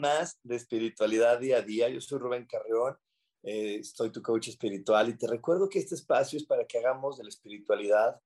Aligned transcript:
Más 0.00 0.38
de 0.42 0.56
Espiritualidad 0.56 1.38
Día 1.38 1.58
a 1.58 1.62
Día. 1.62 1.88
Yo 1.88 2.00
soy 2.00 2.18
Rubén 2.18 2.46
Carreón, 2.46 2.96
eh, 3.42 3.82
soy 3.84 4.10
tu 4.10 4.20
coach 4.20 4.48
espiritual 4.48 5.08
y 5.08 5.16
te 5.16 5.26
recuerdo 5.26 5.68
que 5.68 5.78
este 5.78 5.94
espacio 5.94 6.36
es 6.36 6.44
para 6.44 6.66
que 6.66 6.78
hagamos 6.78 7.18
de 7.18 7.24
la 7.24 7.30
espiritualidad 7.30 8.20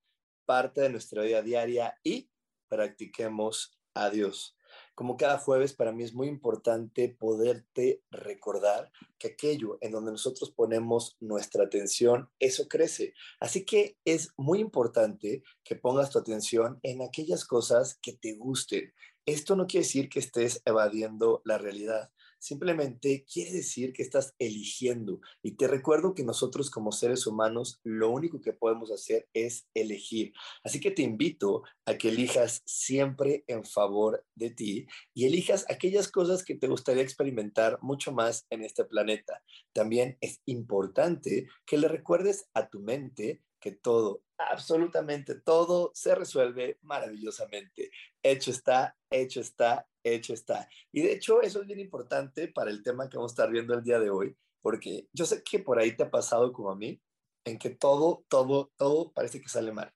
parte 0.46 0.80
de 0.80 0.90
nuestra 0.90 1.22
vida 1.22 1.42
diaria 1.42 1.94
y 2.02 2.28
practiquemos 2.68 3.78
a 3.94 4.10
Dios. 4.10 4.56
Como 4.94 5.16
cada 5.16 5.38
jueves, 5.38 5.72
para 5.72 5.92
mí 5.92 6.04
es 6.04 6.14
muy 6.14 6.28
importante 6.28 7.08
poderte 7.08 8.02
recordar 8.10 8.92
que 9.18 9.28
aquello 9.28 9.78
en 9.80 9.90
donde 9.90 10.12
nosotros 10.12 10.52
ponemos 10.52 11.16
nuestra 11.20 11.64
atención, 11.64 12.30
eso 12.38 12.68
crece. 12.68 13.14
Así 13.40 13.64
que 13.64 13.98
es 14.04 14.30
muy 14.36 14.60
importante 14.60 15.42
que 15.64 15.74
pongas 15.76 16.10
tu 16.10 16.18
atención 16.18 16.78
en 16.82 17.02
aquellas 17.02 17.44
cosas 17.44 17.98
que 18.00 18.12
te 18.12 18.34
gusten, 18.34 18.92
esto 19.26 19.56
no 19.56 19.66
quiere 19.66 19.84
decir 19.84 20.10
que 20.10 20.18
estés 20.18 20.60
evadiendo 20.66 21.40
la 21.44 21.56
realidad, 21.56 22.10
simplemente 22.44 23.24
quiere 23.24 23.52
decir 23.52 23.94
que 23.94 24.02
estás 24.02 24.34
eligiendo. 24.38 25.20
Y 25.42 25.52
te 25.52 25.66
recuerdo 25.66 26.14
que 26.14 26.24
nosotros 26.24 26.68
como 26.68 26.92
seres 26.92 27.26
humanos 27.26 27.80
lo 27.84 28.10
único 28.10 28.42
que 28.42 28.52
podemos 28.52 28.92
hacer 28.92 29.26
es 29.32 29.66
elegir. 29.72 30.34
Así 30.62 30.78
que 30.78 30.90
te 30.90 31.00
invito 31.00 31.62
a 31.86 31.96
que 31.96 32.10
elijas 32.10 32.62
siempre 32.66 33.44
en 33.46 33.64
favor 33.64 34.26
de 34.34 34.50
ti 34.50 34.86
y 35.14 35.24
elijas 35.24 35.64
aquellas 35.70 36.08
cosas 36.08 36.44
que 36.44 36.54
te 36.54 36.68
gustaría 36.68 37.02
experimentar 37.02 37.78
mucho 37.80 38.12
más 38.12 38.46
en 38.50 38.62
este 38.62 38.84
planeta. 38.84 39.42
También 39.72 40.18
es 40.20 40.42
importante 40.44 41.48
que 41.64 41.78
le 41.78 41.88
recuerdes 41.88 42.50
a 42.52 42.68
tu 42.68 42.80
mente 42.80 43.40
que 43.58 43.72
todo, 43.72 44.22
absolutamente 44.38 45.34
todo 45.36 45.90
se 45.94 46.14
resuelve 46.14 46.78
maravillosamente. 46.82 47.90
Hecho 48.22 48.50
está, 48.50 48.96
hecho 49.10 49.40
está, 49.40 49.88
hecho 50.02 50.34
está. 50.34 50.68
Y 50.92 51.02
de 51.02 51.12
hecho 51.12 51.40
eso 51.40 51.60
es 51.60 51.66
bien 51.66 51.80
importante 51.80 52.48
para 52.48 52.70
el 52.70 52.82
tema 52.82 53.08
que 53.08 53.16
vamos 53.16 53.32
a 53.32 53.34
estar 53.34 53.50
viendo 53.50 53.74
el 53.74 53.82
día 53.82 53.98
de 53.98 54.10
hoy, 54.10 54.36
porque 54.60 55.08
yo 55.12 55.26
sé 55.26 55.42
que 55.42 55.58
por 55.58 55.78
ahí 55.78 55.96
te 55.96 56.04
ha 56.04 56.10
pasado 56.10 56.52
como 56.52 56.70
a 56.70 56.76
mí, 56.76 57.00
en 57.44 57.58
que 57.58 57.70
todo, 57.70 58.24
todo, 58.28 58.72
todo 58.76 59.12
parece 59.12 59.40
que 59.40 59.48
sale 59.48 59.72
mal. 59.72 59.92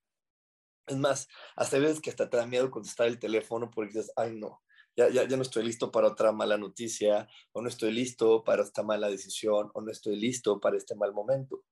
Es 0.86 0.96
más, 0.96 1.28
hasta 1.56 1.78
veces 1.78 2.00
que 2.00 2.10
hasta 2.10 2.30
te 2.30 2.36
da 2.36 2.46
miedo 2.46 2.70
contestar 2.70 3.08
el 3.08 3.18
teléfono 3.18 3.70
porque 3.70 3.92
dices, 3.92 4.12
ay 4.16 4.36
no, 4.36 4.62
ya, 4.96 5.08
ya, 5.10 5.28
ya, 5.28 5.36
no 5.36 5.42
estoy 5.42 5.62
listo 5.62 5.92
para 5.92 6.08
otra 6.08 6.32
mala 6.32 6.58
noticia, 6.58 7.28
o 7.52 7.62
no 7.62 7.68
estoy 7.68 7.92
listo 7.92 8.42
para 8.42 8.62
esta 8.62 8.82
mala 8.82 9.08
decisión, 9.08 9.70
o 9.72 9.80
no 9.80 9.92
estoy 9.92 10.16
listo 10.16 10.58
para 10.60 10.76
este 10.76 10.96
mal 10.96 11.12
momento. 11.12 11.62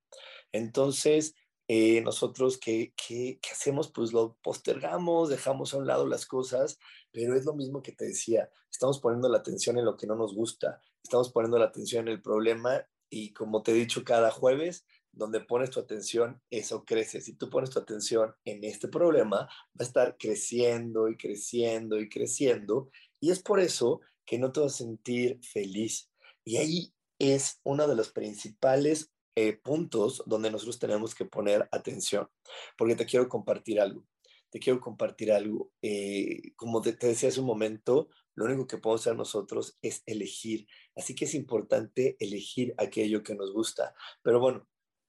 Entonces, 0.52 1.34
eh, 1.68 2.00
nosotros 2.02 2.58
¿qué, 2.58 2.92
qué, 2.96 3.38
qué 3.42 3.50
hacemos? 3.50 3.90
Pues 3.90 4.12
lo 4.12 4.36
postergamos, 4.42 5.28
dejamos 5.28 5.74
a 5.74 5.78
un 5.78 5.86
lado 5.86 6.06
las 6.06 6.26
cosas, 6.26 6.78
pero 7.12 7.34
es 7.36 7.44
lo 7.44 7.54
mismo 7.54 7.82
que 7.82 7.92
te 7.92 8.06
decía, 8.06 8.50
estamos 8.70 9.00
poniendo 9.00 9.28
la 9.28 9.38
atención 9.38 9.78
en 9.78 9.84
lo 9.84 9.96
que 9.96 10.06
no 10.06 10.14
nos 10.14 10.34
gusta, 10.34 10.80
estamos 11.02 11.30
poniendo 11.30 11.58
la 11.58 11.66
atención 11.66 12.08
en 12.08 12.14
el 12.14 12.22
problema 12.22 12.86
y 13.10 13.32
como 13.32 13.62
te 13.62 13.72
he 13.72 13.74
dicho 13.74 14.04
cada 14.04 14.30
jueves, 14.30 14.84
donde 15.16 15.40
pones 15.40 15.70
tu 15.70 15.80
atención, 15.80 16.40
eso 16.50 16.84
crece. 16.84 17.20
Si 17.20 17.32
tú 17.32 17.48
pones 17.48 17.70
tu 17.70 17.78
atención 17.78 18.34
en 18.44 18.62
este 18.64 18.86
problema, 18.88 19.38
va 19.38 19.80
a 19.80 19.82
estar 19.82 20.16
creciendo 20.18 21.08
y 21.08 21.16
creciendo 21.16 21.98
y 21.98 22.08
creciendo. 22.08 22.90
Y 23.18 23.30
es 23.30 23.42
por 23.42 23.58
eso 23.58 24.00
que 24.26 24.38
no 24.38 24.52
te 24.52 24.60
vas 24.60 24.74
a 24.74 24.78
sentir 24.78 25.40
feliz. 25.42 26.10
Y 26.44 26.58
ahí 26.58 26.94
es 27.18 27.60
una 27.64 27.86
de 27.86 27.96
las 27.96 28.10
principales 28.10 29.10
eh, 29.36 29.52
puntos 29.52 30.22
donde 30.26 30.50
nosotros 30.50 30.78
tenemos 30.78 31.14
que 31.14 31.26
poner 31.26 31.68
atención, 31.70 32.28
porque 32.76 32.96
te 32.96 33.06
quiero 33.06 33.28
compartir 33.28 33.80
algo. 33.80 34.06
Te 34.50 34.58
quiero 34.58 34.80
compartir 34.80 35.30
algo. 35.30 35.70
Eh, 35.82 36.54
como 36.56 36.80
te, 36.80 36.94
te, 36.94 37.08
decía 37.08 37.28
hace 37.28 37.40
un 37.40 37.46
momento, 37.46 38.08
lo 38.34 38.46
único 38.46 38.66
que 38.66 38.78
podemos 38.78 39.02
hacer 39.02 39.16
nosotros 39.16 39.76
es 39.82 40.02
elegir. 40.06 40.66
Así 40.96 41.14
que 41.14 41.26
es 41.26 41.34
importante 41.34 42.16
elegir 42.18 42.74
aquello 42.78 43.22
que 43.22 43.34
nos 43.34 43.52
gusta. 43.52 43.94
Pero 44.22 44.40
bueno, 44.40 44.66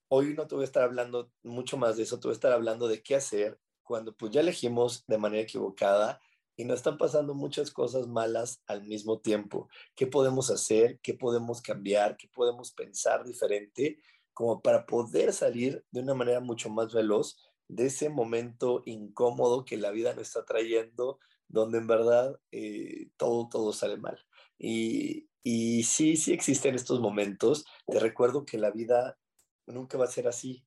hoy 0.09 0.33
no 0.33 0.45
te 0.45 0.55
voy 0.55 0.63
a 0.63 0.65
estar 0.65 0.83
hablando 0.83 1.31
mucho 1.43 1.77
más 1.77 1.97
de 1.97 2.03
eso, 2.03 2.19
te 2.19 2.27
voy 2.27 2.33
a 2.33 2.39
estar 2.39 2.51
hablando 2.51 2.87
de 2.87 3.01
qué 3.01 3.15
hacer 3.15 3.59
cuando 3.83 4.15
pues 4.15 4.33
ya 4.33 4.41
elegimos 4.41 5.05
de 5.07 5.17
manera 5.17 5.43
equivocada 5.43 6.19
y 6.57 6.65
nos 6.65 6.77
están 6.77 6.97
pasando 6.97 7.35
muchas 7.35 7.71
cosas 7.71 8.07
malas 8.07 8.61
al 8.67 8.83
mismo 8.83 9.19
tiempo. 9.19 9.69
¿Qué 9.95 10.07
podemos 10.07 10.49
hacer? 10.49 10.99
¿Qué 11.01 11.13
podemos 11.13 11.61
cambiar? 11.61 12.17
¿Qué 12.17 12.27
podemos 12.27 12.71
pensar 12.71 13.23
diferente 13.23 13.99
como 14.37 14.61
para 14.61 14.85
poder 14.85 15.33
salir 15.33 15.83
de 15.89 16.01
una 16.01 16.13
manera 16.13 16.41
mucho 16.41 16.69
más 16.69 16.93
veloz 16.93 17.39
de 17.67 17.87
ese 17.87 18.09
momento 18.09 18.83
incómodo 18.85 19.65
que 19.65 19.77
la 19.77 19.89
vida 19.89 20.13
nos 20.13 20.27
está 20.27 20.45
trayendo, 20.45 21.17
donde 21.47 21.79
en 21.79 21.87
verdad 21.87 22.39
eh, 22.51 23.09
todo, 23.17 23.49
todo 23.49 23.73
sale 23.73 23.97
mal. 23.97 24.23
Y, 24.59 25.27
y 25.41 25.81
sí, 25.85 26.17
sí 26.17 26.33
existen 26.33 26.75
estos 26.75 26.99
momentos. 26.99 27.65
Te 27.87 27.99
recuerdo 27.99 28.45
que 28.45 28.59
la 28.59 28.69
vida 28.69 29.17
nunca 29.65 29.97
va 29.97 30.05
a 30.05 30.11
ser 30.11 30.27
así, 30.27 30.63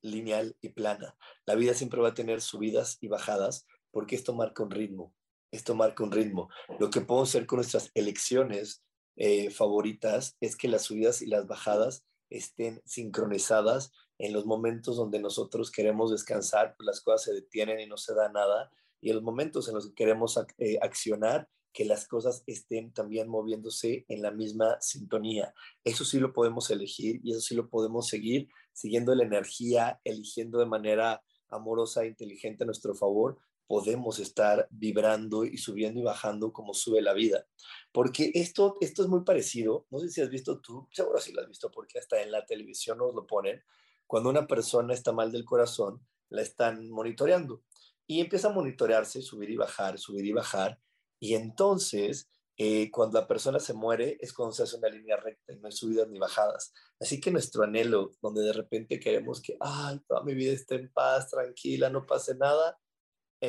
lineal 0.00 0.56
y 0.62 0.70
plana. 0.70 1.18
La 1.44 1.56
vida 1.56 1.74
siempre 1.74 2.00
va 2.00 2.08
a 2.08 2.14
tener 2.14 2.40
subidas 2.40 2.96
y 3.02 3.08
bajadas 3.08 3.66
porque 3.90 4.16
esto 4.16 4.32
marca 4.34 4.62
un 4.62 4.70
ritmo. 4.70 5.14
Esto 5.50 5.74
marca 5.74 6.02
un 6.02 6.12
ritmo. 6.12 6.48
Lo 6.78 6.88
que 6.88 7.02
podemos 7.02 7.28
hacer 7.28 7.44
con 7.44 7.58
nuestras 7.58 7.90
elecciones 7.92 8.82
eh, 9.16 9.50
favoritas 9.50 10.38
es 10.40 10.56
que 10.56 10.68
las 10.68 10.84
subidas 10.84 11.20
y 11.20 11.26
las 11.26 11.46
bajadas 11.46 12.06
estén 12.36 12.82
sincronizadas 12.84 13.92
en 14.18 14.32
los 14.32 14.46
momentos 14.46 14.96
donde 14.96 15.18
nosotros 15.20 15.70
queremos 15.70 16.10
descansar, 16.10 16.74
pues 16.76 16.86
las 16.86 17.00
cosas 17.00 17.22
se 17.22 17.34
detienen 17.34 17.80
y 17.80 17.86
no 17.86 17.96
se 17.96 18.14
da 18.14 18.28
nada, 18.28 18.70
y 19.00 19.10
en 19.10 19.16
los 19.16 19.24
momentos 19.24 19.68
en 19.68 19.74
los 19.74 19.88
que 19.88 19.94
queremos 19.94 20.38
eh, 20.58 20.78
accionar, 20.80 21.48
que 21.72 21.84
las 21.84 22.06
cosas 22.06 22.44
estén 22.46 22.92
también 22.92 23.28
moviéndose 23.28 24.04
en 24.08 24.22
la 24.22 24.30
misma 24.30 24.80
sintonía. 24.80 25.52
Eso 25.82 26.04
sí 26.04 26.20
lo 26.20 26.32
podemos 26.32 26.70
elegir 26.70 27.20
y 27.24 27.32
eso 27.32 27.40
sí 27.40 27.56
lo 27.56 27.68
podemos 27.68 28.06
seguir 28.06 28.48
siguiendo 28.72 29.12
la 29.14 29.24
energía, 29.24 30.00
eligiendo 30.04 30.60
de 30.60 30.66
manera 30.66 31.22
amorosa 31.48 32.04
e 32.04 32.08
inteligente 32.08 32.62
a 32.62 32.66
nuestro 32.66 32.94
favor, 32.94 33.38
podemos 33.66 34.18
estar 34.18 34.68
vibrando 34.70 35.44
y 35.44 35.58
subiendo 35.58 36.00
y 36.00 36.04
bajando 36.04 36.52
como 36.52 36.74
sube 36.74 37.00
la 37.02 37.12
vida. 37.12 37.46
Porque 37.92 38.30
esto, 38.34 38.76
esto 38.80 39.02
es 39.02 39.08
muy 39.08 39.22
parecido, 39.24 39.86
no 39.90 39.98
sé 39.98 40.08
si 40.10 40.20
has 40.20 40.30
visto 40.30 40.60
tú, 40.60 40.88
seguro 40.92 41.20
si 41.20 41.32
lo 41.32 41.42
has 41.42 41.48
visto 41.48 41.70
porque 41.70 41.98
hasta 41.98 42.22
en 42.22 42.30
la 42.30 42.44
televisión 42.44 42.98
nos 42.98 43.14
lo 43.14 43.26
ponen, 43.26 43.62
cuando 44.06 44.30
una 44.30 44.46
persona 44.46 44.94
está 44.94 45.12
mal 45.12 45.32
del 45.32 45.44
corazón, 45.44 46.06
la 46.28 46.42
están 46.42 46.90
monitoreando 46.90 47.62
y 48.06 48.20
empieza 48.20 48.48
a 48.48 48.52
monitorearse, 48.52 49.22
subir 49.22 49.50
y 49.50 49.56
bajar, 49.56 49.98
subir 49.98 50.26
y 50.26 50.32
bajar, 50.32 50.78
y 51.18 51.34
entonces 51.34 52.28
eh, 52.56 52.90
cuando 52.90 53.20
la 53.20 53.26
persona 53.26 53.58
se 53.58 53.72
muere 53.72 54.16
es 54.20 54.32
cuando 54.32 54.52
se 54.52 54.62
hace 54.62 54.76
una 54.76 54.88
línea 54.88 55.16
recta 55.16 55.52
y 55.52 55.56
no 55.56 55.66
hay 55.66 55.72
subidas 55.72 56.08
ni 56.08 56.18
bajadas. 56.18 56.72
Así 57.00 57.20
que 57.20 57.30
nuestro 57.32 57.64
anhelo, 57.64 58.12
donde 58.22 58.42
de 58.42 58.52
repente 58.52 59.00
queremos 59.00 59.42
que, 59.42 59.56
ay, 59.60 59.98
toda 60.06 60.22
mi 60.22 60.34
vida 60.34 60.52
esté 60.52 60.76
en 60.76 60.92
paz, 60.92 61.30
tranquila, 61.30 61.90
no 61.90 62.06
pase 62.06 62.36
nada, 62.36 62.78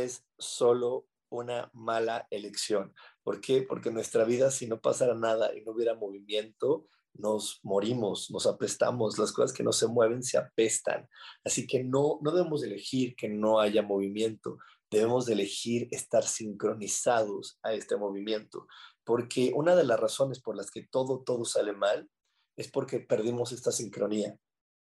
es 0.04 0.26
solo 0.38 1.08
una 1.30 1.70
mala 1.74 2.28
elección. 2.30 2.94
¿Por 3.24 3.42
qué? 3.42 3.62
Porque 3.62 3.92
nuestra 3.92 4.24
vida, 4.26 4.52
si 4.52 4.68
no 4.68 4.80
pasara 4.80 5.16
nada 5.16 5.56
y 5.56 5.62
no 5.62 5.72
hubiera 5.72 5.96
movimiento, 5.96 6.88
nos 7.14 7.60
morimos, 7.64 8.30
nos 8.30 8.46
apestamos, 8.46 9.18
las 9.18 9.32
cosas 9.32 9.54
que 9.54 9.64
no 9.64 9.72
se 9.72 9.88
mueven 9.88 10.22
se 10.22 10.38
apestan. 10.38 11.08
Así 11.44 11.66
que 11.66 11.84
no, 11.84 12.20
no 12.22 12.32
debemos 12.32 12.64
elegir 12.64 13.16
que 13.16 13.30
no 13.30 13.60
haya 13.60 13.82
movimiento, 13.82 14.58
debemos 14.92 15.26
de 15.26 15.34
elegir 15.34 15.88
estar 15.92 16.24
sincronizados 16.24 17.58
a 17.64 17.74
este 17.74 17.96
movimiento, 17.96 18.68
porque 19.04 19.52
una 19.56 19.76
de 19.76 19.86
las 19.86 20.00
razones 20.00 20.42
por 20.42 20.56
las 20.56 20.72
que 20.72 20.86
todo, 20.86 21.24
todo 21.24 21.46
sale 21.46 21.74
mal 21.74 22.10
es 22.58 22.70
porque 22.70 23.00
perdimos 23.00 23.52
esta 23.52 23.72
sincronía. 23.72 24.38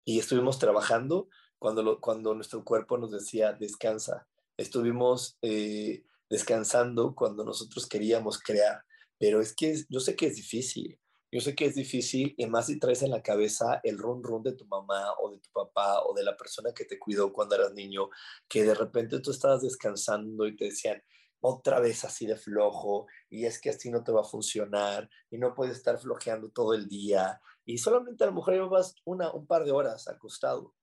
y 0.06 0.20
estuvimos 0.20 0.60
trabajando 0.60 1.30
cuando, 1.60 2.02
cuando 2.02 2.36
nuestro 2.36 2.66
cuerpo 2.66 2.98
nos 2.98 3.12
decía 3.12 3.54
descansa. 3.54 4.28
Estuvimos 4.58 5.38
eh, 5.42 6.04
descansando 6.30 7.16
cuando 7.16 7.44
nosotros 7.44 7.88
queríamos 7.88 8.40
crear, 8.40 8.84
pero 9.18 9.42
es 9.42 9.56
que 9.56 9.76
yo 9.90 10.00
sé 10.00 10.16
que 10.16 10.28
es 10.28 10.36
difícil. 10.36 11.00
Yo 11.32 11.42
sé 11.42 11.56
que 11.56 11.66
es 11.66 11.74
difícil 11.74 12.36
y 12.38 12.46
más 12.46 12.68
si 12.68 12.78
traes 12.78 13.02
en 13.02 13.10
la 13.10 13.24
cabeza 13.24 13.82
el 13.84 13.98
run 13.98 14.24
run 14.24 14.44
de 14.44 14.54
tu 14.54 14.68
mamá 14.68 15.14
o 15.20 15.32
de 15.32 15.40
tu 15.40 15.50
papá 15.52 16.04
o 16.04 16.14
de 16.14 16.24
la 16.24 16.38
persona 16.38 16.72
que 16.76 16.86
te 16.86 17.00
cuidó 17.00 17.34
cuando 17.34 17.56
eras 17.56 17.74
niño, 17.74 18.10
que 18.48 18.64
de 18.64 18.76
repente 18.76 19.20
tú 19.20 19.32
estabas 19.32 19.64
descansando 19.64 20.46
y 20.46 20.56
te 20.56 20.66
decían, 20.66 21.02
otra 21.42 21.80
vez 21.80 22.04
así 22.04 22.28
de 22.28 22.38
flojo 22.38 23.08
y 23.32 23.46
es 23.46 23.60
que 23.60 23.72
así 23.72 23.90
no 23.90 24.04
te 24.04 24.12
va 24.12 24.22
a 24.22 24.26
funcionar 24.26 25.10
y 25.32 25.40
no 25.40 25.56
puedes 25.56 25.78
estar 25.78 25.98
flojeando 25.98 26.50
todo 26.52 26.76
el 26.76 26.88
día 26.88 27.42
y 27.66 27.80
solamente 27.80 28.24
a 28.24 28.28
lo 28.28 28.34
mejor 28.34 28.54
llevas 28.54 28.96
una, 29.04 29.32
un 29.32 29.48
par 29.48 29.66
de 29.66 29.72
horas 29.72 30.08
acostado 30.08 30.76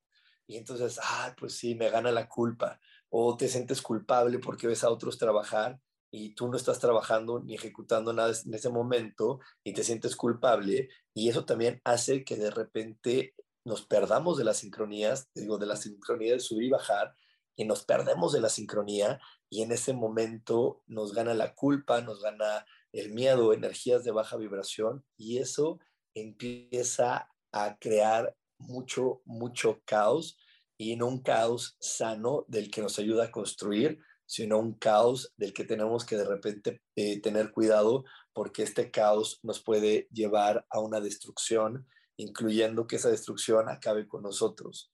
y 0.49 0.57
entonces, 0.57 0.99
ah, 1.01 1.33
pues 1.39 1.55
sí, 1.57 1.77
me 1.77 1.91
gana 1.91 2.11
la 2.11 2.29
culpa 2.29 2.81
o 3.11 3.37
te 3.37 3.49
sientes 3.49 3.83
culpable 3.83 4.39
porque 4.39 4.67
ves 4.67 4.85
a 4.85 4.91
otros 4.91 5.19
trabajar 5.19 5.79
y 6.13 6.35
tú 6.35 6.49
no 6.49 6.57
estás 6.57 6.79
trabajando 6.81 7.41
ni 7.41 7.55
ejecutando 7.55 8.13
nada 8.13 8.33
en 8.45 8.55
ese 8.55 8.71
momento 8.71 9.41
y 9.63 9.73
te 9.73 9.85
sientes 9.85 10.17
culpable 10.17 10.89
y 11.15 11.29
eso 11.29 11.45
también 11.45 11.81
hace 11.85 12.25
que 12.25 12.37
de 12.37 12.51
repente 12.51 13.35
nos 13.65 13.87
perdamos 13.87 14.39
de 14.39 14.45
las 14.45 14.59
sincronías, 14.59 15.29
digo, 15.35 15.59
de 15.59 15.67
la 15.67 15.77
sincronía 15.77 16.33
de 16.33 16.41
subir 16.41 16.65
y 16.65 16.71
bajar 16.71 17.15
y 17.57 17.65
nos 17.65 17.85
perdemos 17.85 18.33
de 18.33 18.41
la 18.41 18.49
sincronía 18.49 19.21
y 19.51 19.63
en 19.63 19.73
ese 19.73 19.93
momento 19.93 20.83
nos 20.87 21.13
gana 21.13 21.35
la 21.35 21.55
culpa, 21.55 22.01
nos 22.01 22.23
gana 22.23 22.65
el 22.93 23.13
miedo, 23.13 23.53
energías 23.53 24.03
de 24.05 24.13
baja 24.13 24.37
vibración 24.37 25.05
y 25.17 25.39
eso 25.39 25.79
empieza 26.15 27.29
a 27.53 27.77
crear 27.79 28.35
mucho, 28.59 29.21
mucho 29.25 29.81
caos 29.85 30.39
y 30.81 30.97
no 30.97 31.09
un 31.09 31.19
caos 31.19 31.77
sano 31.79 32.47
del 32.49 32.71
que 32.71 32.81
nos 32.81 32.99
ayuda 32.99 33.25
a 33.25 33.31
construir, 33.31 34.01
sino 34.25 34.59
un 34.59 34.73
caos 34.73 35.31
del 35.37 35.53
que 35.53 35.65
tenemos 35.65 36.07
que 36.07 36.17
de 36.17 36.25
repente 36.25 36.81
eh, 36.97 37.21
tener 37.21 37.53
cuidado 37.53 38.03
porque 38.33 38.63
este 38.63 38.91
caos 38.91 39.41
nos 39.43 39.61
puede 39.63 40.09
llevar 40.11 40.67
a 40.71 40.81
una 40.81 41.03
destrucción, 41.03 41.87
incluyendo 42.17 42.87
que 42.87 42.97
esa 42.97 43.11
destrucción 43.11 43.69
acabe 43.69 44.09
con 44.09 44.23
nosotros. 44.23 44.91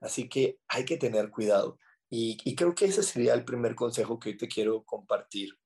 Así 0.00 0.28
que 0.28 0.58
hay 0.66 0.84
que 0.84 0.96
tener 0.96 1.30
cuidado. 1.30 1.78
Y, 2.10 2.38
y 2.42 2.56
creo 2.56 2.74
que 2.74 2.86
ese 2.86 3.04
sería 3.04 3.34
el 3.34 3.44
primer 3.44 3.76
consejo 3.76 4.18
que 4.18 4.30
hoy 4.30 4.36
te 4.36 4.48
quiero 4.48 4.82
compartir. 4.82 5.56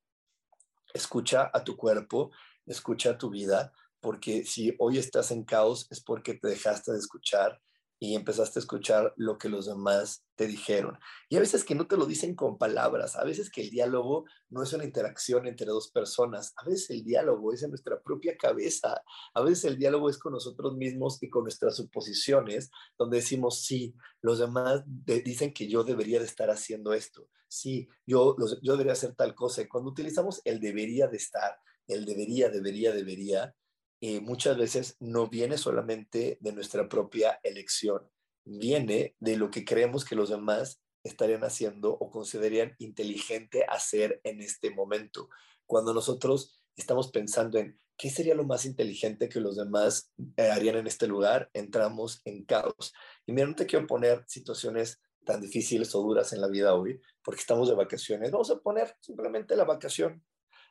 Escucha 0.93 1.49
a 1.51 1.63
tu 1.63 1.75
cuerpo, 1.75 2.29
escucha 2.67 3.09
a 3.09 3.17
tu 3.17 3.31
vida, 3.31 3.73
porque 4.01 4.45
si 4.45 4.75
hoy 4.77 4.99
estás 4.99 5.31
en 5.31 5.43
caos 5.43 5.87
es 5.89 5.99
porque 5.99 6.35
te 6.35 6.49
dejaste 6.49 6.91
de 6.91 6.99
escuchar 6.99 7.59
y 8.03 8.15
empezaste 8.15 8.59
a 8.59 8.63
escuchar 8.63 9.13
lo 9.15 9.37
que 9.37 9.47
los 9.47 9.65
demás 9.65 10.25
te 10.35 10.45
dijeron. 10.45 10.99
Y 11.29 11.37
a 11.37 11.39
veces 11.39 11.63
que 11.63 11.73
no 11.73 11.87
te 11.87 11.95
lo 11.95 12.05
dicen 12.05 12.35
con 12.35 12.57
palabras, 12.57 13.15
a 13.15 13.23
veces 13.23 13.49
que 13.49 13.61
el 13.61 13.69
diálogo 13.69 14.25
no 14.49 14.61
es 14.61 14.73
una 14.73 14.83
interacción 14.83 15.47
entre 15.47 15.67
dos 15.67 15.89
personas, 15.89 16.53
a 16.57 16.65
veces 16.65 16.89
el 16.89 17.05
diálogo 17.05 17.53
es 17.53 17.63
en 17.63 17.69
nuestra 17.69 18.01
propia 18.01 18.35
cabeza, 18.35 19.01
a 19.33 19.41
veces 19.41 19.63
el 19.63 19.77
diálogo 19.77 20.09
es 20.09 20.17
con 20.17 20.33
nosotros 20.33 20.75
mismos 20.75 21.17
y 21.23 21.29
con 21.29 21.43
nuestras 21.43 21.77
suposiciones, 21.77 22.71
donde 22.97 23.19
decimos, 23.19 23.63
sí, 23.63 23.95
los 24.21 24.39
demás 24.39 24.83
dicen 24.85 25.53
que 25.53 25.69
yo 25.69 25.85
debería 25.85 26.19
de 26.19 26.25
estar 26.25 26.49
haciendo 26.49 26.93
esto, 26.93 27.29
sí, 27.47 27.87
yo, 28.05 28.35
yo 28.61 28.73
debería 28.73 28.91
hacer 28.91 29.15
tal 29.15 29.33
cosa. 29.33 29.61
Y 29.61 29.69
cuando 29.69 29.91
utilizamos 29.91 30.41
el 30.43 30.59
debería 30.59 31.07
de 31.07 31.15
estar, 31.15 31.57
el 31.87 32.03
debería, 32.03 32.49
debería, 32.49 32.91
debería, 32.91 33.55
y 34.03 34.19
muchas 34.19 34.57
veces 34.57 34.97
no 34.99 35.29
viene 35.29 35.57
solamente 35.57 36.37
de 36.41 36.51
nuestra 36.51 36.89
propia 36.89 37.39
elección, 37.41 38.01
viene 38.43 39.15
de 39.21 39.37
lo 39.37 39.49
que 39.49 39.63
creemos 39.63 40.03
que 40.03 40.17
los 40.17 40.27
demás 40.27 40.81
estarían 41.05 41.45
haciendo 41.45 41.93
o 41.93 42.11
considerarían 42.11 42.75
inteligente 42.79 43.63
hacer 43.65 44.19
en 44.25 44.41
este 44.41 44.71
momento. 44.71 45.29
Cuando 45.65 45.93
nosotros 45.93 46.61
estamos 46.75 47.11
pensando 47.11 47.57
en 47.59 47.79
qué 47.95 48.09
sería 48.09 48.35
lo 48.35 48.43
más 48.43 48.65
inteligente 48.65 49.29
que 49.29 49.39
los 49.39 49.55
demás 49.55 50.11
eh, 50.35 50.51
harían 50.51 50.75
en 50.75 50.87
este 50.87 51.07
lugar, 51.07 51.49
entramos 51.53 52.19
en 52.25 52.43
caos. 52.43 52.91
Y 53.25 53.31
mira, 53.31 53.47
no 53.47 53.55
te 53.55 53.65
quiero 53.65 53.87
poner 53.87 54.25
situaciones 54.27 54.99
tan 55.23 55.39
difíciles 55.39 55.95
o 55.95 56.01
duras 56.01 56.33
en 56.33 56.41
la 56.41 56.49
vida 56.49 56.75
hoy, 56.75 56.99
porque 57.23 57.39
estamos 57.39 57.69
de 57.69 57.75
vacaciones. 57.75 58.31
Vamos 58.31 58.51
a 58.51 58.59
poner 58.59 58.97
simplemente 58.99 59.55
la 59.55 59.63
vacación. 59.63 60.25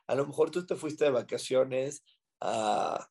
A 0.05 0.13
lo 0.13 0.27
mejor 0.27 0.51
tú 0.51 0.67
te 0.67 0.75
fuiste 0.75 1.05
de 1.05 1.09
vacaciones 1.09 2.03
a 2.39 3.09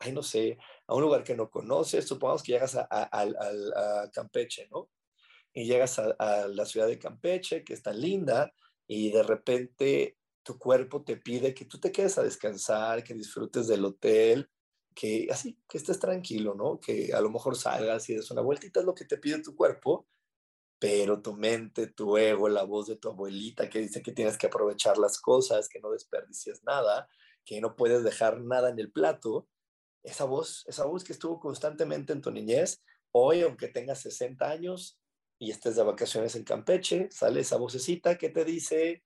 ay, 0.00 0.12
no 0.12 0.22
sé, 0.22 0.58
a 0.86 0.94
un 0.94 1.02
lugar 1.02 1.22
que 1.22 1.36
no 1.36 1.50
conoces, 1.50 2.08
supongamos 2.08 2.42
que 2.42 2.52
llegas 2.52 2.76
a, 2.76 4.10
Campeche, 4.12 4.68
¿no? 4.70 4.90
Y 5.52 5.64
llegas 5.64 5.98
a, 5.98 6.48
la 6.48 6.64
ciudad 6.64 6.88
de 6.88 6.98
Campeche, 6.98 7.62
que 7.64 7.74
es 7.74 7.82
tan 7.82 8.00
linda, 8.00 8.52
y 8.86 9.10
de 9.10 9.22
repente 9.22 10.18
tu 10.42 10.58
cuerpo 10.58 11.04
te 11.04 11.16
pide 11.16 11.54
que 11.54 11.66
tú 11.66 11.78
te 11.78 11.92
quedes 11.92 12.18
a 12.18 12.22
descansar, 12.22 13.04
que 13.04 13.14
disfrutes 13.14 13.68
del 13.68 13.84
hotel, 13.84 14.50
que 14.94 15.28
así, 15.30 15.58
que 15.68 15.78
estés 15.78 16.00
tranquilo, 16.00 16.54
¿no? 16.54 16.80
Que 16.80 17.12
a 17.12 17.20
lo 17.20 17.30
mejor 17.30 17.56
salgas 17.56 18.08
y 18.08 18.14
des 18.14 18.30
una 18.30 18.40
vueltita, 18.42 18.80
es 18.80 18.86
lo 18.86 18.94
que 18.94 19.04
te 19.04 19.18
pide 19.18 19.42
tu 19.42 19.54
cuerpo, 19.54 20.08
pero 20.78 21.20
tu 21.20 21.34
mente, 21.34 21.88
tu 21.88 22.16
ego, 22.16 22.48
la 22.48 22.64
voz 22.64 22.86
de 22.86 22.96
tu 22.96 23.10
abuelita 23.10 23.68
que 23.68 23.80
dice 23.80 24.02
que 24.02 24.12
tienes 24.12 24.38
que 24.38 24.46
aprovechar 24.46 24.96
las 24.96 25.20
cosas, 25.20 25.68
que 25.68 25.78
no 25.78 25.90
desperdicies 25.90 26.64
nada, 26.64 27.06
que 27.44 27.60
no 27.60 27.76
puedes 27.76 28.02
dejar 28.02 28.40
nada 28.40 28.70
en 28.70 28.78
el 28.78 28.90
plato, 28.90 29.46
esa 30.02 30.24
voz, 30.24 30.64
esa 30.66 30.84
voz 30.84 31.04
que 31.04 31.12
estuvo 31.12 31.38
constantemente 31.38 32.12
en 32.12 32.20
tu 32.20 32.30
niñez, 32.30 32.82
hoy, 33.12 33.42
aunque 33.42 33.68
tengas 33.68 34.00
60 34.00 34.48
años 34.48 34.98
y 35.38 35.50
estés 35.50 35.76
de 35.76 35.82
vacaciones 35.82 36.36
en 36.36 36.44
Campeche, 36.44 37.08
sale 37.10 37.40
esa 37.40 37.56
vocecita 37.56 38.18
que 38.18 38.28
te 38.28 38.44
dice, 38.44 39.04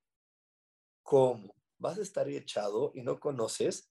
¿cómo? 1.03 1.55
¿Vas 1.77 1.97
a 1.97 2.01
estar 2.01 2.29
echado 2.29 2.91
y 2.93 3.01
no 3.01 3.19
conoces? 3.19 3.89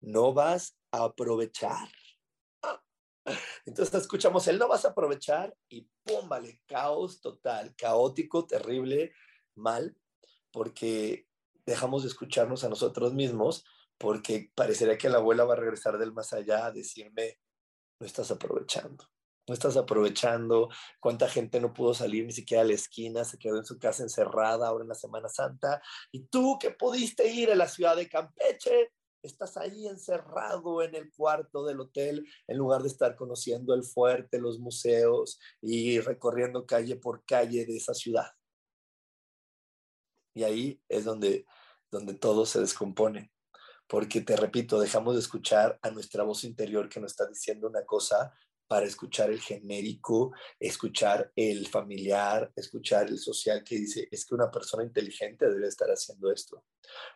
No 0.00 0.32
vas 0.32 0.78
a 0.92 1.04
aprovechar. 1.04 1.88
Entonces 3.66 3.94
escuchamos 3.94 4.46
el 4.48 4.58
no 4.58 4.68
vas 4.68 4.84
a 4.84 4.88
aprovechar 4.90 5.56
y 5.68 5.88
pum, 6.04 6.28
vale, 6.28 6.60
caos 6.66 7.20
total, 7.20 7.74
caótico, 7.76 8.46
terrible, 8.46 9.12
mal, 9.54 9.96
porque 10.52 11.26
dejamos 11.64 12.02
de 12.02 12.08
escucharnos 12.08 12.62
a 12.64 12.68
nosotros 12.68 13.12
mismos 13.12 13.64
porque 13.98 14.50
parecería 14.54 14.98
que 14.98 15.08
la 15.08 15.18
abuela 15.18 15.44
va 15.44 15.54
a 15.54 15.58
regresar 15.58 15.98
del 15.98 16.12
más 16.12 16.32
allá 16.32 16.66
a 16.66 16.72
decirme, 16.72 17.38
no 17.98 18.06
estás 18.06 18.30
aprovechando, 18.30 19.04
no 19.48 19.54
estás 19.54 19.76
aprovechando, 19.76 20.68
cuánta 21.00 21.28
gente 21.28 21.60
no 21.60 21.72
pudo 21.72 21.94
salir 21.94 22.26
ni 22.26 22.32
siquiera 22.32 22.62
a 22.62 22.66
la 22.66 22.74
esquina, 22.74 23.24
se 23.24 23.38
quedó 23.38 23.58
en 23.58 23.64
su 23.64 23.78
casa 23.78 24.02
encerrada 24.02 24.68
ahora 24.68 24.82
en 24.82 24.88
la 24.88 24.94
Semana 24.94 25.28
Santa, 25.28 25.80
y 26.12 26.26
tú 26.26 26.58
que 26.60 26.72
pudiste 26.72 27.26
ir 27.26 27.50
a 27.50 27.54
la 27.54 27.68
ciudad 27.68 27.96
de 27.96 28.08
Campeche, 28.08 28.92
estás 29.22 29.56
ahí 29.56 29.88
encerrado 29.88 30.82
en 30.82 30.94
el 30.94 31.10
cuarto 31.12 31.64
del 31.64 31.80
hotel 31.80 32.26
en 32.46 32.58
lugar 32.58 32.82
de 32.82 32.88
estar 32.88 33.16
conociendo 33.16 33.74
el 33.74 33.82
fuerte, 33.82 34.38
los 34.38 34.60
museos 34.60 35.40
y 35.60 35.98
recorriendo 36.00 36.64
calle 36.64 36.96
por 36.96 37.24
calle 37.24 37.66
de 37.66 37.76
esa 37.76 37.92
ciudad. 37.92 38.30
Y 40.32 40.44
ahí 40.44 40.80
es 40.88 41.04
donde, 41.04 41.46
donde 41.90 42.14
todo 42.14 42.46
se 42.46 42.60
descompone 42.60 43.32
porque 43.86 44.20
te 44.20 44.36
repito, 44.36 44.80
dejamos 44.80 45.14
de 45.14 45.20
escuchar 45.20 45.78
a 45.82 45.90
nuestra 45.90 46.24
voz 46.24 46.44
interior 46.44 46.88
que 46.88 47.00
nos 47.00 47.12
está 47.12 47.26
diciendo 47.26 47.68
una 47.68 47.84
cosa 47.84 48.34
para 48.68 48.86
escuchar 48.86 49.30
el 49.30 49.40
genérico, 49.40 50.32
escuchar 50.58 51.32
el 51.36 51.68
familiar, 51.68 52.52
escuchar 52.56 53.06
el 53.08 53.18
social 53.18 53.62
que 53.62 53.76
dice, 53.76 54.08
es 54.10 54.26
que 54.26 54.34
una 54.34 54.50
persona 54.50 54.82
inteligente 54.82 55.48
debe 55.48 55.68
estar 55.68 55.88
haciendo 55.88 56.32
esto, 56.32 56.64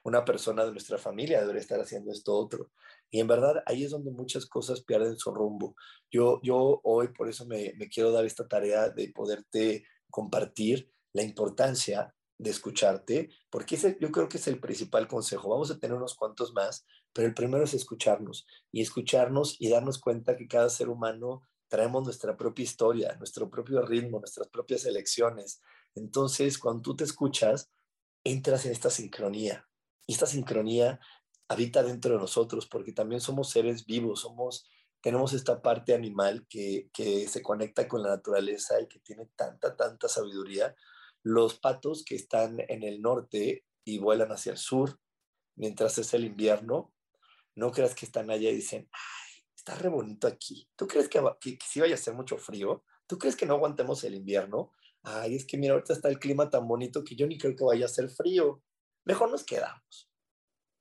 una 0.05 0.25
persona 0.25 0.65
de 0.65 0.71
nuestra 0.71 0.99
familia 0.99 1.45
debe 1.45 1.59
estar 1.59 1.81
haciendo 1.81 2.13
esto 2.13 2.35
otro. 2.37 2.71
Y 3.11 3.19
en 3.19 3.27
verdad 3.27 3.63
ahí 3.67 3.85
es 3.85 3.91
donde 3.91 4.13
muchas 4.13 4.47
cosas 4.47 4.85
pierden 4.85 5.19
su 5.19 5.33
rumbo. 5.33 5.75
Yo, 6.11 6.41
yo 6.45 6.81
hoy 6.85 7.09
por 7.09 7.29
eso 7.29 7.45
me, 7.47 7.75
me 7.77 7.89
quiero 7.89 8.13
dar 8.13 8.25
esta 8.25 8.47
tarea 8.47 8.89
de 8.89 9.09
poderte 9.09 9.85
compartir 10.09 10.89
la 11.13 11.23
importancia 11.23 12.15
de 12.41 12.51
escucharte, 12.51 13.29
porque 13.51 13.75
ese 13.75 13.99
yo 14.01 14.11
creo 14.11 14.27
que 14.27 14.39
es 14.39 14.49
el 14.49 14.59
principal 14.59 15.07
consejo. 15.07 15.51
Vamos 15.51 15.71
a 15.71 15.79
tener 15.79 15.95
unos 15.95 16.15
cuantos 16.15 16.55
más, 16.55 16.87
pero 17.13 17.29
el 17.29 17.35
primero 17.35 17.63
es 17.65 17.75
escucharnos 17.75 18.47
y 18.73 18.81
escucharnos 18.81 19.57
y 19.59 19.69
darnos 19.69 19.99
cuenta 19.99 20.37
que 20.37 20.49
cada 20.49 20.71
ser 20.71 20.89
humano 20.89 21.43
traemos 21.69 22.03
nuestra 22.03 22.39
propia 22.39 22.63
historia, 22.63 23.15
nuestro 23.19 23.51
propio 23.51 23.83
ritmo, 23.83 24.21
nuestras 24.21 24.49
propias 24.49 24.87
elecciones. 24.87 25.61
Entonces, 25.95 26.57
cuando 26.57 26.81
tú 26.81 26.97
te 26.97 27.05
escuchas, 27.05 27.71
entras 28.25 28.65
en 28.65 28.73
esta 28.73 28.89
sincronía 28.89 29.69
y 30.07 30.15
esta 30.15 30.27
sincronía 30.27 30.99
habita 31.47 31.83
dentro 31.83 32.15
de 32.15 32.21
nosotros 32.21 32.67
porque 32.67 32.93
también 32.93 33.21
somos 33.21 33.51
seres 33.51 33.85
vivos, 33.85 34.21
somos 34.21 34.67
tenemos 35.03 35.33
esta 35.33 35.63
parte 35.63 35.95
animal 35.95 36.47
que, 36.47 36.91
que 36.93 37.27
se 37.27 37.43
conecta 37.43 37.89
con 37.89 38.03
la 38.03 38.11
naturaleza 38.11 38.79
y 38.81 38.87
que 38.87 38.99
tiene 38.99 39.27
tanta, 39.35 39.75
tanta 39.75 40.09
sabiduría 40.09 40.75
los 41.23 41.59
patos 41.59 42.05
que 42.05 42.15
están 42.15 42.61
en 42.69 42.83
el 42.83 43.01
norte 43.03 43.65
y 43.85 43.99
vuelan 43.99 44.33
hacia 44.33 44.53
el 44.53 44.59
sur 44.59 44.99
mientras 45.57 45.99
es 45.99 46.15
el 46.15 46.25
invierno, 46.25 46.95
no 47.55 47.71
creas 47.71 47.95
que 47.95 48.07
están 48.07 48.31
allá 48.31 48.51
y 48.51 48.57
dicen, 48.57 48.89
ay, 48.93 49.45
está 49.55 49.75
re 49.75 49.89
bonito 49.89 50.27
aquí. 50.27 50.69
¿Tú 50.77 50.87
crees 50.87 51.09
que, 51.09 51.21
que, 51.41 51.59
que 51.59 51.67
sí 51.67 51.81
vaya 51.81 51.95
a 51.95 51.99
ser 51.99 52.15
mucho 52.15 52.39
frío? 52.39 52.85
¿Tú 53.07 53.19
crees 53.19 53.37
que 53.37 53.45
no 53.45 53.55
aguantemos 53.55 54.03
el 54.05 54.15
invierno? 54.15 54.73
Ay, 55.03 55.35
es 55.35 55.45
que 55.45 55.59
mira, 55.59 55.75
ahorita 55.75 55.93
está 55.93 56.09
el 56.09 56.19
clima 56.19 56.49
tan 56.49 56.67
bonito 56.67 57.05
que 57.05 57.15
yo 57.15 57.27
ni 57.27 57.37
creo 57.37 57.55
que 57.55 57.65
vaya 57.65 57.87
a 57.87 57.89
ser 57.89 58.09
frío. 58.09 58.63
Mejor 59.05 59.31
nos 59.31 59.45
quedamos. 59.45 60.11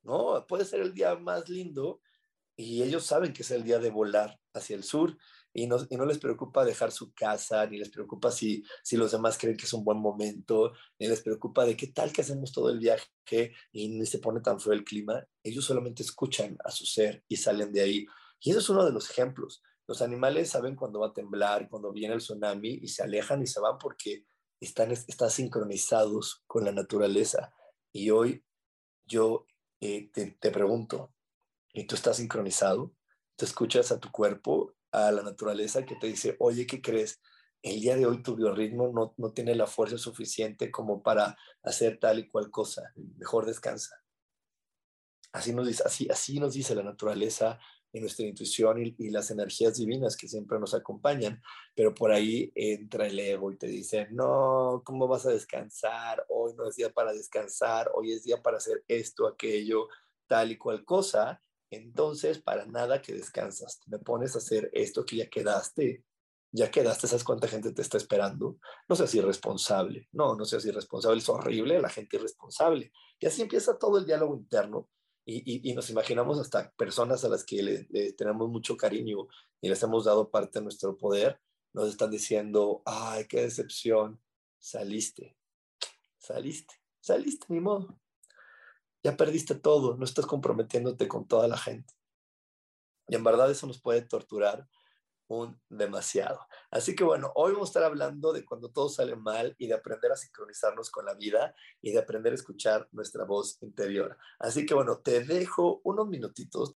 ¿No? 0.02 0.46
Puede 0.46 0.64
ser 0.64 0.80
el 0.80 0.94
día 0.94 1.14
más 1.16 1.48
lindo 1.50 2.00
y 2.56 2.82
ellos 2.82 3.04
saben 3.04 3.32
que 3.32 3.42
es 3.42 3.50
el 3.50 3.64
día 3.64 3.78
de 3.78 3.90
volar 3.90 4.40
hacia 4.54 4.76
el 4.76 4.84
sur 4.84 5.18
y 5.52 5.66
no, 5.66 5.78
y 5.88 5.96
no 5.96 6.06
les 6.06 6.18
preocupa 6.18 6.64
dejar 6.64 6.92
su 6.92 7.12
casa, 7.12 7.66
ni 7.66 7.78
les 7.78 7.90
preocupa 7.90 8.30
si, 8.30 8.62
si 8.82 8.96
los 8.96 9.12
demás 9.12 9.36
creen 9.36 9.56
que 9.56 9.64
es 9.64 9.72
un 9.72 9.84
buen 9.84 9.98
momento, 9.98 10.72
ni 10.98 11.08
les 11.08 11.22
preocupa 11.22 11.64
de 11.64 11.76
qué 11.76 11.88
tal 11.88 12.12
que 12.12 12.20
hacemos 12.20 12.52
todo 12.52 12.70
el 12.70 12.78
viaje 12.78 13.52
y 13.72 13.88
ni 13.88 14.06
se 14.06 14.18
pone 14.18 14.40
tan 14.40 14.60
feo 14.60 14.72
el 14.72 14.84
clima. 14.84 15.24
Ellos 15.42 15.64
solamente 15.64 16.02
escuchan 16.02 16.56
a 16.64 16.70
su 16.70 16.86
ser 16.86 17.24
y 17.28 17.36
salen 17.36 17.72
de 17.72 17.80
ahí. 17.80 18.06
Y 18.40 18.50
eso 18.50 18.60
es 18.60 18.68
uno 18.70 18.84
de 18.84 18.92
los 18.92 19.10
ejemplos. 19.10 19.62
Los 19.86 20.02
animales 20.02 20.50
saben 20.50 20.76
cuando 20.76 21.00
va 21.00 21.08
a 21.08 21.12
temblar, 21.12 21.68
cuando 21.68 21.92
viene 21.92 22.14
el 22.14 22.20
tsunami 22.20 22.78
y 22.82 22.88
se 22.88 23.02
alejan 23.02 23.42
y 23.42 23.46
se 23.46 23.60
van 23.60 23.76
porque 23.78 24.24
están, 24.60 24.92
están 24.92 25.30
sincronizados 25.30 26.44
con 26.46 26.64
la 26.64 26.72
naturaleza. 26.72 27.52
Y 27.92 28.10
hoy 28.10 28.44
yo 29.04 29.46
eh, 29.80 30.10
te, 30.12 30.30
te 30.40 30.50
pregunto, 30.52 31.12
¿y 31.72 31.88
tú 31.88 31.96
estás 31.96 32.18
sincronizado? 32.18 32.94
¿Te 33.34 33.46
escuchas 33.46 33.90
a 33.90 33.98
tu 33.98 34.10
cuerpo 34.12 34.76
a 34.92 35.10
la 35.10 35.22
naturaleza 35.22 35.84
que 35.84 35.96
te 35.96 36.06
dice, 36.06 36.36
oye, 36.38 36.66
¿qué 36.66 36.80
crees? 36.80 37.20
El 37.62 37.80
día 37.80 37.96
de 37.96 38.06
hoy 38.06 38.22
tu 38.22 38.36
biorritmo 38.36 38.90
no, 38.92 39.14
no 39.16 39.32
tiene 39.32 39.54
la 39.54 39.66
fuerza 39.66 39.98
suficiente 39.98 40.70
como 40.70 41.02
para 41.02 41.36
hacer 41.62 41.98
tal 41.98 42.18
y 42.18 42.28
cual 42.28 42.50
cosa. 42.50 42.92
Mejor 43.18 43.46
descansa. 43.46 44.02
Así 45.32 45.52
nos 45.52 45.66
dice, 45.66 45.82
así, 45.86 46.08
así 46.10 46.40
nos 46.40 46.54
dice 46.54 46.74
la 46.74 46.82
naturaleza 46.82 47.58
y 47.92 48.00
nuestra 48.00 48.26
intuición 48.26 48.84
y, 48.84 48.94
y, 48.98 49.10
las 49.10 49.30
energías 49.30 49.76
divinas 49.76 50.16
que 50.16 50.28
siempre 50.28 50.58
nos 50.58 50.74
acompañan, 50.74 51.42
pero 51.74 51.92
por 51.92 52.12
ahí 52.12 52.52
entra 52.54 53.06
el 53.06 53.18
ego 53.18 53.50
y 53.50 53.56
te 53.56 53.66
dice, 53.66 54.06
no, 54.10 54.82
¿cómo 54.84 55.08
vas 55.08 55.26
a 55.26 55.30
descansar? 55.30 56.24
Hoy 56.28 56.54
no 56.54 56.68
es 56.68 56.76
día 56.76 56.92
para 56.92 57.12
descansar, 57.12 57.90
hoy 57.94 58.12
es 58.12 58.22
día 58.22 58.40
para 58.42 58.58
hacer 58.58 58.84
esto, 58.86 59.26
aquello, 59.26 59.88
tal 60.26 60.52
y 60.52 60.56
cual 60.56 60.84
cosa, 60.84 61.42
entonces, 61.70 62.40
para 62.40 62.66
nada 62.66 63.00
que 63.00 63.14
descansas, 63.14 63.80
me 63.86 63.98
pones 63.98 64.34
a 64.34 64.38
hacer 64.38 64.70
esto 64.72 65.04
que 65.04 65.16
ya 65.16 65.30
quedaste, 65.30 66.04
ya 66.52 66.68
quedaste, 66.68 67.06
¿sabes 67.06 67.22
cuánta 67.22 67.46
gente 67.46 67.72
te 67.72 67.80
está 67.80 67.96
esperando? 67.96 68.58
No 68.88 68.96
seas 68.96 69.14
irresponsable, 69.14 70.08
no, 70.10 70.34
no 70.34 70.44
seas 70.44 70.64
irresponsable, 70.64 71.20
es 71.20 71.28
horrible 71.28 71.80
la 71.80 71.88
gente 71.88 72.16
irresponsable. 72.16 72.92
Y 73.20 73.26
así 73.26 73.42
empieza 73.42 73.78
todo 73.78 73.98
el 73.98 74.04
diálogo 74.04 74.34
interno 74.34 74.88
y, 75.24 75.72
nos 75.74 75.88
imaginamos 75.90 76.40
hasta 76.40 76.72
personas 76.72 77.24
a 77.24 77.28
las 77.28 77.44
que 77.44 77.62
le, 77.62 77.86
le, 77.90 78.12
tenemos 78.14 78.48
mucho 78.48 78.76
cariño 78.76 79.28
y 79.60 79.68
les 79.68 79.80
hemos 79.84 80.06
dado 80.06 80.28
parte 80.28 80.58
de 80.58 80.64
nuestro 80.64 80.96
poder, 80.96 81.40
nos 81.72 81.88
están 81.88 82.10
diciendo, 82.10 82.82
ay, 82.84 83.26
qué 83.28 83.42
decepción, 83.42 84.20
saliste, 84.58 85.36
saliste, 86.18 86.74
saliste, 87.00 87.46
ni 87.48 87.60
modo 87.60 87.96
ya 89.02 89.16
perdiste 89.16 89.54
todo, 89.54 89.96
no 89.96 90.04
estás 90.04 90.26
comprometiéndote 90.26 91.08
con 91.08 91.26
toda 91.26 91.48
la 91.48 91.56
gente. 91.56 91.94
Y 93.08 93.16
en 93.16 93.24
verdad 93.24 93.50
eso 93.50 93.66
nos 93.66 93.80
puede 93.80 94.02
torturar 94.02 94.68
un 95.30 95.60
demasiado. 95.68 96.40
Así 96.70 96.94
que 96.94 97.04
bueno, 97.04 97.32
hoy 97.36 97.52
vamos 97.52 97.68
a 97.68 97.70
estar 97.70 97.84
hablando 97.84 98.32
de 98.32 98.44
cuando 98.44 98.70
todo 98.70 98.88
sale 98.88 99.16
mal 99.16 99.54
y 99.58 99.68
de 99.68 99.74
aprender 99.74 100.10
a 100.12 100.16
sincronizarnos 100.16 100.90
con 100.90 101.06
la 101.06 101.14
vida 101.14 101.54
y 101.80 101.92
de 101.92 101.98
aprender 101.98 102.32
a 102.32 102.34
escuchar 102.34 102.88
nuestra 102.92 103.24
voz 103.24 103.58
interior. 103.62 104.16
Así 104.38 104.66
que 104.66 104.74
bueno, 104.74 104.98
te 104.98 105.24
dejo 105.24 105.80
unos 105.84 106.08
minutitos. 106.08 106.76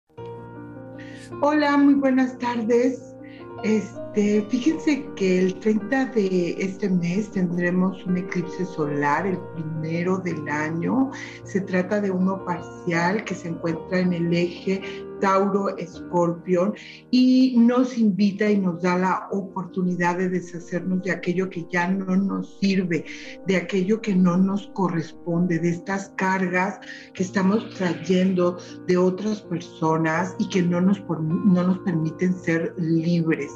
Hola, 1.42 1.76
muy 1.76 1.94
buenas 1.94 2.38
tardes. 2.38 3.14
Este, 3.62 4.09
fíjense 4.14 5.06
que 5.14 5.38
el 5.38 5.54
30 5.60 6.06
de 6.06 6.56
este 6.58 6.88
mes 6.88 7.30
tendremos 7.30 8.04
un 8.06 8.16
eclipse 8.16 8.64
solar, 8.64 9.26
el 9.26 9.38
primero 9.54 10.18
del 10.18 10.48
año. 10.48 11.10
Se 11.44 11.60
trata 11.60 12.00
de 12.00 12.10
uno 12.10 12.44
parcial 12.44 13.24
que 13.24 13.34
se 13.34 13.48
encuentra 13.48 14.00
en 14.00 14.12
el 14.12 14.32
eje 14.32 14.82
Tauro 15.20 15.76
Escorpión 15.76 16.74
y 17.10 17.54
nos 17.58 17.96
invita 17.96 18.50
y 18.50 18.58
nos 18.58 18.82
da 18.82 18.98
la 18.98 19.28
oportunidad 19.30 20.18
de 20.18 20.28
deshacernos 20.28 21.02
de 21.02 21.12
aquello 21.12 21.48
que 21.48 21.66
ya 21.70 21.88
no 21.88 22.16
nos 22.16 22.58
sirve, 22.58 23.04
de 23.46 23.56
aquello 23.56 24.00
que 24.00 24.14
no 24.14 24.36
nos 24.36 24.68
corresponde, 24.74 25.58
de 25.58 25.70
estas 25.70 26.08
cargas 26.16 26.80
que 27.14 27.22
estamos 27.22 27.68
trayendo 27.74 28.58
de 28.86 28.96
otras 28.96 29.42
personas 29.42 30.34
y 30.38 30.48
que 30.48 30.62
no 30.62 30.80
nos, 30.80 31.00
no 31.08 31.62
nos 31.62 31.78
permiten 31.80 32.34
ser 32.34 32.74
libres. 32.78 33.52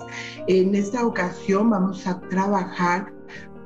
En 0.47 0.75
esta 0.75 1.07
ocasión 1.07 1.71
vamos 1.71 2.07
a 2.07 2.21
trabajar 2.29 3.11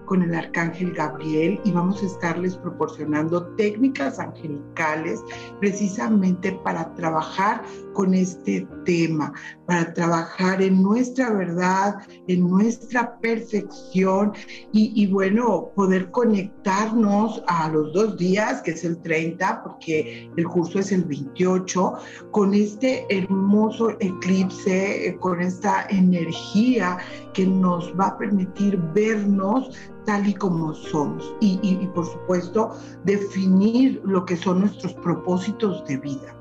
con 0.05 0.23
el 0.23 0.33
arcángel 0.33 0.93
Gabriel 0.93 1.61
y 1.65 1.73
vamos 1.73 2.01
a 2.03 2.07
estarles 2.07 2.57
proporcionando 2.57 3.49
técnicas 3.57 4.21
angelicales 4.21 5.21
precisamente 5.59 6.53
para 6.63 6.95
trabajar 6.95 7.65
con 7.99 8.15
este 8.15 8.65
tema, 8.85 9.33
para 9.67 9.93
trabajar 9.93 10.63
en 10.63 10.81
nuestra 10.85 11.33
verdad, 11.33 11.97
en 12.29 12.49
nuestra 12.49 13.19
perfección 13.19 14.35
y, 14.71 15.05
bueno, 15.09 15.73
poder 15.75 16.09
conectarnos 16.13 17.43
a 17.49 17.69
los 17.71 17.93
dos 17.93 18.17
días, 18.17 18.63
que 18.63 18.71
es 18.71 18.85
el 18.85 19.03
30, 19.03 19.65
porque 19.65 20.31
el 20.37 20.47
curso 20.47 20.79
es 20.79 20.93
el 20.93 21.07
28, 21.07 21.95
con 22.31 22.55
este 22.55 23.05
hermoso 23.11 23.91
eclipse, 23.99 25.17
con 25.19 25.41
esta 25.41 25.85
energía 25.91 26.99
que 27.35 27.49
nos 27.49 27.93
va 27.99 28.07
a 28.07 28.19
permitir 28.19 28.79
vernos 28.95 29.77
tal 30.07 30.29
y 30.29 30.35
como 30.35 30.73
somos 30.73 31.35
y, 31.41 31.59
y, 31.63 31.85
por 31.89 32.07
supuesto 32.07 32.71
definir 33.05 34.01
lo 34.05 34.25
que 34.25 34.37
son 34.37 34.61
nuestros 34.61 34.95
propósitos 34.95 35.85
de 35.87 35.97
vida. 35.97 36.38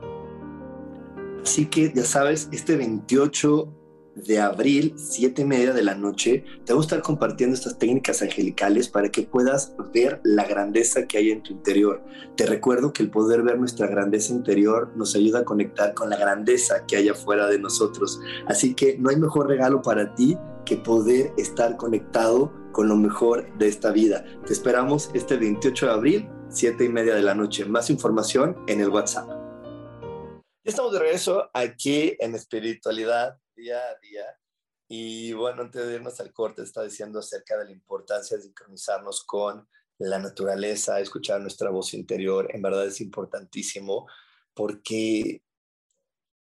Así 1.48 1.68
que 1.68 1.94
ya 1.96 2.04
sabes, 2.04 2.50
este 2.52 2.76
28 2.76 3.74
de 4.16 4.42
abril, 4.42 4.96
siete 4.98 5.44
y 5.44 5.46
media 5.46 5.72
de 5.72 5.82
la 5.82 5.96
noche, 5.96 6.44
te 6.66 6.74
voy 6.74 6.82
a 6.82 6.84
estar 6.84 7.02
compartiendo 7.02 7.56
estas 7.56 7.80
técnicas 7.80 8.22
angelicales 8.22 8.90
para 8.90 9.08
que 9.08 9.22
puedas 9.24 9.74
ver 9.94 10.20
la 10.26 10.44
grandeza 10.44 11.08
que 11.08 11.20
hay 11.20 11.32
en 11.32 11.42
tu 11.42 11.54
interior. 11.54 12.04
Te 12.36 12.46
recuerdo 12.46 12.92
que 12.92 13.02
el 13.02 13.10
poder 13.10 13.44
ver 13.44 13.58
nuestra 13.58 13.88
grandeza 13.88 14.34
interior 14.34 14.92
nos 14.98 15.16
ayuda 15.16 15.40
a 15.40 15.46
conectar 15.46 15.94
con 15.94 16.10
la 16.10 16.18
grandeza 16.18 16.86
que 16.86 16.98
hay 16.98 17.08
afuera 17.08 17.48
de 17.48 17.60
nosotros. 17.60 18.20
Así 18.48 18.74
que 18.74 18.98
no 18.98 19.10
hay 19.10 19.16
mejor 19.16 19.48
regalo 19.48 19.82
para 19.82 20.16
ti 20.16 20.38
que 20.66 20.76
poder 20.76 21.32
estar 21.38 21.78
conectado 21.78 22.52
con 22.74 22.90
lo 22.90 22.98
mejor 22.98 23.58
de 23.58 23.70
esta 23.70 23.94
vida. 23.94 24.26
Te 24.46 24.52
esperamos 24.52 25.12
este 25.14 25.38
28 25.38 25.86
de 25.86 25.92
abril, 25.94 26.30
7 26.50 26.84
y 26.84 26.90
media 26.90 27.16
de 27.16 27.22
la 27.22 27.36
noche. 27.36 27.64
Más 27.64 27.90
información 27.90 28.58
en 28.68 28.82
el 28.82 28.90
WhatsApp. 28.90 29.47
Estamos 30.68 30.92
de 30.92 31.00
regreso 31.00 31.50
aquí 31.54 32.18
en 32.20 32.36
espiritualidad 32.36 33.40
día 33.56 33.80
a 33.80 33.98
día. 34.00 34.26
Y 34.90 35.32
bueno, 35.32 35.62
antes 35.62 35.88
de 35.88 35.96
irnos 35.96 36.20
al 36.20 36.34
corte, 36.34 36.62
está 36.62 36.84
diciendo 36.84 37.20
acerca 37.20 37.58
de 37.58 37.64
la 37.64 37.72
importancia 37.72 38.36
de 38.36 38.44
sincronizarnos 38.44 39.24
con 39.24 39.66
la 39.98 40.20
naturaleza, 40.20 41.00
escuchar 41.00 41.40
nuestra 41.40 41.70
voz 41.70 41.94
interior. 41.94 42.50
En 42.54 42.62
verdad 42.62 42.86
es 42.86 43.00
importantísimo 43.00 44.08
porque 44.54 45.42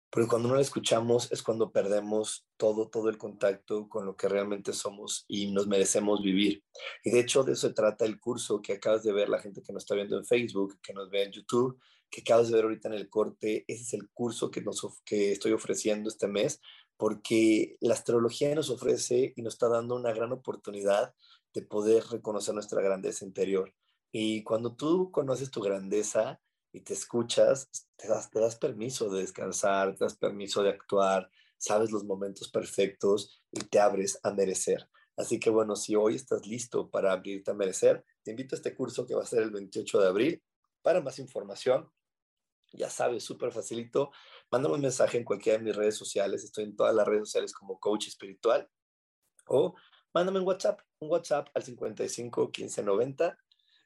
porque 0.09 0.29
cuando 0.29 0.49
no 0.49 0.55
la 0.55 0.61
escuchamos 0.61 1.31
es 1.31 1.43
cuando 1.43 1.71
perdemos 1.71 2.47
todo, 2.57 2.89
todo 2.89 3.09
el 3.09 3.19
contacto 3.19 3.87
con 3.87 4.07
lo 4.07 4.15
que 4.15 4.27
realmente 4.27 4.73
somos 4.73 5.25
y 5.27 5.51
nos 5.51 5.67
merecemos 5.67 6.23
vivir. 6.23 6.63
Y 7.03 7.11
de 7.11 7.19
hecho 7.19 7.43
de 7.43 7.53
eso 7.53 7.67
se 7.67 7.73
trata 7.75 8.03
el 8.05 8.19
curso 8.19 8.63
que 8.63 8.73
acabas 8.73 9.03
de 9.03 9.13
ver, 9.13 9.29
la 9.29 9.39
gente 9.39 9.61
que 9.61 9.73
nos 9.73 9.83
está 9.83 9.93
viendo 9.93 10.17
en 10.17 10.25
Facebook, 10.25 10.79
que 10.81 10.93
nos 10.93 11.07
ve 11.11 11.21
en 11.21 11.33
YouTube, 11.33 11.79
que 12.09 12.21
acabas 12.21 12.49
de 12.49 12.55
ver 12.55 12.65
ahorita 12.65 12.87
en 12.89 12.95
el 12.95 13.09
corte. 13.09 13.65
Ese 13.67 13.83
es 13.83 13.93
el 13.93 14.09
curso 14.09 14.51
que, 14.51 14.61
nos, 14.61 14.85
que 15.05 15.31
estoy 15.31 15.51
ofreciendo 15.51 16.09
este 16.09 16.27
mes, 16.27 16.61
porque 16.97 17.77
la 17.79 17.93
astrología 17.93 18.53
nos 18.55 18.69
ofrece 18.69 19.33
y 19.35 19.41
nos 19.41 19.53
está 19.53 19.69
dando 19.69 19.95
una 19.95 20.13
gran 20.13 20.31
oportunidad 20.31 21.13
de 21.53 21.61
poder 21.61 22.03
reconocer 22.05 22.53
nuestra 22.53 22.81
grandeza 22.81 23.25
interior. 23.25 23.73
Y 24.11 24.43
cuando 24.43 24.75
tú 24.75 25.11
conoces 25.11 25.51
tu 25.51 25.61
grandeza, 25.61 26.39
y 26.77 26.81
te 26.81 26.93
escuchas, 26.93 27.69
te 27.95 28.07
das, 28.07 28.29
te 28.29 28.39
das 28.39 28.55
permiso 28.55 29.09
de 29.09 29.21
descansar, 29.21 29.95
te 29.95 30.05
das 30.05 30.15
permiso 30.15 30.61
de 30.63 30.69
actuar, 30.69 31.29
sabes 31.57 31.91
los 31.91 32.03
momentos 32.03 32.49
perfectos 32.49 33.41
y 33.51 33.61
te 33.61 33.79
abres 33.79 34.19
a 34.23 34.31
merecer. 34.31 34.87
Así 35.15 35.39
que 35.39 35.49
bueno, 35.49 35.75
si 35.75 35.95
hoy 35.95 36.15
estás 36.15 36.45
listo 36.45 36.89
para 36.89 37.11
abrirte 37.11 37.51
a 37.51 37.55
merecer, 37.55 38.05
te 38.23 38.31
invito 38.31 38.55
a 38.55 38.57
este 38.57 38.75
curso 38.75 39.07
que 39.07 39.15
va 39.15 39.23
a 39.23 39.25
ser 39.25 39.41
el 39.41 39.49
28 39.49 40.01
de 40.01 40.07
abril. 40.07 40.43
Para 40.83 41.01
más 41.01 41.17
información, 41.17 41.89
ya 42.73 42.89
sabes, 42.89 43.23
súper 43.23 43.51
facilito, 43.51 44.11
mándame 44.51 44.75
un 44.75 44.81
mensaje 44.81 45.17
en 45.17 45.23
cualquiera 45.23 45.57
de 45.57 45.65
mis 45.65 45.75
redes 45.75 45.95
sociales, 45.95 46.43
estoy 46.43 46.65
en 46.65 46.75
todas 46.75 46.95
las 46.95 47.07
redes 47.07 47.27
sociales 47.29 47.53
como 47.53 47.79
coach 47.79 48.07
espiritual, 48.07 48.69
o 49.47 49.75
mándame 50.13 50.39
un 50.39 50.47
WhatsApp, 50.47 50.81
un 50.99 51.09
WhatsApp 51.09 51.49
al 51.53 51.63
55 51.63 52.51
15 52.51 52.83
90 52.83 53.37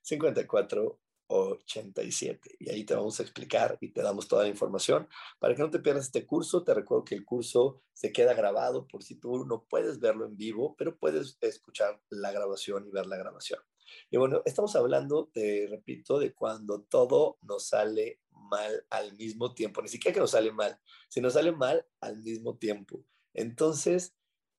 54 0.02 1.00
87. 1.32 2.58
Y 2.60 2.70
ahí 2.70 2.84
te 2.84 2.94
vamos 2.94 3.20
a 3.20 3.24
explicar 3.24 3.78
y 3.82 3.92
te 3.94 4.02
damos 4.02 4.28
toda 4.28 4.44
la 4.44 4.50
información. 4.50 5.08
Para 5.40 5.56
que 5.56 5.62
no 5.62 5.70
te 5.70 5.80
pierdas 5.80 6.06
este 6.06 6.26
curso, 6.26 6.64
te 6.64 6.74
recuerdo 6.74 7.06
que 7.06 7.16
el 7.16 7.26
curso 7.26 7.82
se 7.94 8.12
queda 8.12 8.34
grabado 8.34 8.88
por 8.88 9.04
si 9.04 9.16
tú 9.16 9.46
no 9.46 9.66
puedes 9.70 10.00
verlo 10.00 10.26
en 10.26 10.38
vivo, 10.38 10.76
pero 10.78 10.98
puedes 10.98 11.38
escuchar 11.42 12.02
la 12.10 12.32
grabación 12.32 12.86
y 12.88 12.92
ver 12.92 13.08
la 13.08 13.18
grabación. 13.18 13.60
Y 14.10 14.18
bueno, 14.18 14.42
estamos 14.46 14.76
hablando, 14.76 15.30
te 15.34 15.68
repito, 15.70 16.20
de 16.20 16.34
cuando 16.34 16.82
todo 16.82 17.38
nos 17.42 17.68
sale 17.68 18.20
mal 18.32 18.86
al 18.90 19.16
mismo 19.16 19.54
tiempo. 19.54 19.82
Ni 19.82 19.88
siquiera 19.88 20.14
que 20.14 20.20
nos 20.20 20.32
sale 20.32 20.52
mal, 20.52 20.80
sino 21.10 21.30
sale 21.30 21.52
mal 21.52 21.86
al 22.00 22.18
mismo 22.18 22.58
tiempo. 22.58 23.04
Entonces, 23.34 24.14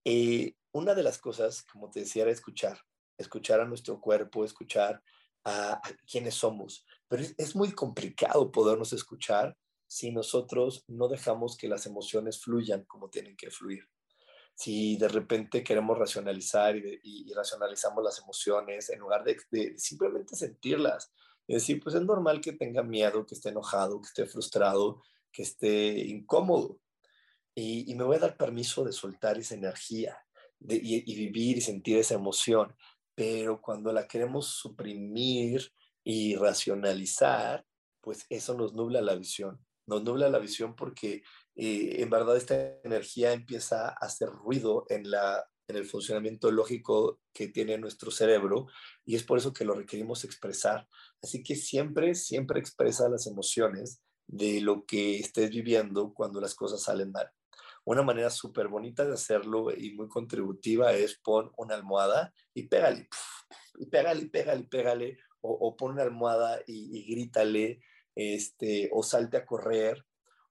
eh, 0.05 0.55
una 0.73 0.95
de 0.95 1.03
las 1.03 1.19
cosas, 1.19 1.63
como 1.65 1.91
te 1.91 2.01
decía, 2.01 2.23
era 2.23 2.33
escuchar, 2.33 2.79
escuchar 3.19 3.61
a 3.61 3.67
nuestro 3.67 4.01
cuerpo, 4.01 4.45
escuchar 4.45 5.03
a, 5.45 5.81
quiénes 6.11 6.35
somos. 6.35 6.87
Pero 7.09 7.23
es, 7.37 7.55
muy 7.55 7.73
complicado 7.73 8.51
podernos 8.51 8.93
escuchar 8.93 9.57
si 9.87 10.11
nosotros 10.11 10.85
no 10.89 11.09
dejamos 11.09 11.57
que 11.57 11.69
las 11.69 11.85
emociones 11.87 12.41
fluyan 12.41 12.85
como 12.85 13.11
tienen 13.11 13.37
que 13.37 13.51
fluir. 13.51 13.87
Si 14.55 14.97
de 14.97 15.09
repente 15.09 15.65
queremos 15.65 15.99
racionalizar 15.99 16.77
y, 16.77 17.33
racionalizamos 17.35 18.05
las 18.05 18.19
emociones 18.21 18.91
en 18.91 19.01
lugar 19.01 19.25
de, 19.25 19.79
simplemente 19.79 20.37
sentirlas, 20.37 21.13
y 21.47 21.55
decir, 21.55 21.83
pues 21.83 21.95
es 21.97 22.03
normal 22.03 22.41
que 22.41 22.53
tenga 22.53 22.83
miedo, 22.83 23.27
que 23.27 23.35
esté 23.35 23.49
enojado, 23.49 24.01
que 24.01 24.07
esté 24.07 24.27
frustrado, 24.27 25.03
que 25.33 25.43
esté 25.43 25.99
incómodo. 26.07 26.79
Y, 27.55 27.95
me 27.95 28.05
voy 28.05 28.17
a 28.17 28.21
dar 28.21 28.37
permiso 28.37 28.85
de 28.85 28.93
soltar 28.93 29.39
esa 29.39 29.55
energía 29.55 30.17
y, 30.61 31.17
vivir 31.17 31.59
y 31.59 31.61
sentir 31.61 31.99
esa 31.99 32.15
emoción. 32.15 32.75
Pero 33.15 33.61
cuando 33.61 33.93
la 33.93 34.07
queremos 34.07 34.47
suprimir 34.47 35.73
y 36.05 36.37
racionalizar, 36.37 37.67
pues 38.01 38.27
eso 38.31 38.55
nos 38.55 38.75
nubla 38.75 39.01
la 39.01 39.15
visión. 39.15 39.61
Nos 39.87 40.03
nubla 40.03 40.29
la 40.29 40.39
visión 40.39 40.75
porque 40.77 41.23
eh, 41.55 41.97
en 41.99 42.11
verdad 42.11 42.37
esta 42.37 42.81
energía 42.83 43.33
empieza 43.33 43.89
a 43.89 43.97
hacer 44.01 44.29
ruido 44.29 44.87
en, 44.89 45.11
la, 45.11 45.45
en 45.69 45.77
el 45.77 45.85
funcionamiento 45.85 46.51
lógico 46.51 47.21
que 47.33 47.49
tiene 47.49 47.79
nuestro 47.79 48.11
cerebro 48.11 48.67
y 49.05 49.17
es 49.17 49.25
por 49.25 49.39
eso 49.39 49.53
que 49.53 49.65
lo 49.65 49.75
requerimos 49.75 50.25
expresar. 50.25 50.89
Así 51.23 51.43
que 51.43 51.57
siempre, 51.57 52.15
siempre 52.15 52.61
expresa 52.61 53.09
las 53.09 53.27
emociones 53.27 54.01
de 54.27 54.61
lo 54.61 54.85
que 54.87 55.19
estés 55.19 55.51
viviendo 55.51 56.13
cuando 56.15 56.41
las 56.41 56.55
cosas 56.55 56.83
salen 56.83 57.11
mal. 57.13 57.31
Una 57.85 58.03
manera 58.03 58.31
súper 58.31 58.69
bonita 58.69 59.05
de 59.05 59.15
hacerlo 59.15 59.77
y 59.77 59.95
muy 59.95 60.09
contributiva 60.09 60.93
es 60.93 61.19
pon 61.19 61.51
una 61.57 61.75
almohada 61.75 62.33
y 62.55 62.69
pégale, 62.69 63.09
y 63.79 63.87
pégale, 63.87 64.27
pégale, 64.27 64.65
pégale, 64.65 65.19
o, 65.41 65.77
pon 65.77 65.93
una 65.93 66.03
almohada 66.05 66.61
y, 66.69 66.97
y, 66.97 67.13
grítale, 67.13 67.81
este, 68.15 68.91
o 68.93 69.03
salte 69.03 69.37
a 69.37 69.47
correr, 69.47 70.05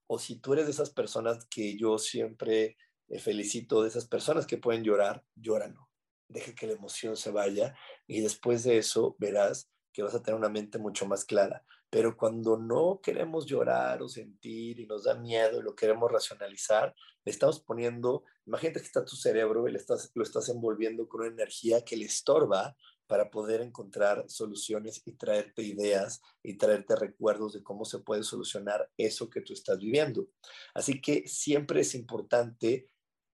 o 0.07 0.19
si 0.19 0.35
tú 0.39 0.53
eres 0.53 0.65
de 0.65 0.71
esas 0.71 0.89
personas 0.89 1.45
que 1.45 1.77
yo 1.77 1.97
siempre 1.97 2.77
eh, 3.07 3.19
felicito, 3.19 3.81
de 3.81 3.89
esas 3.89 4.07
personas 4.07 4.45
que 4.45 4.57
pueden 4.57 4.83
llorar, 4.83 5.23
llóralo, 5.35 5.89
deje 6.29 6.55
que 6.55 6.67
la 6.67 6.73
emoción 6.73 7.17
se 7.17 7.31
vaya 7.31 7.75
y 8.07 8.21
después 8.21 8.63
de 8.63 8.77
eso 8.77 9.15
verás 9.19 9.69
que 9.93 10.03
vas 10.03 10.15
a 10.15 10.23
tener 10.23 10.37
una 10.37 10.49
mente 10.49 10.79
mucho 10.79 11.05
más 11.05 11.25
clara. 11.25 11.65
Pero 11.89 12.15
cuando 12.15 12.57
no 12.57 13.01
queremos 13.03 13.45
llorar 13.45 14.01
o 14.01 14.07
sentir 14.07 14.79
y 14.79 14.85
nos 14.85 15.03
da 15.03 15.15
miedo 15.15 15.59
y 15.59 15.63
lo 15.63 15.75
queremos 15.75 16.09
racionalizar, 16.09 16.95
le 17.25 17.31
estamos 17.31 17.59
poniendo, 17.59 18.23
imagínate 18.45 18.79
que 18.79 18.85
está 18.85 19.03
tu 19.03 19.17
cerebro 19.17 19.67
y 19.67 19.73
le 19.73 19.77
estás, 19.77 20.09
lo 20.15 20.23
estás 20.23 20.47
envolviendo 20.47 21.09
con 21.09 21.21
una 21.21 21.31
energía 21.31 21.83
que 21.83 21.97
le 21.97 22.05
estorba 22.05 22.77
para 23.11 23.29
poder 23.29 23.59
encontrar 23.59 24.23
soluciones 24.29 25.01
y 25.03 25.11
traerte 25.11 25.63
ideas 25.63 26.21
y 26.41 26.53
traerte 26.53 26.95
recuerdos 26.95 27.51
de 27.51 27.61
cómo 27.61 27.83
se 27.83 27.99
puede 27.99 28.23
solucionar 28.23 28.89
eso 28.95 29.29
que 29.29 29.41
tú 29.41 29.51
estás 29.51 29.79
viviendo. 29.79 30.29
Así 30.73 31.01
que 31.01 31.27
siempre 31.27 31.81
es 31.81 31.93
importante 31.93 32.87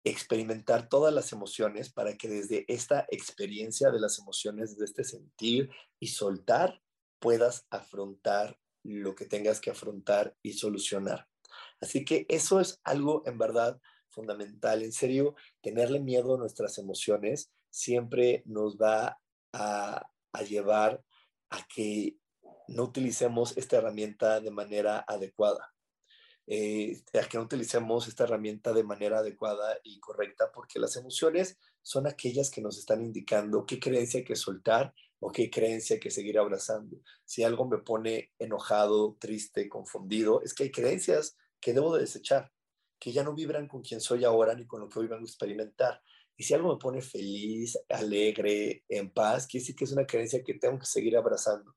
experimentar 0.05 0.91
todas 0.91 1.15
las 1.15 1.33
emociones 1.33 1.91
para 1.91 2.19
que 2.19 2.29
desde 2.29 2.67
esta 2.69 3.07
experiencia 3.11 3.91
de 3.91 3.99
las 3.99 4.19
emociones, 4.19 4.73
desde 4.73 4.85
este 4.85 5.05
sentir 5.05 5.71
y 5.99 6.09
soltar, 6.09 6.83
puedas 7.19 7.65
afrontar 7.71 8.59
lo 8.83 9.15
que 9.15 9.25
tengas 9.25 9.59
que 9.59 9.71
afrontar 9.71 10.37
y 10.43 10.53
solucionar. 10.53 11.29
Así 11.81 12.05
que 12.05 12.27
eso 12.29 12.61
es 12.61 12.79
algo 12.85 13.23
en 13.25 13.39
verdad 13.39 13.81
fundamental. 14.11 14.83
En 14.83 14.93
serio, 14.93 15.35
tenerle 15.63 15.99
miedo 15.99 16.35
a 16.35 16.39
nuestras 16.39 16.77
emociones 16.77 17.51
siempre 17.71 18.43
nos 18.45 18.77
va 18.77 19.19
a, 19.53 20.09
llevar 20.47 21.03
a 21.51 21.67
que 21.75 22.17
no 22.69 22.85
utilicemos 22.85 23.57
esta 23.57 23.77
herramienta 23.77 24.41
de 24.41 24.51
manera 24.51 25.05
adecuada. 25.07 25.73
Eh, 26.47 27.03
a 27.15 27.29
que 27.29 27.39
no 27.39 27.45
utilicemos 27.45 28.09
esta 28.09 28.25
herramienta 28.25 28.73
de 28.73 28.83
manera 28.83 29.19
adecuada 29.19 29.79
y 29.85 30.01
correcta, 30.01 30.51
porque 30.53 30.81
las 30.81 30.97
emociones 30.97 31.57
son 31.83 32.07
aquellas 32.07 32.51
que 32.51 32.61
nos 32.61 32.79
están 32.79 33.03
indicando 33.03 33.65
qué 33.65 33.79
creencia 33.79 34.19
hay 34.19 34.25
que 34.25 34.37
soltar 34.37 34.93
o 35.21 35.31
qué 35.31 35.51
creencia 35.51 35.95
hay 35.95 36.01
que 36.01 36.11
seguir 36.11 36.39
abrazando. 36.39 36.97
Si 37.25 37.45
algo 37.45 37.69
me 37.69 37.79
pone 37.79 38.33
enojado, 38.41 39.17
triste, 39.21 39.69
confundido, 39.69 40.43
es 40.43 40.53
que 40.53 40.65
hay 40.65 40.73
creencias 40.73 41.37
que 41.61 41.73
debo 41.73 41.95
de 41.95 42.01
desechar, 42.01 42.51
que 42.99 43.13
ya 43.13 43.23
no 43.23 43.33
vibran 43.33 43.69
con 43.69 43.83
quien 43.83 44.01
soy 44.01 44.25
ahora 44.25 44.55
ni 44.55 44.67
con 44.67 44.81
lo 44.81 44.89
que 44.89 44.99
hoy 44.99 45.07
vengo 45.07 45.23
a 45.23 45.29
experimentar. 45.29 46.03
Y 46.37 46.45
si 46.45 46.55
algo 46.55 46.73
me 46.73 46.79
pone 46.79 47.03
feliz, 47.03 47.79
alegre, 47.89 48.85
en 48.89 49.11
paz, 49.11 49.47
quiere 49.47 49.63
decir 49.63 49.77
que 49.77 49.85
es 49.85 49.93
una 49.93 50.07
creencia 50.07 50.43
que 50.43 50.55
tengo 50.55 50.79
que 50.79 50.87
seguir 50.87 51.17
abrazando. 51.17 51.75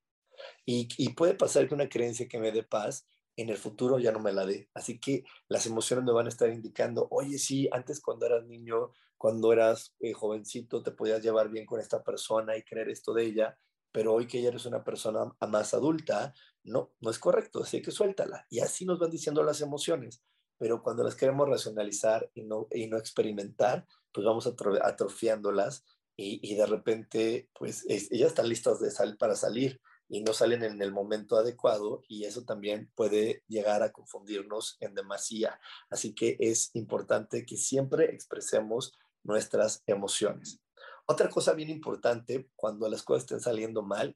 Y, 0.65 0.88
y 0.98 1.10
puede 1.10 1.36
pasar 1.36 1.68
que 1.68 1.76
una 1.76 1.89
creencia 1.89 2.28
que 2.28 2.39
me 2.39 2.52
dé 2.52 2.63
paz 2.63 3.08
en 3.38 3.50
el 3.50 3.58
futuro 3.58 4.00
ya 4.00 4.12
no 4.12 4.20
me 4.20 4.32
la 4.32 4.46
dé. 4.46 4.70
Así 4.74 5.00
que 5.00 5.24
las 5.48 5.65
emociones 5.65 6.06
me 6.06 6.13
van 6.13 6.26
a 6.26 6.30
estar 6.30 6.50
indicando, 6.50 7.08
oye, 7.12 7.38
sí, 7.38 7.68
antes 7.72 8.02
cuando 8.02 8.26
eras 8.26 8.46
niño, 8.46 8.91
cuando 9.18 9.52
eras 9.52 9.96
eh, 10.00 10.13
jovencito, 10.13 10.84
te 10.84 10.91
podías 10.91 11.22
llevar 11.22 11.50
bien 11.50 11.65
con 11.65 11.80
esta 11.80 12.04
persona 12.04 12.56
y 12.58 12.63
creer 12.63 12.89
esto 12.89 13.13
de 13.13 13.26
ella, 13.26 13.58
pero 13.91 14.13
hoy 14.13 14.28
que 14.28 14.41
ya 14.41 14.50
eres 14.50 14.65
una 14.65 14.84
persona 14.84 15.34
más 15.48 15.74
adulta, 15.74 16.34
no, 16.63 16.94
no 17.00 17.10
es 17.10 17.20
correcto, 17.20 17.63
así 17.63 17.82
que 17.82 17.91
suéltala. 17.91 18.46
Y 18.50 18.60
así 18.60 18.86
nos 18.86 19.00
van 19.00 19.12
diciendo 19.12 19.44
las 19.44 19.62
emociones, 19.62 20.24
pero 20.58 20.82
cuando 20.82 21.04
las 21.04 21.15
queremos 21.15 21.48
racionalizar 21.48 22.30
y 22.34 22.44
no, 22.44 22.68
y 22.72 22.88
no 22.88 22.98
experimentar, 22.98 23.86
pues 24.15 24.25
vamos 24.25 24.47
atrofiándolas 24.47 25.84
y, 26.15 26.39
y 26.41 26.56
de 26.56 26.65
repente, 26.65 27.49
pues 27.54 27.86
ellas 27.88 28.30
están 28.30 28.47
listas 28.47 28.80
de 28.80 28.89
sal, 28.89 29.17
para 29.17 29.36
salir 29.36 29.82
y 30.08 30.21
no 30.21 30.32
salen 30.32 30.63
en 30.63 30.82
el 30.82 30.93
momento 30.93 31.36
adecuado 31.36 32.01
y 32.08 32.23
eso 32.23 32.45
también 32.45 32.89
puede 32.95 33.43
llegar 33.49 33.84
a 33.84 33.91
confundirnos 33.91 34.78
en 34.80 34.95
demasía. 34.95 35.60
Así 35.89 36.15
que 36.15 36.38
es 36.39 36.71
importante 36.75 37.45
que 37.45 37.58
siempre 37.58 38.06
expresemos 38.06 38.93
nuestras 39.23 39.84
emociones. 39.86 40.62
Otra 41.08 41.30
cosa 41.30 41.54
bien 41.54 41.69
importante 41.69 42.49
cuando 42.56 42.88
las 42.88 43.04
cosas 43.04 43.23
estén 43.23 43.41
saliendo 43.41 43.82
mal 43.84 44.15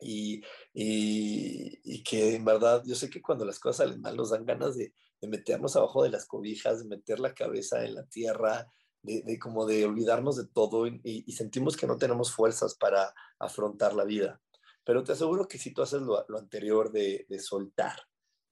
y, 0.00 0.42
y, 0.72 2.02
que 2.02 2.34
en 2.34 2.44
verdad 2.44 2.82
yo 2.84 2.96
sé 2.96 3.08
que 3.08 3.22
cuando 3.22 3.44
las 3.44 3.60
cosas 3.60 3.76
salen 3.78 4.00
mal 4.00 4.16
nos 4.16 4.30
dan 4.30 4.44
ganas 4.44 4.76
de, 4.76 4.92
de 5.20 5.28
meternos 5.28 5.76
abajo 5.76 6.02
de 6.02 6.10
las 6.10 6.26
cobijas, 6.26 6.80
de 6.80 6.88
meter 6.88 7.20
la 7.20 7.34
cabeza 7.34 7.84
en 7.84 7.94
la 7.94 8.04
tierra, 8.06 8.66
de, 9.02 9.22
de 9.22 9.38
como 9.38 9.66
de 9.66 9.84
olvidarnos 9.84 10.36
de 10.36 10.46
todo 10.46 10.86
y, 10.86 11.30
sentimos 11.32 11.76
que 11.76 11.86
no 11.86 11.98
tenemos 11.98 12.32
fuerzas 12.32 12.74
para 12.74 13.14
afrontar 13.38 13.94
la 13.94 14.04
vida. 14.04 14.40
Pero 14.84 15.04
te 15.04 15.12
aseguro 15.12 15.46
que 15.46 15.58
si 15.58 15.72
tú 15.72 15.82
haces 15.82 16.02
lo, 16.02 16.26
anterior 16.36 16.90
de, 16.90 17.26
soltar 17.38 18.00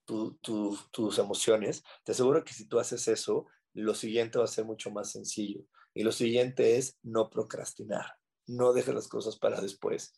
tus 0.04 1.18
emociones, 1.18 1.82
te 2.04 2.12
aseguro 2.12 2.44
que 2.44 2.52
si 2.52 2.66
tú 2.66 2.78
haces 2.78 3.08
eso, 3.08 3.46
lo 3.74 3.94
siguiente 3.94 4.38
va 4.38 4.44
a 4.44 4.48
ser 4.48 4.64
mucho 4.64 4.90
más 4.90 5.10
sencillo. 5.10 5.64
Y 5.94 6.04
lo 6.04 6.12
siguiente 6.12 6.76
es 6.76 6.98
no 7.02 7.30
procrastinar. 7.30 8.06
No 8.46 8.72
dejes 8.72 8.94
las 8.94 9.08
cosas 9.08 9.38
para 9.38 9.60
después. 9.60 10.14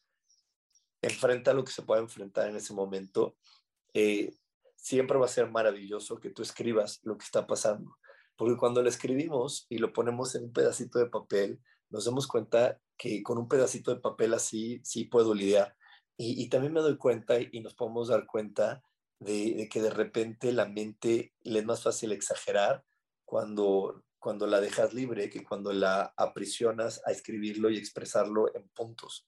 Enfrenta 1.02 1.52
lo 1.52 1.64
que 1.64 1.72
se 1.72 1.82
pueda 1.82 2.00
enfrentar 2.00 2.48
en 2.48 2.56
ese 2.56 2.72
momento. 2.72 3.36
Eh, 3.92 4.36
siempre 4.84 5.16
va 5.16 5.24
a 5.24 5.30
ser 5.30 5.50
maravilloso 5.50 6.20
que 6.20 6.28
tú 6.28 6.42
escribas 6.42 7.00
lo 7.04 7.16
que 7.16 7.24
está 7.24 7.46
pasando. 7.46 7.96
Porque 8.36 8.58
cuando 8.58 8.82
lo 8.82 8.88
escribimos 8.90 9.64
y 9.70 9.78
lo 9.78 9.94
ponemos 9.94 10.34
en 10.34 10.44
un 10.44 10.52
pedacito 10.52 10.98
de 10.98 11.06
papel, 11.06 11.58
nos 11.88 12.04
damos 12.04 12.26
cuenta 12.26 12.78
que 12.98 13.22
con 13.22 13.38
un 13.38 13.48
pedacito 13.48 13.94
de 13.94 14.02
papel 14.02 14.34
así 14.34 14.82
sí 14.84 15.04
puedo 15.04 15.32
lidiar. 15.32 15.74
Y, 16.18 16.48
también 16.50 16.74
me 16.74 16.82
doy 16.82 16.98
cuenta 16.98 17.40
y 17.40 17.60
nos 17.60 17.74
podemos 17.74 18.08
dar 18.08 18.26
cuenta 18.26 18.82
de, 19.20 19.68
que 19.72 19.80
de 19.80 19.88
repente 19.88 20.52
la 20.52 20.66
mente 20.66 21.32
le 21.40 21.60
es 21.60 21.64
más 21.64 21.82
fácil 21.82 22.12
exagerar 22.12 22.84
cuando, 23.24 24.04
cuando 24.18 24.46
la 24.46 24.60
dejas 24.60 24.92
libre 24.92 25.30
que 25.30 25.42
cuando 25.42 25.72
la 25.72 26.12
aprisionas 26.18 27.00
a 27.06 27.10
escribirlo 27.10 27.70
y 27.70 27.78
expresarlo 27.78 28.54
en 28.54 28.68
puntos. 28.68 29.26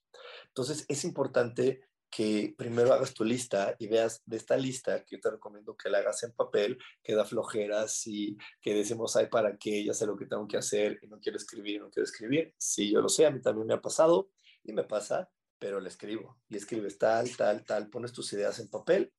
Entonces 0.48 0.84
es 0.88 1.02
importante 1.04 1.80
que 2.16 2.55
primero 2.57 2.94
hagas 2.94 3.12
tu 3.12 3.24
lista 3.24 3.76
y 3.79 3.88
veas 3.88 4.22
de 4.24 4.38
esta 4.38 4.57
lista 4.57 5.05
que 5.05 5.16
yo 5.16 5.20
te 5.20 5.33
recomiendo 5.33 5.76
que 5.76 5.90
la 5.90 5.98
hagas 5.98 6.22
en 6.22 6.33
papel, 6.33 6.79
que 7.02 7.14
da 7.14 7.26
flojeras 7.26 8.07
y 8.07 8.38
que 8.62 8.72
decimos, 8.72 9.16
ay, 9.16 9.26
¿para 9.26 9.59
qué? 9.59 9.85
Ya 9.85 9.92
sé 9.92 10.07
lo 10.07 10.16
que 10.16 10.24
tengo 10.24 10.48
que 10.48 10.57
hacer 10.57 10.98
y 11.02 11.09
no 11.09 11.20
quiero 11.20 11.37
escribir, 11.37 11.83
no 11.83 11.90
quiero 11.90 12.05
escribir. 12.05 12.55
Sí, 12.57 12.90
yo 12.90 13.02
lo 13.02 13.11
sé, 13.11 13.26
a 13.26 13.31
mí 13.31 13.42
también 13.42 13.66
me 13.66 13.74
ha 13.74 13.83
pasado 13.83 14.31
y 14.64 14.72
me 14.72 14.83
pasa, 14.85 15.31
pero 15.59 15.79
la 15.79 15.88
escribo. 15.88 16.40
Y 16.48 16.57
escribes 16.57 16.96
tal, 16.96 17.37
tal, 17.37 17.66
tal, 17.66 17.90
pones 17.90 18.14
tus 18.14 18.33
ideas 18.33 18.59
en 18.61 18.70
papel 18.70 19.12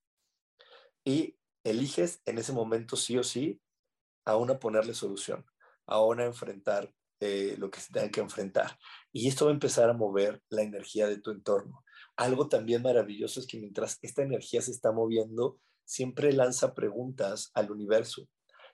y 1.06 1.38
eliges 1.64 2.24
en 2.26 2.40
ese 2.40 2.52
momento 2.52 2.96
sí 2.96 3.16
o 3.20 3.24
sí 3.24 3.62
a 4.26 4.38
una 4.38 4.58
ponerle 4.58 4.96
solución, 4.96 5.46
a 5.86 6.04
una 6.04 6.26
enfrentar 6.26 6.92
eh, 7.20 7.54
lo 7.60 7.70
que 7.70 7.80
se 7.80 7.94
tenga 7.94 8.10
que 8.10 8.22
enfrentar. 8.22 8.80
Y 9.14 9.28
esto 9.28 9.46
va 9.46 9.52
a 9.52 9.54
empezar 9.54 9.88
a 9.88 9.94
mover 9.94 10.42
la 10.50 10.64
energía 10.64 11.06
de 11.06 11.22
tu 11.22 11.30
entorno. 11.30 11.84
Algo 12.18 12.50
también 12.50 12.82
maravilloso 12.82 13.40
es 13.40 13.48
que 13.48 13.60
mientras 13.60 14.00
esta 14.02 14.24
energía 14.24 14.62
se 14.62 14.72
está 14.72 14.92
moviendo, 14.92 15.60
siempre 15.86 16.34
lanza 16.34 16.74
preguntas 16.74 17.52
al 17.54 17.72
universo. 17.72 18.28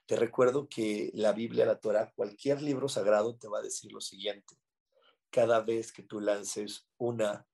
Te 0.05 0.15
recuerdo 0.15 0.67
que 0.67 1.11
la 1.13 1.33
Biblia, 1.33 1.65
la 1.65 1.79
Torah, 1.79 2.11
cualquier 2.15 2.61
libro 2.61 2.89
sagrado 2.89 3.35
te 3.37 3.47
va 3.47 3.59
a 3.59 3.63
decir 3.63 3.91
lo 3.91 4.01
siguiente. 4.01 4.55
Cada 5.29 5.61
vez 5.61 5.91
que 5.91 6.03
tú 6.03 6.19
lances 6.19 6.87
una, 6.97 7.45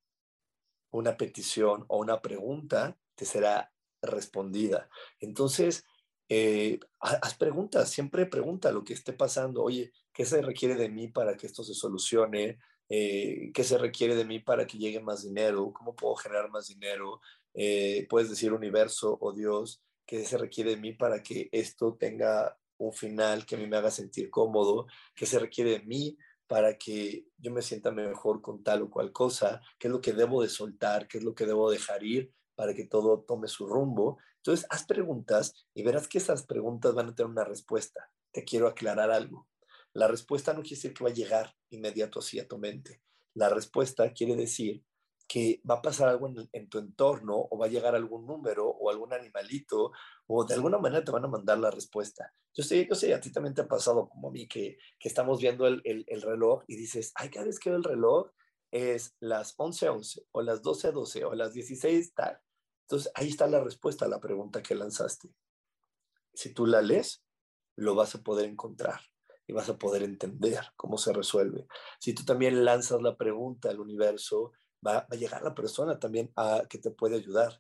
una 0.92 1.18
petición 1.18 1.86
o 1.88 1.98
una 1.98 2.22
pregunta, 2.22 2.98
te 3.16 3.26
será 3.26 3.72
respondida. 4.02 4.90
Entonces, 5.20 5.84
eh, 6.30 6.80
haz 7.00 7.36
preguntas, 7.36 7.90
siempre 7.90 8.28
pregunta 8.28 8.72
lo 8.72 8.84
que 8.84 8.94
esté 8.94 9.14
pasando. 9.14 9.64
Oye, 9.64 9.92
¿qué 10.14 10.26
se 10.26 10.42
requiere 10.42 10.76
de 10.76 10.90
mí 10.90 11.08
para 11.08 11.36
que 11.36 11.48
esto 11.48 11.64
se 11.64 11.74
solucione? 11.74 12.60
Eh, 12.90 13.52
¿Qué 13.54 13.64
se 13.64 13.78
requiere 13.78 14.16
de 14.16 14.26
mí 14.26 14.40
para 14.40 14.66
que 14.66 14.78
llegue 14.78 15.00
más 15.00 15.24
dinero? 15.24 15.72
¿Cómo 15.72 15.96
puedo 15.96 16.16
generar 16.16 16.50
más 16.50 16.68
dinero? 16.68 17.22
Eh, 17.54 18.08
puedes 18.10 18.30
decir 18.30 18.52
universo 18.52 19.18
o 19.22 19.32
Dios, 19.32 19.84
¿qué 20.06 20.26
se 20.26 20.38
requiere 20.38 20.72
de 20.72 20.78
mí 20.78 20.94
para 20.94 21.22
que 21.22 21.50
esto 21.52 21.96
tenga 21.96 22.58
un 22.78 22.94
final 22.94 23.46
que 23.46 23.56
a 23.56 23.58
mí 23.60 23.68
me 23.68 23.78
haga 23.78 23.92
sentir 23.92 24.30
cómodo? 24.30 24.88
¿Qué 25.16 25.26
se 25.26 25.40
requiere 25.40 25.72
de 25.72 25.82
mí 25.82 26.18
para 26.48 26.78
que 26.78 27.26
yo 27.38 27.52
me 27.52 27.62
sienta 27.62 27.92
mejor 27.92 28.42
con 28.42 28.64
tal 28.64 28.82
o 28.82 28.90
cual 28.90 29.12
cosa? 29.12 29.62
¿Qué 29.78 29.88
es 29.88 29.92
lo 29.92 30.02
que 30.02 30.14
debo 30.14 30.42
de 30.42 30.50
soltar? 30.50 31.08
¿Qué 31.08 31.20
es 31.20 31.24
lo 31.24 31.36
que 31.36 31.46
debo 31.46 31.70
dejar 31.70 32.04
ir 32.04 32.34
para 32.56 32.74
que 32.74 32.86
todo 32.86 33.22
tome 33.22 33.48
su 33.48 33.68
rumbo? 33.68 34.18
Entonces, 34.38 34.66
haz 34.70 34.86
preguntas 34.86 35.54
y 35.74 35.84
verás 35.84 36.08
que 36.08 36.18
esas 36.18 36.46
preguntas 36.46 36.96
van 36.96 37.10
a 37.10 37.16
tener 37.16 37.30
una 37.30 37.44
respuesta. 37.44 38.10
Te 38.32 38.44
quiero 38.44 38.68
aclarar 38.68 39.12
algo. 39.12 39.48
La 40.00 40.08
respuesta 40.08 40.54
no 40.54 40.62
quiere 40.62 40.78
decir 40.78 40.94
que 40.94 41.04
va 41.04 41.10
a 41.10 41.14
llegar 41.14 41.54
inmediato 41.72 42.20
así 42.20 42.40
a 42.40 42.48
tu 42.48 42.58
mente. 42.58 43.02
La 43.34 43.50
respuesta 43.50 44.14
quiere 44.14 44.38
decir 44.38 44.82
que 45.28 45.62
va 45.70 45.76
a 45.76 45.82
pasar 45.82 46.08
algo 46.08 46.30
en, 46.54 46.70
tu 46.70 46.78
entorno 46.78 47.36
o 47.52 47.58
va 47.58 47.66
a 47.66 47.70
llegar 47.70 47.96
algún 47.96 48.26
número 48.26 48.66
o 48.66 48.90
algún 48.90 49.12
animalito 49.12 49.92
o 50.26 50.46
de 50.46 50.54
alguna 50.54 50.78
manera 50.78 51.04
te 51.04 51.12
van 51.12 51.26
a 51.26 51.28
mandar 51.28 51.60
la 51.60 51.70
respuesta. 51.70 52.34
Yo 52.54 52.64
sé, 52.64 52.88
yo 52.88 52.96
sé, 52.96 53.14
a 53.14 53.20
ti 53.20 53.30
también 53.30 53.54
te 53.54 53.60
ha 53.60 53.68
pasado 53.68 54.08
como 54.08 54.30
a 54.30 54.32
mí 54.32 54.48
que, 54.48 54.78
estamos 55.02 55.42
viendo 55.42 55.68
el, 55.68 55.82
el, 55.84 56.22
reloj 56.22 56.64
y 56.68 56.78
dices, 56.78 57.12
ay, 57.16 57.30
cada 57.30 57.48
vez 57.48 57.60
que 57.60 57.70
veo 57.70 57.80
el 57.80 57.84
reloj 57.84 58.32
es 58.72 59.18
las 59.20 59.58
11.11 59.58 59.90
11, 59.90 60.28
o 60.32 60.42
las 60.42 60.64
12.12 60.64 60.92
12, 60.94 61.26
o 61.26 61.36
las 61.36 61.52
16 61.52 62.14
tal. 62.14 62.40
Entonces 62.84 63.12
ahí 63.16 63.28
está 63.28 63.48
la 63.48 63.62
respuesta 63.62 64.06
a 64.06 64.08
la 64.08 64.22
pregunta 64.22 64.64
que 64.64 64.76
lanzaste. 64.76 65.36
Si 66.34 66.54
tú 66.54 66.66
la 66.66 66.82
lees, 66.82 67.22
lo 67.76 67.96
vas 67.96 68.16
a 68.16 68.24
poder 68.24 68.50
encontrar 68.50 69.02
y 69.50 69.52
vas 69.52 69.68
a 69.68 69.80
poder 69.80 70.04
entender 70.04 70.60
cómo 70.76 71.00
se 71.00 71.12
resuelve. 71.12 71.66
Si 72.00 72.14
tú 72.14 72.24
también 72.24 72.64
lanzas 72.64 73.02
la 73.02 73.18
pregunta 73.18 73.72
al 73.72 73.80
universo, 73.80 74.52
va, 74.86 75.08
a 75.10 75.16
llegar 75.16 75.42
la 75.42 75.56
persona 75.56 76.00
también 76.00 76.32
a 76.36 76.66
que 76.70 76.78
te 76.78 76.92
puede 76.92 77.16
ayudar. 77.16 77.60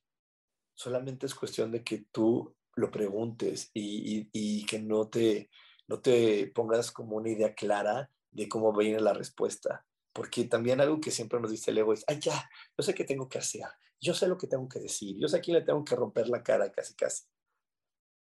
Solamente 0.75 1.25
es 1.25 1.33
cuestión 1.33 1.71
de 1.71 1.83
que 1.83 2.05
tú 2.11 2.55
lo 2.75 2.91
preguntes 2.91 3.71
y, 3.73 4.65
que 4.67 4.79
no 4.79 5.09
te, 5.09 5.49
no 5.87 5.99
te 5.99 6.51
pongas 6.53 6.91
como 6.91 7.17
una 7.17 7.29
idea 7.31 7.55
clara 7.55 8.11
de 8.29 8.47
cómo 8.47 8.71
viene 8.71 8.99
la 8.99 9.13
respuesta. 9.13 9.83
Porque 10.13 10.43
también 10.43 10.81
algo 10.81 11.01
que 11.01 11.09
siempre 11.09 11.39
nos 11.39 11.49
dice 11.49 11.71
el 11.71 11.79
ego 11.79 11.93
es, 11.93 12.03
ay, 12.07 12.19
ya, 12.19 12.49
yo 12.77 12.83
sé 12.83 12.93
qué 12.93 13.03
tengo 13.03 13.27
que 13.27 13.39
hacer, 13.39 13.65
yo 13.99 14.13
sé 14.13 14.27
lo 14.27 14.37
que 14.37 14.45
tengo 14.47 14.69
que 14.69 14.79
decir, 14.79 15.17
yo 15.19 15.27
sé 15.27 15.37
a 15.37 15.41
quién 15.41 15.57
le 15.57 15.65
tengo 15.65 15.83
que 15.83 15.95
romper 15.95 16.29
la 16.29 16.43
cara 16.43 16.71
casi, 16.71 16.93
casi. 16.93 17.25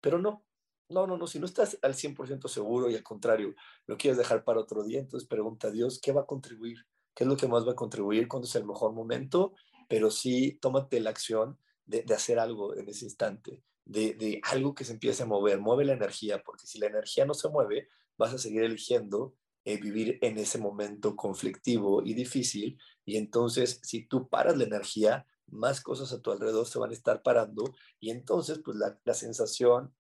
Pero 0.02 0.18
no, 0.18 0.44
no, 0.88 1.06
no, 1.06 1.16
no, 1.16 1.26
si 1.26 1.38
no 1.38 1.46
estás 1.46 1.78
al 1.82 1.94
100% 1.94 2.48
seguro 2.48 2.90
y 2.90 2.94
al 2.94 3.02
contrario, 3.02 3.54
lo 3.86 3.96
quieres 3.96 4.18
dejar 4.18 4.44
para 4.44 4.60
otro 4.60 4.84
día, 4.84 5.00
entonces 5.00 5.28
pregunta 5.28 5.68
a 5.68 5.70
Dios, 5.70 6.00
¿qué 6.00 6.12
va 6.12 6.22
a 6.22 6.26
contribuir? 6.26 6.78
qué 7.14 7.24
es 7.24 7.28
lo 7.28 7.36
que 7.36 7.48
más 7.48 7.66
va 7.66 7.72
a 7.72 7.76
contribuir, 7.76 8.28
cuándo 8.28 8.46
es 8.46 8.54
el 8.56 8.66
mejor 8.66 8.92
momento, 8.92 9.54
pero 9.88 10.10
sí 10.10 10.58
tómate 10.60 11.00
la 11.00 11.10
acción 11.10 11.58
de, 11.86 12.04
hacer 12.14 12.38
algo 12.38 12.76
en 12.76 12.88
ese 12.88 13.04
instante, 13.04 13.62
de, 13.84 14.40
algo 14.44 14.74
que 14.74 14.84
se 14.84 14.92
empiece 14.92 15.22
a 15.22 15.26
mover, 15.26 15.60
mueve 15.60 15.84
la 15.84 15.92
energía, 15.92 16.42
porque 16.44 16.66
si 16.66 16.78
la 16.78 16.86
energía 16.86 17.24
no 17.24 17.34
se 17.34 17.48
mueve, 17.48 17.88
vas 18.16 18.34
a 18.34 18.38
seguir 18.38 18.62
eligiendo 18.62 19.34
eh, 19.64 19.80
vivir 19.80 20.18
en 20.22 20.38
ese 20.38 20.58
momento 20.58 21.16
conflictivo 21.16 22.02
y 22.04 22.14
difícil, 22.14 22.78
y 23.04 23.16
entonces 23.16 23.80
si 23.82 24.06
tú 24.06 24.28
paras 24.28 24.56
la 24.56 24.64
energía, 24.64 25.26
más 25.46 25.80
cosas 25.80 26.12
a 26.12 26.20
tu 26.20 26.32
alrededor 26.32 26.66
se 26.66 26.78
van 26.78 26.90
a 26.90 26.94
estar 26.94 27.22
parando, 27.22 27.74
y 28.00 28.10
entonces 28.10 28.60
pues 28.64 28.76
la, 28.76 29.14
sensación 29.14 29.94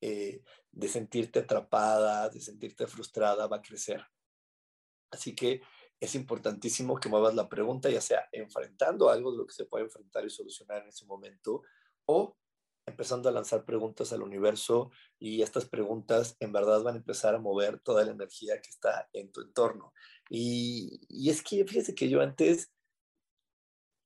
eh, 0.00 0.42
de 0.70 0.88
sentirte 0.88 1.40
atrapada, 1.40 2.28
de 2.28 2.40
sentirte 2.40 2.86
frustrada 2.86 3.46
va 3.46 3.56
a 3.56 3.62
crecer. 3.62 4.04
Así 5.10 5.34
que 5.34 5.62
es 6.00 6.14
importantísimo 6.14 7.00
que 7.00 7.08
muevas 7.08 7.34
la 7.34 7.48
pregunta, 7.48 7.90
ya 7.90 8.00
sea 8.00 8.28
enfrentando 8.32 9.10
algo 9.10 9.32
de 9.32 9.38
lo 9.38 9.46
que 9.46 9.54
se 9.54 9.64
puede 9.64 9.84
enfrentar 9.84 10.24
y 10.24 10.30
solucionar 10.30 10.82
en 10.82 10.88
ese 10.88 11.06
momento, 11.06 11.62
o 12.06 12.36
empezando 12.88 13.28
a 13.28 13.32
lanzar 13.32 13.64
preguntas 13.64 14.12
al 14.12 14.22
universo 14.22 14.90
y 15.18 15.42
estas 15.42 15.68
preguntas 15.68 16.36
en 16.40 16.52
verdad 16.52 16.82
van 16.82 16.94
a 16.94 16.98
empezar 16.98 17.34
a 17.34 17.40
mover 17.40 17.80
toda 17.80 18.04
la 18.04 18.12
energía 18.12 18.60
que 18.60 18.70
está 18.70 19.08
en 19.12 19.30
tu 19.30 19.42
entorno. 19.42 19.92
Y, 20.30 21.00
es 21.30 21.42
que 21.42 21.64
fíjese 21.64 21.94
que 21.94 22.08
yo 22.08 22.20
antes, 22.20 22.72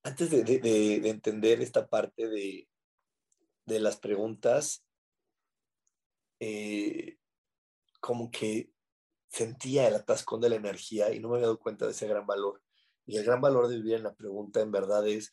antes 0.03 0.31
de, 0.31 1.09
entender 1.09 1.61
esta 1.61 1.89
parte 1.89 2.29
de, 2.29 2.69
las 3.67 3.97
preguntas, 3.97 4.85
eh, 6.45 7.19
como 8.01 8.33
que 8.33 8.73
sentía 9.29 9.87
el 9.87 9.95
atascón 9.95 10.41
de 10.41 10.51
la 10.51 10.57
energía 10.57 11.15
y 11.15 11.21
no 11.21 11.29
me 11.29 11.37
había 11.37 11.47
dado 11.47 11.61
cuenta 11.61 11.85
de 11.87 11.93
ese 11.93 12.09
gran 12.09 12.27
valor. 12.27 12.61
Y 13.07 13.17
el 13.17 13.25
gran 13.25 13.41
valor 13.41 13.69
de 13.69 13.77
vivir 13.77 13.95
en 13.95 14.03
la 14.03 14.17
pregunta 14.17 14.61
en 14.61 14.73
verdad 14.73 15.07
es, 15.07 15.33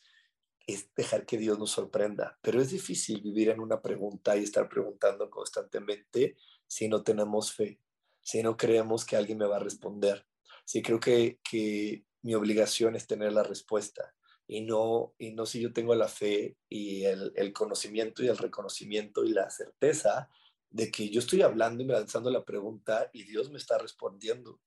es 0.67 0.93
dejar 0.93 1.25
que 1.25 1.39
Dios 1.39 1.57
nos 1.57 1.71
sorprenda. 1.71 2.37
Pero 2.43 2.61
es 2.61 2.69
difícil 2.69 3.21
vivir 3.21 3.49
en 3.49 3.59
una 3.59 3.81
pregunta 3.81 4.37
y 4.37 4.43
estar 4.43 4.69
preguntando 4.69 5.31
constantemente 5.31 6.37
si 6.67 6.87
no 6.87 7.01
tenemos 7.01 7.53
fe, 7.53 7.79
si 8.21 8.43
no 8.43 8.55
creemos 8.55 9.03
que 9.03 9.15
alguien 9.17 9.39
me 9.39 9.47
va 9.47 9.55
a 9.55 9.63
responder. 9.63 10.27
Si 10.63 10.83
creo 10.83 10.99
que, 10.99 11.39
que 11.43 12.05
mi 12.21 12.35
obligación 12.35 12.95
es 12.95 13.07
tener 13.07 13.33
la 13.33 13.41
respuesta 13.41 14.13
y 14.45 14.61
no, 14.61 15.15
y 15.17 15.31
no 15.31 15.47
si 15.47 15.59
yo 15.59 15.73
tengo 15.73 15.95
la 15.95 16.07
fe 16.07 16.55
y 16.69 17.05
el, 17.05 17.31
el 17.35 17.51
conocimiento 17.51 18.23
y 18.23 18.27
el 18.27 18.37
reconocimiento 18.37 19.23
y 19.23 19.29
la 19.29 19.49
certeza 19.49 20.29
de 20.69 20.91
que 20.91 21.09
yo 21.09 21.19
estoy 21.19 21.41
hablando 21.41 21.83
y 21.83 21.85
me 21.85 21.93
lanzando 21.93 22.29
la 22.29 22.45
pregunta 22.45 23.09
y 23.13 23.23
Dios 23.23 23.49
me 23.49 23.57
está 23.57 23.77
respondiendo. 23.77 24.59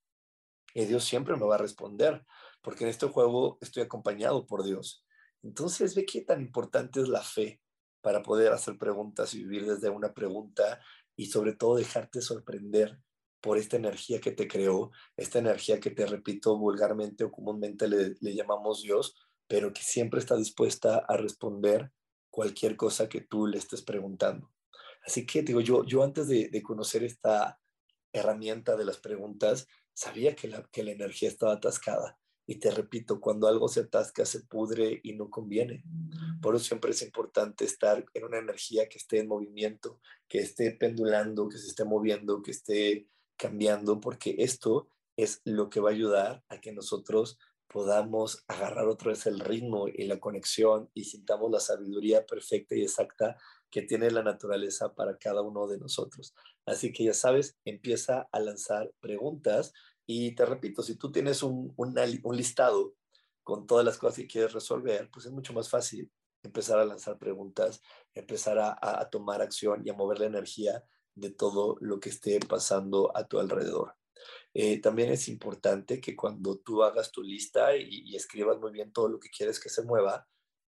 Y 0.74 0.84
Dios 0.86 1.04
siempre 1.04 1.36
me 1.36 1.46
va 1.46 1.56
a 1.56 1.58
responder, 1.58 2.24
porque 2.62 2.84
en 2.84 2.90
este 2.90 3.06
juego 3.06 3.58
estoy 3.60 3.82
acompañado 3.82 4.46
por 4.46 4.64
Dios. 4.64 5.04
Entonces, 5.42 5.94
ve 5.94 6.06
qué 6.06 6.22
tan 6.22 6.40
importante 6.40 7.00
es 7.00 7.08
la 7.08 7.22
fe 7.22 7.60
para 8.00 8.22
poder 8.22 8.52
hacer 8.52 8.78
preguntas 8.78 9.34
y 9.34 9.44
vivir 9.44 9.66
desde 9.66 9.90
una 9.90 10.14
pregunta 10.14 10.80
y 11.14 11.26
sobre 11.26 11.54
todo 11.54 11.76
dejarte 11.76 12.20
sorprender 12.20 12.98
por 13.40 13.58
esta 13.58 13.76
energía 13.76 14.20
que 14.20 14.30
te 14.30 14.48
creó, 14.48 14.92
esta 15.16 15.40
energía 15.40 15.80
que 15.80 15.90
te 15.90 16.06
repito 16.06 16.56
vulgarmente 16.56 17.24
o 17.24 17.32
comúnmente 17.32 17.88
le, 17.88 18.14
le 18.20 18.34
llamamos 18.34 18.82
Dios, 18.82 19.14
pero 19.48 19.72
que 19.72 19.82
siempre 19.82 20.20
está 20.20 20.36
dispuesta 20.36 21.04
a 21.08 21.16
responder 21.16 21.92
cualquier 22.30 22.76
cosa 22.76 23.08
que 23.08 23.20
tú 23.20 23.46
le 23.46 23.58
estés 23.58 23.82
preguntando. 23.82 24.50
Así 25.04 25.26
que 25.26 25.42
digo, 25.42 25.60
yo, 25.60 25.84
yo 25.84 26.02
antes 26.02 26.28
de, 26.28 26.62
conocer 26.62 27.02
esta 27.04 27.60
herramienta 28.12 28.76
de 28.76 28.84
las 28.84 28.98
preguntas, 28.98 29.66
sabía 29.94 30.34
que 30.34 30.48
la, 30.48 30.62
que 30.70 30.82
la 30.82 30.92
energía 30.92 31.28
estaba 31.28 31.54
atascada. 31.54 32.18
Y 32.46 32.56
te 32.56 32.70
repito, 32.70 33.20
cuando 33.20 33.46
algo 33.46 33.68
se 33.68 33.80
atasca, 33.80 34.26
se 34.26 34.40
pudre 34.40 35.00
y 35.02 35.14
no 35.14 35.30
conviene. 35.30 35.84
Por 36.40 36.56
eso 36.56 36.64
siempre 36.64 36.90
es 36.90 37.02
importante 37.02 37.64
estar 37.64 38.04
en 38.14 38.24
una 38.24 38.38
energía 38.38 38.88
que 38.88 38.98
esté 38.98 39.20
en 39.20 39.28
movimiento, 39.28 40.00
que 40.28 40.38
esté 40.38 40.72
pendulando, 40.72 41.48
que 41.48 41.58
se 41.58 41.68
esté 41.68 41.84
moviendo, 41.84 42.42
que 42.42 42.50
esté 42.50 43.08
cambiando, 43.36 44.00
porque 44.00 44.36
esto 44.38 44.88
es 45.16 45.40
lo 45.44 45.70
que 45.70 45.80
va 45.80 45.90
a 45.90 45.92
ayudar 45.92 46.44
a 46.48 46.60
que 46.60 46.72
nosotros 46.72 47.38
podamos 47.68 48.44
agarrar 48.48 48.86
otra 48.86 49.10
vez 49.10 49.26
el 49.26 49.40
ritmo 49.40 49.88
y 49.88 50.04
la 50.04 50.20
conexión 50.20 50.90
y 50.94 51.04
sintamos 51.04 51.50
la 51.50 51.60
sabiduría 51.60 52.26
perfecta 52.26 52.74
y 52.74 52.82
exacta 52.82 53.38
que 53.72 53.82
tiene 53.82 54.10
la 54.10 54.22
naturaleza 54.22 54.94
para 54.94 55.16
cada 55.16 55.40
uno 55.40 55.66
de 55.66 55.78
nosotros. 55.78 56.34
Así 56.66 56.92
que 56.92 57.04
ya 57.04 57.14
sabes, 57.14 57.56
empieza 57.64 58.28
a 58.30 58.38
lanzar 58.38 58.92
preguntas 59.00 59.72
y 60.06 60.34
te 60.34 60.44
repito, 60.44 60.82
si 60.82 60.96
tú 60.96 61.10
tienes 61.10 61.42
un, 61.42 61.72
un, 61.76 62.36
listado 62.36 62.94
con 63.42 63.66
todas 63.66 63.84
las 63.84 63.96
cosas 63.96 64.18
que 64.18 64.26
quieres 64.26 64.52
resolver, 64.52 65.10
pues 65.10 65.24
es 65.24 65.32
mucho 65.32 65.54
más 65.54 65.70
fácil 65.70 66.12
empezar 66.42 66.78
a 66.78 66.84
lanzar 66.84 67.18
preguntas, 67.18 67.80
empezar 68.14 68.58
a, 68.58 69.08
tomar 69.10 69.40
acción 69.40 69.80
y 69.84 69.90
a 69.90 69.94
mover 69.94 70.20
la 70.20 70.26
energía 70.26 70.84
de 71.14 71.30
todo 71.30 71.76
lo 71.80 71.98
que 71.98 72.10
esté 72.10 72.40
pasando 72.40 73.16
a 73.16 73.26
tu 73.26 73.38
alrededor. 73.38 73.94
Eh, 74.52 74.82
también 74.82 75.10
es 75.10 75.28
importante 75.28 75.98
que 75.98 76.14
cuando 76.14 76.58
tú 76.58 76.82
hagas 76.82 77.10
tu 77.10 77.22
lista 77.22 77.74
y, 77.74 78.14
escribas 78.14 78.58
muy 78.58 78.70
bien 78.70 78.92
todo 78.92 79.08
lo 79.08 79.18
que 79.18 79.30
quieres 79.30 79.58
que 79.58 79.70
se 79.70 79.82
mueva, 79.82 80.28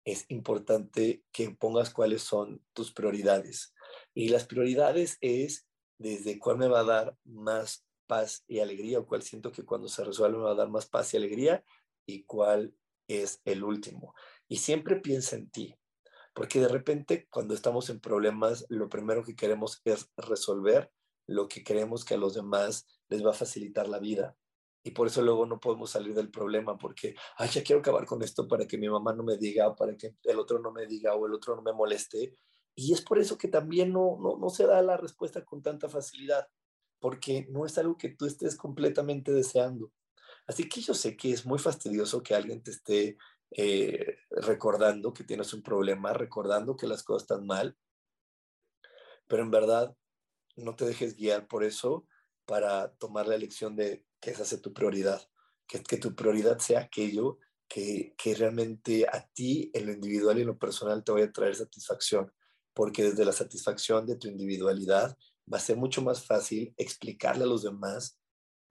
es 0.07 0.25
importante 0.29 1.21
que 1.33 1.49
pongas 1.49 1.89
cuáles 1.89 2.21
son 2.21 2.63
tus 2.71 2.93
prioridades. 2.93 3.73
Y 4.13 4.29
las 4.29 4.45
prioridades 4.45 5.17
es 5.19 5.67
desde 5.97 6.39
cuál 6.39 6.57
me 6.57 6.69
va 6.69 6.79
a 6.79 6.85
dar 6.85 7.17
más 7.25 7.85
paz 8.07 8.45
y 8.47 8.59
alegría 8.59 8.99
o 8.99 9.05
cuál 9.05 9.21
siento 9.21 9.51
que 9.51 9.65
cuando 9.65 9.89
se 9.89 10.05
resuelve 10.05 10.37
me 10.37 10.45
va 10.45 10.51
a 10.51 10.55
dar 10.55 10.69
más 10.69 10.85
paz 10.85 11.13
y 11.13 11.17
alegría 11.17 11.61
y 12.05 12.23
cuál 12.23 12.73
es 13.09 13.41
el 13.43 13.65
último. 13.65 14.15
Y 14.47 14.57
siempre 14.57 14.95
piensa 14.95 15.35
en 15.35 15.49
ti, 15.49 15.75
porque 16.33 16.61
de 16.61 16.69
repente 16.69 17.27
cuando 17.29 17.53
estamos 17.53 17.89
en 17.89 17.99
problemas, 17.99 18.65
lo 18.69 18.87
primero 18.87 19.25
que 19.25 19.35
queremos 19.35 19.81
es 19.83 20.09
resolver 20.15 20.89
lo 21.25 21.49
que 21.49 21.65
creemos 21.65 22.05
que 22.05 22.13
a 22.13 22.17
los 22.17 22.33
demás 22.33 22.87
les 23.09 23.25
va 23.25 23.31
a 23.31 23.33
facilitar 23.33 23.89
la 23.89 23.99
vida. 23.99 24.37
Y 24.87 24.91
por 24.91 25.07
eso 25.07 25.21
luego 25.21 25.45
no 25.45 25.59
podemos 25.59 25.89
salir 25.89 26.13
del 26.15 26.31
problema, 26.31 26.77
porque, 26.77 27.13
ay, 27.35 27.49
ya 27.49 27.61
quiero 27.61 27.81
acabar 27.81 28.05
con 28.05 28.23
esto 28.23 28.47
para 28.47 28.65
que 28.65 28.77
mi 28.77 28.87
mamá 28.87 29.11
no 29.11 29.21
me 29.21 29.35
diga, 29.35 29.75
para 29.75 29.97
que 29.97 30.15
el 30.23 30.39
otro 30.39 30.59
no 30.59 30.71
me 30.71 30.87
diga 30.87 31.13
o 31.13 31.27
el 31.27 31.33
otro 31.33 31.57
no 31.57 31.61
me 31.61 31.73
moleste. 31.73 32.37
Y 32.73 32.93
es 32.93 33.01
por 33.01 33.19
eso 33.19 33.37
que 33.37 33.49
también 33.49 33.91
no, 33.91 34.17
no, 34.17 34.37
no 34.37 34.49
se 34.49 34.65
da 34.65 34.81
la 34.81 34.95
respuesta 34.95 35.43
con 35.43 35.61
tanta 35.61 35.89
facilidad, 35.89 36.47
porque 36.99 37.47
no 37.49 37.65
es 37.65 37.77
algo 37.77 37.97
que 37.97 38.15
tú 38.15 38.25
estés 38.25 38.55
completamente 38.55 39.33
deseando. 39.33 39.91
Así 40.47 40.69
que 40.69 40.79
yo 40.79 40.93
sé 40.93 41.17
que 41.17 41.33
es 41.33 41.45
muy 41.45 41.59
fastidioso 41.59 42.23
que 42.23 42.33
alguien 42.33 42.63
te 42.63 42.71
esté 42.71 43.17
eh, 43.51 44.19
recordando 44.29 45.13
que 45.13 45.25
tienes 45.25 45.53
un 45.53 45.63
problema, 45.63 46.13
recordando 46.13 46.77
que 46.77 46.87
las 46.87 47.03
cosas 47.03 47.23
están 47.23 47.45
mal, 47.45 47.77
pero 49.27 49.43
en 49.43 49.51
verdad 49.51 49.93
no 50.55 50.77
te 50.77 50.85
dejes 50.85 51.17
guiar 51.17 51.45
por 51.45 51.65
eso 51.65 52.07
para 52.45 52.93
tomar 52.93 53.27
la 53.27 53.35
elección 53.35 53.75
de 53.75 54.06
que 54.19 54.31
esa 54.31 54.45
sea 54.45 54.61
tu 54.61 54.73
prioridad, 54.73 55.21
que, 55.67 55.81
que 55.83 55.97
tu 55.97 56.15
prioridad 56.15 56.59
sea 56.59 56.81
aquello 56.81 57.39
que, 57.67 58.15
que 58.17 58.35
realmente 58.35 59.05
a 59.07 59.27
ti 59.27 59.69
en 59.73 59.87
lo 59.87 59.93
individual 59.93 60.37
y 60.37 60.41
en 60.41 60.47
lo 60.47 60.57
personal 60.57 61.03
te 61.03 61.11
vaya 61.11 61.25
a 61.25 61.31
traer 61.31 61.55
satisfacción, 61.55 62.31
porque 62.73 63.03
desde 63.03 63.25
la 63.25 63.33
satisfacción 63.33 64.05
de 64.05 64.15
tu 64.17 64.27
individualidad 64.27 65.17
va 65.51 65.57
a 65.57 65.61
ser 65.61 65.77
mucho 65.77 66.01
más 66.01 66.25
fácil 66.25 66.73
explicarle 66.77 67.43
a 67.43 67.47
los 67.47 67.63
demás 67.63 68.19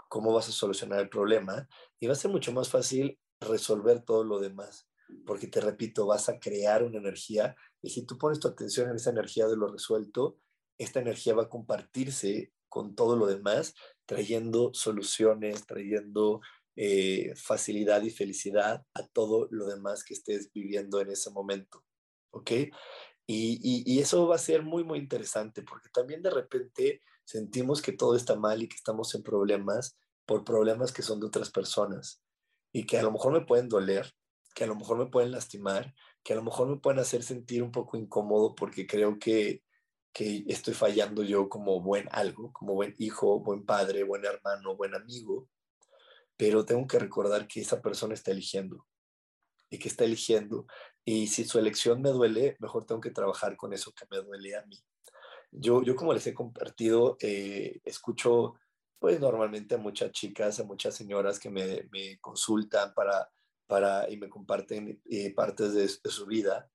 cómo 0.08 0.32
vas 0.32 0.48
a 0.48 0.52
solucionar 0.52 1.00
el 1.00 1.08
problema 1.08 1.68
y 1.98 2.06
va 2.06 2.12
a 2.12 2.16
ser 2.16 2.30
mucho 2.30 2.52
más 2.52 2.68
fácil 2.68 3.18
resolver 3.40 4.02
todo 4.02 4.24
lo 4.24 4.38
demás, 4.38 4.88
porque 5.26 5.46
te 5.46 5.60
repito, 5.60 6.06
vas 6.06 6.28
a 6.28 6.38
crear 6.38 6.82
una 6.82 6.98
energía 6.98 7.56
y 7.82 7.90
si 7.90 8.06
tú 8.06 8.16
pones 8.16 8.40
tu 8.40 8.48
atención 8.48 8.88
en 8.88 8.96
esa 8.96 9.10
energía 9.10 9.46
de 9.46 9.56
lo 9.56 9.68
resuelto, 9.68 10.38
esta 10.78 11.00
energía 11.00 11.34
va 11.34 11.44
a 11.44 11.48
compartirse 11.48 12.52
con 12.68 12.94
todo 12.94 13.16
lo 13.16 13.26
demás, 13.26 13.74
trayendo 14.06 14.72
soluciones, 14.72 15.66
trayendo 15.66 16.40
eh, 16.76 17.34
facilidad 17.36 18.02
y 18.02 18.10
felicidad 18.10 18.84
a 18.94 19.06
todo 19.08 19.48
lo 19.50 19.66
demás 19.66 20.04
que 20.04 20.14
estés 20.14 20.52
viviendo 20.52 21.00
en 21.00 21.10
ese 21.10 21.30
momento. 21.30 21.84
¿Ok? 22.30 22.50
Y, 23.28 23.82
y, 23.84 23.98
eso 23.98 24.28
va 24.28 24.36
a 24.36 24.38
ser 24.38 24.62
muy, 24.62 24.84
muy 24.84 25.00
interesante 25.00 25.62
porque 25.62 25.88
también 25.88 26.22
de 26.22 26.30
repente 26.30 27.02
sentimos 27.24 27.82
que 27.82 27.90
todo 27.90 28.14
está 28.14 28.36
mal 28.36 28.62
y 28.62 28.68
que 28.68 28.76
estamos 28.76 29.12
en 29.16 29.24
problemas 29.24 29.96
por 30.26 30.44
problemas 30.44 30.92
que 30.92 31.02
son 31.02 31.18
de 31.18 31.26
otras 31.26 31.50
personas 31.50 32.22
y 32.72 32.86
que 32.86 32.98
a 32.98 33.02
lo 33.02 33.10
mejor 33.10 33.32
me 33.32 33.44
pueden 33.44 33.68
doler, 33.68 34.14
que 34.54 34.62
a 34.62 34.66
lo 34.68 34.76
mejor 34.76 34.98
me 34.98 35.06
pueden 35.06 35.32
lastimar, 35.32 35.92
que 36.22 36.34
a 36.34 36.36
lo 36.36 36.44
mejor 36.44 36.68
me 36.68 36.76
pueden 36.76 37.00
hacer 37.00 37.24
sentir 37.24 37.64
un 37.64 37.72
poco 37.72 37.96
incómodo 37.96 38.54
porque 38.54 38.86
creo 38.86 39.18
que 39.18 39.62
que 40.16 40.44
estoy 40.46 40.72
fallando 40.72 41.22
yo 41.22 41.46
como 41.46 41.78
buen 41.82 42.08
algo, 42.10 42.50
como 42.50 42.72
buen 42.72 42.94
hijo, 42.96 43.38
buen 43.40 43.66
padre, 43.66 44.02
buen 44.02 44.24
hermano, 44.24 44.74
buen 44.74 44.94
amigo, 44.94 45.50
pero 46.38 46.64
tengo 46.64 46.86
que 46.86 46.98
recordar 46.98 47.46
que 47.46 47.60
esa 47.60 47.82
persona 47.82 48.14
está 48.14 48.30
eligiendo 48.30 48.86
y 49.68 49.78
que 49.78 49.88
está 49.88 50.04
eligiendo. 50.04 50.66
Y 51.04 51.26
si 51.26 51.44
su 51.44 51.58
elección 51.58 52.00
me 52.00 52.08
duele, 52.08 52.56
mejor 52.60 52.86
tengo 52.86 53.02
que 53.02 53.10
trabajar 53.10 53.58
con 53.58 53.74
eso 53.74 53.92
que 53.92 54.06
me 54.10 54.22
duele 54.22 54.56
a 54.56 54.64
mí. 54.64 54.82
Yo, 55.50 55.82
yo 55.82 55.94
como 55.94 56.14
les 56.14 56.26
he 56.26 56.32
compartido, 56.32 57.18
eh, 57.20 57.82
escucho 57.84 58.54
pues 58.98 59.20
normalmente 59.20 59.74
a 59.74 59.78
muchas 59.78 60.12
chicas, 60.12 60.58
a 60.58 60.64
muchas 60.64 60.94
señoras 60.94 61.38
que 61.38 61.50
me, 61.50 61.90
me 61.92 62.18
consultan 62.20 62.94
para, 62.94 63.30
para, 63.66 64.10
y 64.10 64.16
me 64.16 64.30
comparten 64.30 64.98
eh, 65.10 65.34
partes 65.34 65.74
de, 65.74 65.82
de 65.82 66.10
su 66.10 66.24
vida. 66.24 66.70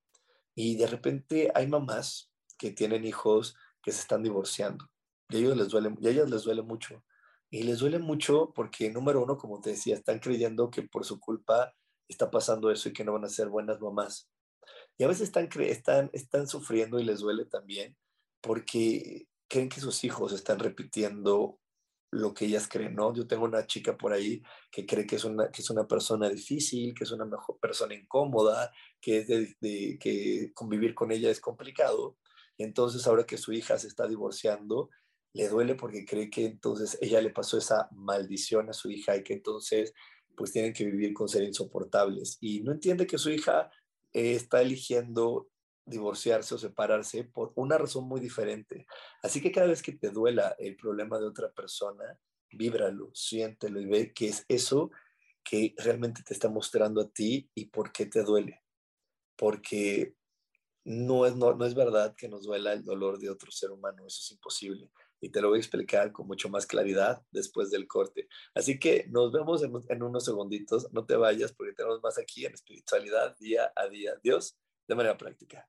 Y 0.54 0.76
de 0.76 0.86
repente 0.86 1.50
hay 1.52 1.66
mamás 1.66 2.31
que 2.62 2.70
tienen 2.70 3.04
hijos 3.04 3.56
que 3.82 3.90
se 3.90 4.02
están 4.02 4.22
divorciando. 4.22 4.88
Y 5.30 5.34
a 5.34 5.38
ellos 5.40 5.56
les 5.56 5.68
duele, 5.68 5.92
y 6.00 6.06
a 6.06 6.10
ellas 6.10 6.30
les 6.30 6.44
duele 6.44 6.62
mucho. 6.62 7.02
Y 7.50 7.64
les 7.64 7.80
duele 7.80 7.98
mucho 7.98 8.52
porque, 8.54 8.88
número 8.88 9.20
uno, 9.20 9.36
como 9.36 9.60
te 9.60 9.70
decía, 9.70 9.96
están 9.96 10.20
creyendo 10.20 10.70
que 10.70 10.82
por 10.82 11.04
su 11.04 11.18
culpa 11.18 11.74
está 12.08 12.30
pasando 12.30 12.70
eso 12.70 12.88
y 12.88 12.92
que 12.92 13.04
no 13.04 13.14
van 13.14 13.24
a 13.24 13.28
ser 13.28 13.48
buenas 13.48 13.80
mamás. 13.80 14.30
Y 14.96 15.02
a 15.02 15.08
veces 15.08 15.22
están, 15.22 15.48
están, 15.58 16.08
están 16.12 16.46
sufriendo 16.46 17.00
y 17.00 17.04
les 17.04 17.18
duele 17.18 17.46
también 17.46 17.96
porque 18.40 19.26
creen 19.48 19.68
que 19.68 19.80
sus 19.80 20.04
hijos 20.04 20.32
están 20.32 20.60
repitiendo 20.60 21.58
lo 22.12 22.32
que 22.32 22.44
ellas 22.44 22.68
creen, 22.68 22.94
¿no? 22.94 23.12
Yo 23.12 23.26
tengo 23.26 23.44
una 23.44 23.66
chica 23.66 23.96
por 23.96 24.12
ahí 24.12 24.40
que 24.70 24.86
cree 24.86 25.04
que 25.04 25.16
es 25.16 25.24
una, 25.24 25.50
que 25.50 25.62
es 25.62 25.70
una 25.70 25.88
persona 25.88 26.28
difícil, 26.28 26.94
que 26.94 27.02
es 27.02 27.10
una 27.10 27.24
mejor 27.24 27.58
persona 27.58 27.92
incómoda, 27.94 28.70
que, 29.00 29.18
es 29.18 29.26
de, 29.26 29.98
que 29.98 30.52
convivir 30.54 30.94
con 30.94 31.10
ella 31.10 31.28
es 31.28 31.40
complicado. 31.40 32.18
Entonces, 32.62 33.06
ahora 33.06 33.24
que 33.24 33.38
su 33.38 33.52
hija 33.52 33.78
se 33.78 33.88
está 33.88 34.06
divorciando, 34.06 34.90
le 35.34 35.48
duele 35.48 35.74
porque 35.74 36.04
cree 36.04 36.30
que 36.30 36.44
entonces 36.44 36.98
ella 37.00 37.20
le 37.20 37.30
pasó 37.30 37.58
esa 37.58 37.88
maldición 37.92 38.68
a 38.68 38.72
su 38.72 38.90
hija 38.90 39.16
y 39.16 39.22
que 39.22 39.34
entonces 39.34 39.94
pues 40.36 40.52
tienen 40.52 40.72
que 40.72 40.84
vivir 40.84 41.12
con 41.12 41.28
ser 41.28 41.42
insoportables. 41.42 42.38
Y 42.40 42.62
no 42.62 42.72
entiende 42.72 43.06
que 43.06 43.18
su 43.18 43.30
hija 43.30 43.70
eh, 44.12 44.34
está 44.34 44.62
eligiendo 44.62 45.48
divorciarse 45.84 46.54
o 46.54 46.58
separarse 46.58 47.24
por 47.24 47.52
una 47.56 47.76
razón 47.78 48.06
muy 48.06 48.20
diferente. 48.20 48.86
Así 49.22 49.40
que 49.40 49.52
cada 49.52 49.66
vez 49.66 49.82
que 49.82 49.92
te 49.92 50.10
duela 50.10 50.54
el 50.58 50.76
problema 50.76 51.18
de 51.18 51.26
otra 51.26 51.50
persona, 51.50 52.18
víbralo, 52.50 53.10
siéntelo 53.14 53.80
y 53.80 53.86
ve 53.86 54.12
que 54.12 54.28
es 54.28 54.44
eso 54.48 54.90
que 55.42 55.74
realmente 55.78 56.22
te 56.22 56.34
está 56.34 56.48
mostrando 56.48 57.00
a 57.00 57.08
ti 57.08 57.50
y 57.54 57.66
por 57.66 57.92
qué 57.92 58.06
te 58.06 58.22
duele. 58.22 58.62
Porque 59.36 60.14
no 60.84 61.26
es, 61.26 61.36
no, 61.36 61.64
es 61.64 61.74
verdad 61.74 62.14
que 62.16 62.28
nos 62.28 62.44
duela 62.44 62.72
el 62.72 62.84
dolor 62.84 63.18
de 63.18 63.30
otro 63.30 63.50
ser 63.50 63.70
humano, 63.70 64.06
eso 64.06 64.20
es 64.20 64.30
imposible. 64.32 64.90
Y 65.20 65.30
te 65.30 65.40
lo 65.40 65.50
voy 65.50 65.58
a 65.58 65.60
explicar 65.60 66.10
con 66.10 66.26
mucho 66.26 66.48
más 66.48 66.66
claridad 66.66 67.22
después 67.30 67.70
del 67.70 67.86
corte. 67.86 68.28
Así 68.54 68.78
que 68.78 69.06
nos 69.08 69.32
vemos 69.32 69.62
en, 69.62 69.72
en 69.88 70.02
unos 70.02 70.24
segunditos, 70.24 70.92
no 70.92 71.06
te 71.06 71.16
vayas 71.16 71.52
porque 71.52 71.74
tenemos 71.74 72.02
más 72.02 72.18
aquí 72.18 72.44
en 72.44 72.54
espiritualidad 72.54 73.36
día 73.38 73.72
a 73.76 73.88
día. 73.88 74.14
Dios, 74.22 74.58
de 74.88 74.94
manera 74.94 75.16
práctica. 75.16 75.68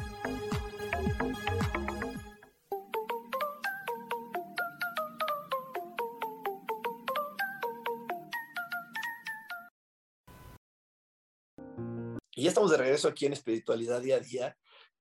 Regreso 13.01 13.07
aquí 13.07 13.25
en 13.25 13.33
espiritualidad 13.33 14.01
día 14.01 14.17
a 14.17 14.19
día. 14.19 14.57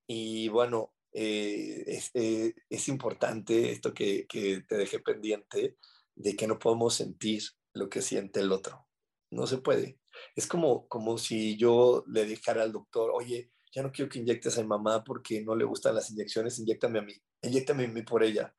Y 0.07 0.49
bueno, 0.49 0.93
eh, 1.13 1.85
es, 1.87 2.11
eh, 2.15 2.55
es, 2.69 2.89
importante 2.89 3.71
esto 3.71 3.93
que, 3.93 4.27
que 4.27 4.63
te 4.69 4.77
dejé 4.77 5.01
pendiente 5.01 5.77
de 6.15 6.37
que 6.37 6.47
no 6.47 6.59
podemos 6.59 6.95
sentir 6.95 7.43
lo 7.75 7.89
que 7.89 8.03
siente 8.03 8.41
el 8.41 8.53
otro. 8.53 8.87
No 9.31 9.47
se 9.47 9.59
puede. 9.59 9.99
Es 10.37 10.47
como, 10.47 10.89
como 10.89 11.19
si 11.19 11.57
yo 11.57 12.05
le 12.09 12.25
dijera 12.25 12.63
al 12.63 12.73
doctor, 12.73 13.11
oye, 13.15 13.51
ya 13.73 13.83
no 13.83 13.93
quiero 13.93 14.11
que 14.11 14.19
inyectes 14.19 14.59
a 14.59 14.63
mi 14.63 14.69
mamá 14.69 15.05
porque 15.05 15.43
no 15.43 15.55
le 15.55 15.65
gustan 15.65 15.95
las 15.95 16.11
inyecciones, 16.11 16.59
inyectame 16.59 16.99
a 16.99 17.03
mí, 17.03 17.15
inyectame 17.43 17.85
a 17.85 17.89
mí 17.89 18.03
por 18.03 18.25
ella. 18.25 18.53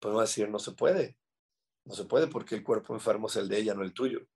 Podemos 0.00 0.22
decir, 0.22 0.48
no 0.48 0.58
se 0.58 0.72
puede, 0.72 1.18
no 1.84 1.94
se 1.94 2.04
puede 2.04 2.26
porque 2.28 2.54
el 2.54 2.64
cuerpo 2.64 2.94
enfermo 2.94 3.26
es 3.26 3.36
el 3.36 3.48
de 3.48 3.58
ella, 3.58 3.74
no 3.74 3.82
el 3.82 3.92
tuyo. 3.92 4.26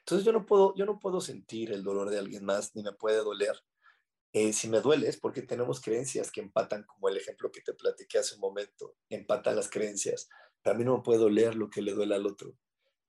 Entonces 0.00 0.24
yo 0.24 0.32
no 0.32 0.46
puedo, 0.46 0.74
yo 0.74 0.86
no 0.86 0.98
puedo 0.98 1.20
sentir 1.20 1.72
el 1.72 1.82
dolor 1.82 2.10
de 2.10 2.18
alguien 2.18 2.44
más, 2.44 2.74
ni 2.74 2.82
me 2.82 2.92
puede 2.92 3.18
doler. 3.18 3.54
Eh, 4.34 4.54
si 4.54 4.68
me 4.68 4.80
duele 4.80 5.08
es 5.08 5.18
porque 5.18 5.42
tenemos 5.42 5.80
creencias 5.80 6.30
que 6.30 6.40
empatan, 6.40 6.84
como 6.84 7.08
el 7.08 7.18
ejemplo 7.18 7.52
que 7.52 7.60
te 7.60 7.74
platiqué 7.74 8.18
hace 8.18 8.36
un 8.36 8.40
momento, 8.40 8.96
empatan 9.10 9.56
las 9.56 9.68
creencias. 9.68 10.28
Pero 10.62 10.74
a 10.74 10.78
mí 10.78 10.84
no 10.84 10.96
me 10.96 11.02
puede 11.02 11.20
doler 11.20 11.54
lo 11.54 11.68
que 11.68 11.82
le 11.82 11.92
duele 11.92 12.14
al 12.14 12.26
otro. 12.26 12.54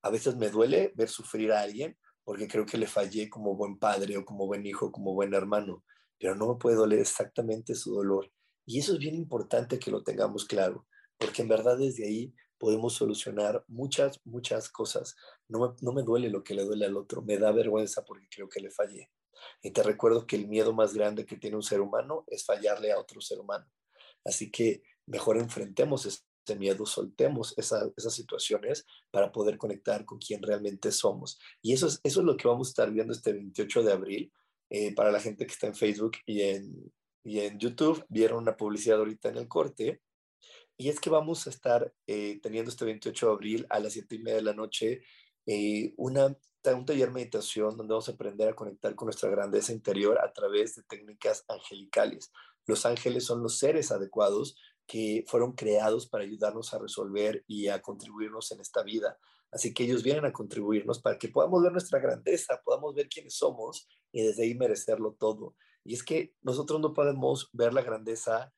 A 0.02 0.10
veces 0.10 0.36
me 0.36 0.50
duele 0.50 0.92
ver 0.96 1.08
sufrir 1.08 1.54
a 1.54 1.62
alguien 1.62 1.98
porque 2.26 2.48
creo 2.48 2.66
que 2.66 2.78
le 2.78 2.88
fallé 2.88 3.30
como 3.30 3.56
buen 3.56 3.78
padre 3.80 4.18
o 4.18 4.26
como 4.26 4.48
buen 4.48 4.66
hijo, 4.66 4.92
como 4.92 5.14
buen 5.14 5.34
hermano, 5.34 5.84
pero 6.20 6.36
no 6.36 6.54
me 6.54 6.60
puede 6.60 6.76
doler 6.76 7.00
exactamente 7.00 7.76
su 7.76 7.94
dolor. 7.94 8.32
Y 8.66 8.80
eso 8.80 8.94
es 8.94 9.00
bien 9.00 9.16
importante 9.16 9.80
que 9.80 9.92
lo 9.92 10.04
tengamos 10.04 10.46
claro, 10.46 10.88
porque 11.18 11.42
en 11.42 11.50
verdad 11.50 11.78
desde 11.78 12.06
ahí 12.06 12.34
podemos 12.58 12.94
solucionar 12.94 13.64
muchas, 13.68 14.22
muchas 14.26 14.70
cosas. 14.70 15.16
No 15.48 15.76
no 15.82 15.94
me 15.94 16.04
duele 16.04 16.30
lo 16.30 16.44
que 16.44 16.54
le 16.54 16.64
duele 16.64 16.86
al 16.86 16.98
otro, 16.98 17.22
me 17.22 17.38
da 17.38 17.52
vergüenza 17.52 18.04
porque 18.06 18.28
creo 18.30 18.50
que 18.50 18.62
le 18.62 18.72
fallé. 18.72 19.10
Y 19.62 19.72
te 19.72 19.84
recuerdo 19.84 20.26
que 20.26 20.36
el 20.36 20.48
miedo 20.48 20.74
más 20.74 20.94
grande 20.94 21.26
que 21.26 21.38
tiene 21.38 21.56
un 21.56 21.64
ser 21.64 21.82
humano 21.82 22.26
es 22.28 22.46
fallarle 22.46 22.92
a 22.92 23.00
otro 23.00 23.22
ser 23.22 23.40
humano. 23.40 23.66
Así 24.26 24.52
que 24.52 24.84
mejor 25.06 25.38
enfrentemos 25.38 26.06
ese 26.06 26.56
miedo, 26.58 26.86
soltemos 26.86 27.54
esas 27.58 28.14
situaciones 28.14 28.86
para 29.12 29.32
poder 29.32 29.58
conectar 29.58 30.06
con 30.06 30.20
quien 30.20 30.42
realmente 30.42 30.92
somos. 30.92 31.40
Y 31.62 31.74
eso 31.74 31.88
es, 31.88 32.00
eso 32.04 32.20
es 32.22 32.26
lo 32.26 32.38
que 32.38 32.48
vamos 32.48 32.68
a 32.68 32.72
estar 32.72 32.92
viendo 32.92 33.14
este 33.14 33.34
28 33.34 33.84
de 33.84 33.92
abril. 33.92 34.34
Eh, 34.70 34.94
para 34.96 35.12
la 35.12 35.20
gente 35.20 35.46
que 35.46 35.52
está 35.52 35.68
en 35.68 35.76
Facebook 35.76 36.14
y 36.26 36.42
en, 36.42 36.92
y 37.24 37.40
en 37.42 37.60
YouTube, 37.60 38.04
vieron 38.10 38.40
una 38.40 38.58
publicidad 38.58 39.00
ahorita 39.00 39.30
en 39.30 39.38
el 39.38 39.48
corte. 39.48 40.02
Y 40.78 40.90
es 40.90 41.00
que 41.00 41.10
vamos 41.10 41.46
a 41.46 41.52
estar 41.52 41.94
eh, 42.08 42.40
teniendo 42.42 42.72
este 42.72 42.86
28 42.86 43.28
de 43.28 43.32
abril 43.32 43.68
a 43.70 43.80
las 43.80 43.94
7 43.94 44.16
y 44.16 44.20
media 44.20 44.38
de 44.38 44.42
la 44.44 44.54
noche 44.54 45.04
eh, 45.46 45.94
una, 45.98 46.36
un 46.72 46.86
taller 46.86 47.12
meditación 47.12 47.76
donde 47.76 47.92
vamos 47.92 48.08
a 48.08 48.14
aprender 48.14 48.48
a 48.50 48.56
conectar 48.56 48.96
con 48.96 49.08
nuestra 49.08 49.30
grandeza 49.30 49.74
interior 49.74 50.20
a 50.20 50.32
través 50.32 50.76
de 50.76 50.84
técnicas 50.84 51.44
angelicales. 51.48 52.32
Los 52.66 52.86
ángeles 52.86 53.26
son 53.26 53.44
los 53.44 53.58
seres 53.58 53.92
adecuados 53.92 54.56
que 54.86 55.24
fueron 55.28 55.54
creados 55.54 56.08
para 56.08 56.24
ayudarnos 56.24 56.74
a 56.74 56.80
resolver 56.80 57.44
y 57.48 57.68
a 57.68 57.82
contribuirnos 57.82 58.52
en 58.52 58.62
esta 58.62 58.84
vida. 58.84 59.18
Así 59.52 59.74
que 59.74 59.84
ellos 59.84 60.04
vienen 60.04 60.26
a 60.26 60.34
contribuirnos 60.34 61.00
para 61.00 61.18
que 61.18 61.30
podamos 61.30 61.62
ver 61.62 61.72
nuestra 61.72 62.00
grandeza, 62.00 62.62
podamos 62.64 62.96
ver 62.96 63.08
quiénes 63.08 63.36
somos 63.36 63.88
y 64.12 64.24
desde 64.24 64.44
ahí 64.44 64.56
merecerlo 64.56 65.16
todo. 65.20 65.56
Y 65.84 65.94
es 65.94 66.04
que 66.04 66.34
nosotros 66.42 66.80
no 66.80 66.94
podemos 66.94 67.50
ver 67.54 67.74
la 67.74 67.82
grandeza, 67.82 68.54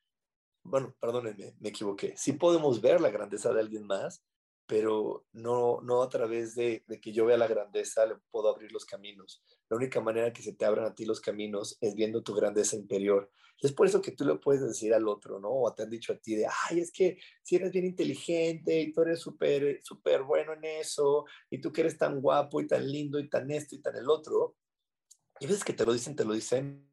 bueno, 0.63 0.95
perdónenme, 0.99 1.55
me 1.59 1.69
equivoqué, 1.69 2.15
sí 2.15 2.33
podemos 2.33 2.81
ver 2.81 3.01
la 3.01 3.09
grandeza 3.09 3.51
de 3.51 3.59
alguien 3.59 3.85
más, 3.85 4.23
pero 4.67 5.25
no, 5.33 5.79
no 5.81 6.01
a 6.01 6.09
través 6.09 6.55
de, 6.55 6.83
que 7.01 7.11
yo 7.11 7.25
vea 7.25 7.37
la 7.37 7.47
grandeza 7.47 8.05
le 8.05 8.15
puedo 8.31 8.49
abrir 8.49 8.71
los 8.71 8.85
caminos. 8.85 9.43
La 9.69 9.77
única 9.77 10.01
manera 10.01 10.33
que 10.33 10.41
se 10.41 10.53
te 10.53 10.65
abran 10.65 10.85
a 10.85 10.95
ti 10.95 11.05
los 11.05 11.21
caminos 11.21 11.77
es 11.81 11.95
viendo 11.95 12.23
tu 12.23 12.33
grandeza 12.33 12.75
interior. 12.75 13.31
es 13.61 13.73
por 13.73 13.87
eso 13.87 14.01
que 14.01 14.11
tú 14.11 14.25
le 14.25 14.35
puedes 14.35 14.61
decir 14.61 14.93
al 14.93 15.07
otro, 15.07 15.39
¿no? 15.39 15.49
O 15.49 15.73
te 15.73 15.83
han 15.83 15.89
dicho 15.89 16.13
a 16.13 16.17
ti 16.17 16.35
de, 16.35 16.47
ay, 16.69 16.79
es 16.79 16.91
que 16.91 17.17
si 17.43 17.55
eres 17.55 17.71
bien 17.71 17.85
inteligente 17.85 18.79
y 18.81 18.91
tú 18.91 19.01
eres 19.01 19.19
súper, 19.19 19.81
súper 19.83 20.23
bueno 20.23 20.53
en 20.53 20.65
eso, 20.65 21.25
y 21.49 21.59
tú 21.61 21.71
que 21.71 21.81
eres 21.81 21.97
tan 21.97 22.21
guapo 22.21 22.61
y 22.61 22.67
tan 22.67 22.89
lindo 22.89 23.19
y 23.19 23.29
tan 23.29 23.49
esto 23.51 23.75
y 23.75 23.81
tan 23.81 23.95
el 23.95 24.09
otro, 24.09 24.55
y 25.39 25.47
veces 25.47 25.63
que 25.63 25.73
te 25.73 25.85
lo 25.85 25.93
dicen, 25.93 26.15
te 26.15 26.25
lo 26.25 26.33
dicen 26.33 26.89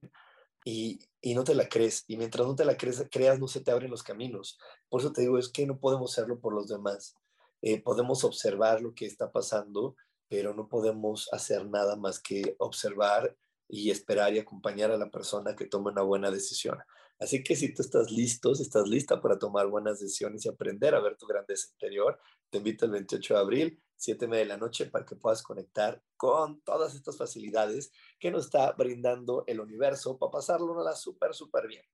y, 0.65 1.01
y, 1.21 1.35
no 1.35 1.45
te 1.45 1.55
la 1.55 1.69
crees. 1.69 2.05
Y 2.07 2.17
mientras 2.17 2.47
no 2.47 2.55
te 2.55 2.65
la 2.65 2.77
creas, 2.77 3.39
no 3.39 3.49
se 3.49 3.61
te 3.61 3.71
abren 3.71 3.91
los 3.91 4.03
caminos. 4.03 4.59
Por 4.89 5.01
eso 5.01 5.13
te 5.13 5.23
digo, 5.23 5.39
es 5.39 5.49
que 5.49 5.67
no 5.67 5.79
podemos 5.79 6.13
hacerlo 6.13 6.41
por 6.41 6.55
los 6.55 6.69
demás. 6.69 7.17
Eh, 7.63 7.81
podemos 7.81 8.25
observar 8.25 8.83
lo 8.83 8.95
que 8.95 9.07
está 9.07 9.33
pasando, 9.33 9.97
pero 10.29 10.53
no 10.55 10.69
podemos 10.69 11.29
hacer 11.33 11.67
nada 11.69 11.97
más 11.97 12.21
que 12.21 12.57
observar 12.59 13.37
y 13.69 13.91
esperar 13.91 14.35
y 14.35 14.39
acompañar 14.39 14.91
a 14.91 14.99
la 14.99 15.11
persona 15.11 15.57
que 15.57 15.67
tome 15.67 15.93
una 15.93 16.03
buena 16.03 16.31
decisión. 16.31 16.79
Así 17.19 17.45
que 17.45 17.55
si 17.55 17.73
tú 17.73 17.83
estás 17.83 18.11
listo, 18.11 18.55
si 18.55 18.65
estás 18.65 18.89
lista 18.89 19.21
para 19.23 19.39
tomar 19.39 19.69
buenas 19.69 20.01
decisiones 20.01 20.45
y 20.45 20.49
aprender 20.49 20.95
a 20.95 21.01
ver 21.01 21.17
tu 21.17 21.27
grandeza 21.27 21.69
interior, 21.71 22.19
te 22.51 22.59
invito 22.59 22.85
el 22.85 22.91
28 22.91 23.35
de 23.35 23.41
abril, 23.41 23.83
7 23.97 24.27
de 24.27 24.45
la 24.45 24.57
noche, 24.57 24.87
para 24.87 25.07
que 25.07 25.15
puedas 25.15 25.43
conectar 25.43 26.03
con 26.17 26.61
todas 26.63 26.97
estas 26.97 27.17
facilidades 27.17 27.93
que 28.19 28.33
nos 28.33 28.47
está 28.47 28.73
brindando 28.73 29.45
el 29.47 29.61
universo 29.61 30.19
para 30.19 30.33
pasarlo 30.33 30.73
una 30.73 30.97
súper, 30.97 31.33
súper 31.33 31.69
bien. 31.69 31.85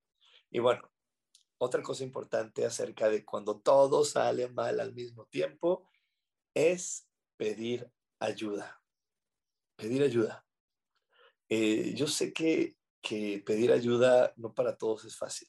Y 0.49 0.57
bueno, 0.59 0.81
otra 1.59 1.83
cosa 1.83 2.03
importante 2.03 2.65
acerca 2.65 3.09
de 3.09 3.23
cuando 3.23 3.59
todo 3.59 4.03
sale 4.03 4.49
mal 4.49 4.79
al 4.79 4.93
mismo 4.93 5.25
tiempo 5.27 5.87
es 6.53 7.07
pedir 7.37 7.91
ayuda. 8.19 8.81
Pedir 9.75 10.03
ayuda. 10.03 10.45
Eh, 11.49 11.93
yo 11.95 12.07
sé 12.07 12.33
que, 12.33 12.77
que 13.01 13.43
pedir 13.45 13.71
ayuda 13.71 14.33
no 14.37 14.53
para 14.53 14.77
todos 14.77 15.05
es 15.05 15.15
fácil. 15.15 15.47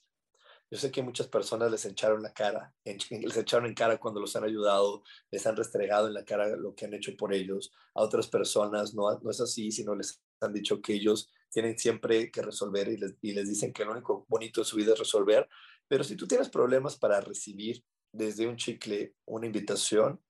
Yo 0.71 0.79
sé 0.79 0.93
que 0.93 1.03
muchas 1.03 1.27
personas 1.27 1.69
les 1.69 1.85
echaron 1.85 2.23
la 2.23 2.33
cara, 2.33 2.73
les 2.85 3.37
echaron 3.37 3.67
en 3.67 3.75
cara 3.75 3.99
cuando 3.99 4.21
los 4.21 4.37
han 4.37 4.45
ayudado, 4.45 5.03
les 5.31 5.45
han 5.47 5.57
restregado 5.57 6.07
en 6.07 6.15
la 6.15 6.25
cara 6.25 6.57
lo 6.57 6.75
que 6.75 6.85
han 6.85 6.95
hecho 6.95 7.17
por 7.17 7.35
ellos. 7.35 7.73
A 7.95 8.03
otras 8.03 8.29
personas 8.29 8.95
no, 8.95 9.11
es 9.31 9.41
así, 9.41 9.73
sino 9.73 9.97
les 9.97 10.23
han 10.41 10.53
dicho 10.53 10.81
que 10.81 10.95
ellos 10.95 11.29
tienen 11.51 11.77
siempre 11.77 12.31
que 12.31 12.43
resolver 12.43 12.89
y 12.89 12.97
les, 12.97 13.17
y 13.21 13.33
les 13.33 13.49
dicen 13.49 13.73
que 13.73 13.85
lo 13.85 13.93
único 13.93 14.25
bonito 14.29 14.61
de 14.61 14.65
su 14.65 14.77
vida 14.77 14.93
es 14.93 14.99
resolver. 15.01 15.49
Pero 15.91 16.05
si 16.05 16.15
tú 16.15 16.29
tienes 16.29 16.49
problemas 16.49 16.97
para 16.97 17.21
recibir 17.21 17.85
desde 18.13 18.47
un 18.47 18.57
chicle 18.57 19.17
una 19.27 19.47
invitación 19.47 20.23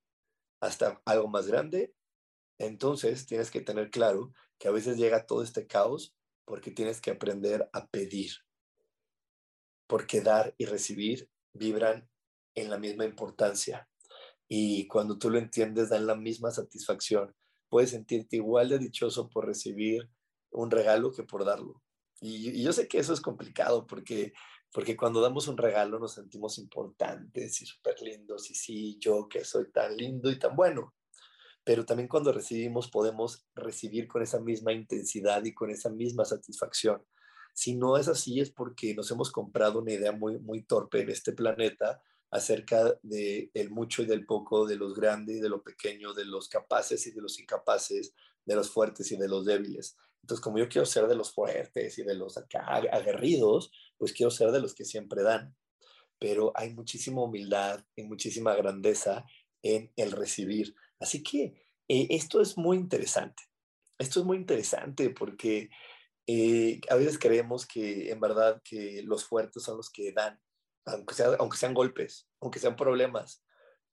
hasta 0.59 1.03
algo 1.05 1.29
más 1.29 1.47
grande, 1.47 1.95
entonces 2.59 3.27
tienes 3.27 3.51
que 3.51 3.61
tener 3.61 3.91
claro 3.91 4.33
que 4.59 4.69
a 4.69 4.71
veces 4.71 4.97
llega 4.97 5.27
todo 5.27 5.43
este 5.43 5.67
caos 5.67 6.17
porque 6.47 6.71
tienes 6.71 7.03
que 7.03 7.11
aprender 7.11 7.69
a 7.75 7.87
pedir. 7.89 8.33
Porque 9.87 10.23
dar 10.23 10.55
y 10.57 10.65
recibir 10.65 11.29
vibran 11.53 12.09
en 12.55 12.71
la 12.71 12.79
misma 12.79 13.05
importancia. 13.05 13.87
Y 14.49 14.87
cuando 14.87 15.19
tú 15.19 15.29
lo 15.29 15.39
entiendes, 15.39 15.91
dan 15.91 16.07
la 16.07 16.17
misma 16.17 16.53
satisfacción. 16.53 17.37
Puedes 17.69 17.91
sentirte 17.91 18.37
igual 18.37 18.71
de 18.71 18.79
dichoso 18.79 19.29
por 19.29 19.45
recibir 19.45 20.09
un 20.51 20.71
regalo 20.71 21.13
que 21.13 21.23
por 21.23 21.45
darlo. 21.45 21.83
Y, 22.23 22.49
y, 22.49 22.63
yo 22.63 22.73
sé 22.73 22.89
que 22.89 22.99
eso 22.99 23.13
es 23.13 23.21
complicado 23.21 23.87
porque 23.87 24.33
porque 24.73 24.97
cuando 24.97 25.21
damos 25.21 25.49
un 25.49 25.57
regalo 25.57 25.99
nos 25.99 26.15
sentimos 26.15 26.59
importantes 26.59 27.61
y 27.61 27.67
súper 27.67 28.01
lindos 28.03 28.51
y 28.51 28.55
sí, 28.55 28.99
yo 29.01 29.29
que 29.29 29.45
soy 29.45 29.71
tan 29.71 29.97
lindo 29.97 30.31
y 30.31 30.39
tan 30.39 30.55
bueno. 30.55 30.95
Pero 31.65 31.85
también 31.85 32.09
cuando 32.09 32.33
recibimos 32.33 32.91
podemos 32.91 33.47
recibir 33.55 34.09
con 34.09 34.23
esa 34.23 34.41
misma 34.41 34.73
intensidad 34.73 35.45
y 35.45 35.53
con 35.53 35.71
esa 35.71 35.91
misma 35.91 36.25
satisfacción. 36.25 37.05
Si 37.53 37.75
no 37.75 37.97
es 37.97 38.09
así 38.09 38.41
es 38.41 38.51
porque 38.51 38.95
nos 38.95 39.11
hemos 39.11 39.31
comprado 39.31 39.81
una 39.81 39.93
idea 39.93 40.13
muy, 40.13 40.39
muy 40.39 40.63
torpe 40.63 41.01
en 41.03 41.11
este 41.11 41.33
planeta 41.33 42.01
acerca 42.31 42.97
de 43.03 43.51
el 43.55 43.71
mucho 43.71 44.03
y 44.03 44.07
del 44.07 44.25
poco, 44.25 44.67
de 44.67 44.77
los 44.77 44.95
grandes 44.95 45.37
y 45.37 45.41
de 45.41 45.49
lo 45.49 45.63
pequeño, 45.63 46.15
de 46.15 46.25
los 46.25 46.49
capaces 46.49 47.07
y 47.07 47.11
de 47.11 47.21
los 47.21 47.39
incapaces, 47.41 48.15
de 48.45 48.55
los 48.55 48.71
fuertes 48.71 49.11
y 49.11 49.17
de 49.17 49.29
los 49.29 49.45
débiles. 49.45 49.97
Entonces, 50.23 50.43
como 50.43 50.59
yo 50.59 50.69
quiero 50.69 50.87
ser 50.87 51.07
de 51.07 51.17
los 51.17 51.33
fuertes 51.33 51.99
y 51.99 52.03
de 52.03 52.15
los 52.15 52.37
aguerridos, 52.37 53.73
pues 53.97 54.13
quiero 54.13 54.31
ser 54.31 54.51
de 54.51 54.61
los 54.61 54.75
que 54.75 54.85
siempre 54.85 55.23
dan. 55.23 55.57
Pero 56.19 56.53
hay 56.55 56.75
muchísima 56.75 57.23
humildad 57.23 57.85
y 57.97 58.03
muchísima 58.05 58.55
grandeza 58.55 59.25
en 59.63 59.93
el 59.97 60.13
recibir. 60.13 60.75
Así 60.99 61.23
que 61.23 61.65
eh, 61.89 62.07
esto 62.11 62.41
es 62.41 62.57
muy 62.59 62.77
interesante. 62.77 63.43
Esto 63.99 64.21
es 64.21 64.27
muy 64.27 64.37
interesante 64.37 65.11
porque 65.11 65.71
eh, 66.27 66.81
a 66.91 66.95
veces 66.95 67.19
creemos 67.19 67.67
que 67.67 68.11
en 68.11 68.21
verdad 68.21 68.63
que 68.63 69.03
los 69.05 69.25
fuertes 69.25 69.63
son 69.63 69.79
los 69.79 69.91
que 69.91 70.13
dan, 70.13 70.41
aunque, 70.85 71.15
sea, 71.15 71.29
aunque 71.39 71.59
sean 71.59 71.75
golpes, 71.75 72.29
aunque 72.41 72.59
sean 72.59 72.77
problemas, 72.77 73.43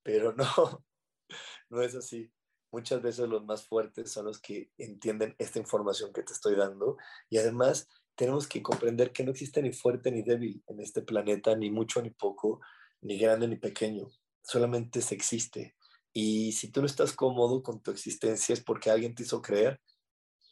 pero 0.02 0.32
no, 0.32 0.84
no 1.70 1.82
es 1.82 1.94
así 1.94 2.30
muchas 2.70 3.02
veces 3.02 3.28
los 3.28 3.44
más 3.44 3.66
fuertes 3.66 4.10
son 4.10 4.26
los 4.26 4.40
que 4.40 4.70
entienden 4.78 5.34
esta 5.38 5.58
información 5.58 6.12
que 6.12 6.22
te 6.22 6.32
estoy 6.32 6.54
dando 6.54 6.96
y 7.30 7.38
además 7.38 7.88
tenemos 8.14 8.46
que 8.48 8.62
comprender 8.62 9.12
que 9.12 9.24
no 9.24 9.30
existe 9.30 9.62
ni 9.62 9.72
fuerte 9.72 10.10
ni 10.10 10.22
débil 10.22 10.62
en 10.66 10.80
este 10.80 11.02
planeta, 11.02 11.54
ni 11.54 11.70
mucho 11.70 12.02
ni 12.02 12.10
poco, 12.10 12.60
ni 13.00 13.16
grande 13.16 13.46
ni 13.46 13.56
pequeño, 13.56 14.10
solamente 14.42 15.00
se 15.02 15.14
existe. 15.14 15.76
Y 16.12 16.52
si 16.52 16.72
tú 16.72 16.80
no 16.80 16.86
estás 16.86 17.12
cómodo 17.12 17.62
con 17.62 17.80
tu 17.80 17.90
existencia 17.90 18.52
es 18.52 18.60
porque 18.60 18.90
alguien 18.90 19.14
te 19.14 19.22
hizo 19.22 19.40
creer 19.40 19.80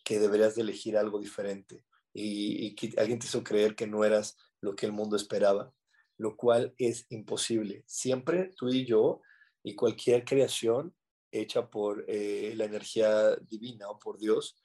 que 0.04 0.20
deberías 0.20 0.54
de 0.54 0.62
elegir 0.62 0.96
algo 0.96 1.18
diferente 1.18 1.84
y, 2.12 2.66
y 2.66 2.74
que 2.76 2.94
alguien 2.98 3.18
te 3.18 3.26
hizo 3.26 3.42
creer 3.42 3.74
que 3.74 3.88
no 3.88 4.04
eras 4.04 4.36
lo 4.60 4.76
que 4.76 4.86
el 4.86 4.92
mundo 4.92 5.16
esperaba, 5.16 5.74
lo 6.18 6.36
cual 6.36 6.74
es 6.78 7.06
imposible. 7.10 7.82
Siempre 7.86 8.52
tú 8.56 8.68
y 8.68 8.86
yo 8.86 9.22
y 9.64 9.74
cualquier 9.74 10.24
creación 10.24 10.94
hecha 11.30 11.70
por 11.70 12.04
eh, 12.08 12.54
la 12.56 12.64
energía 12.64 13.36
divina 13.36 13.88
o 13.88 13.98
por 13.98 14.18
Dios, 14.18 14.56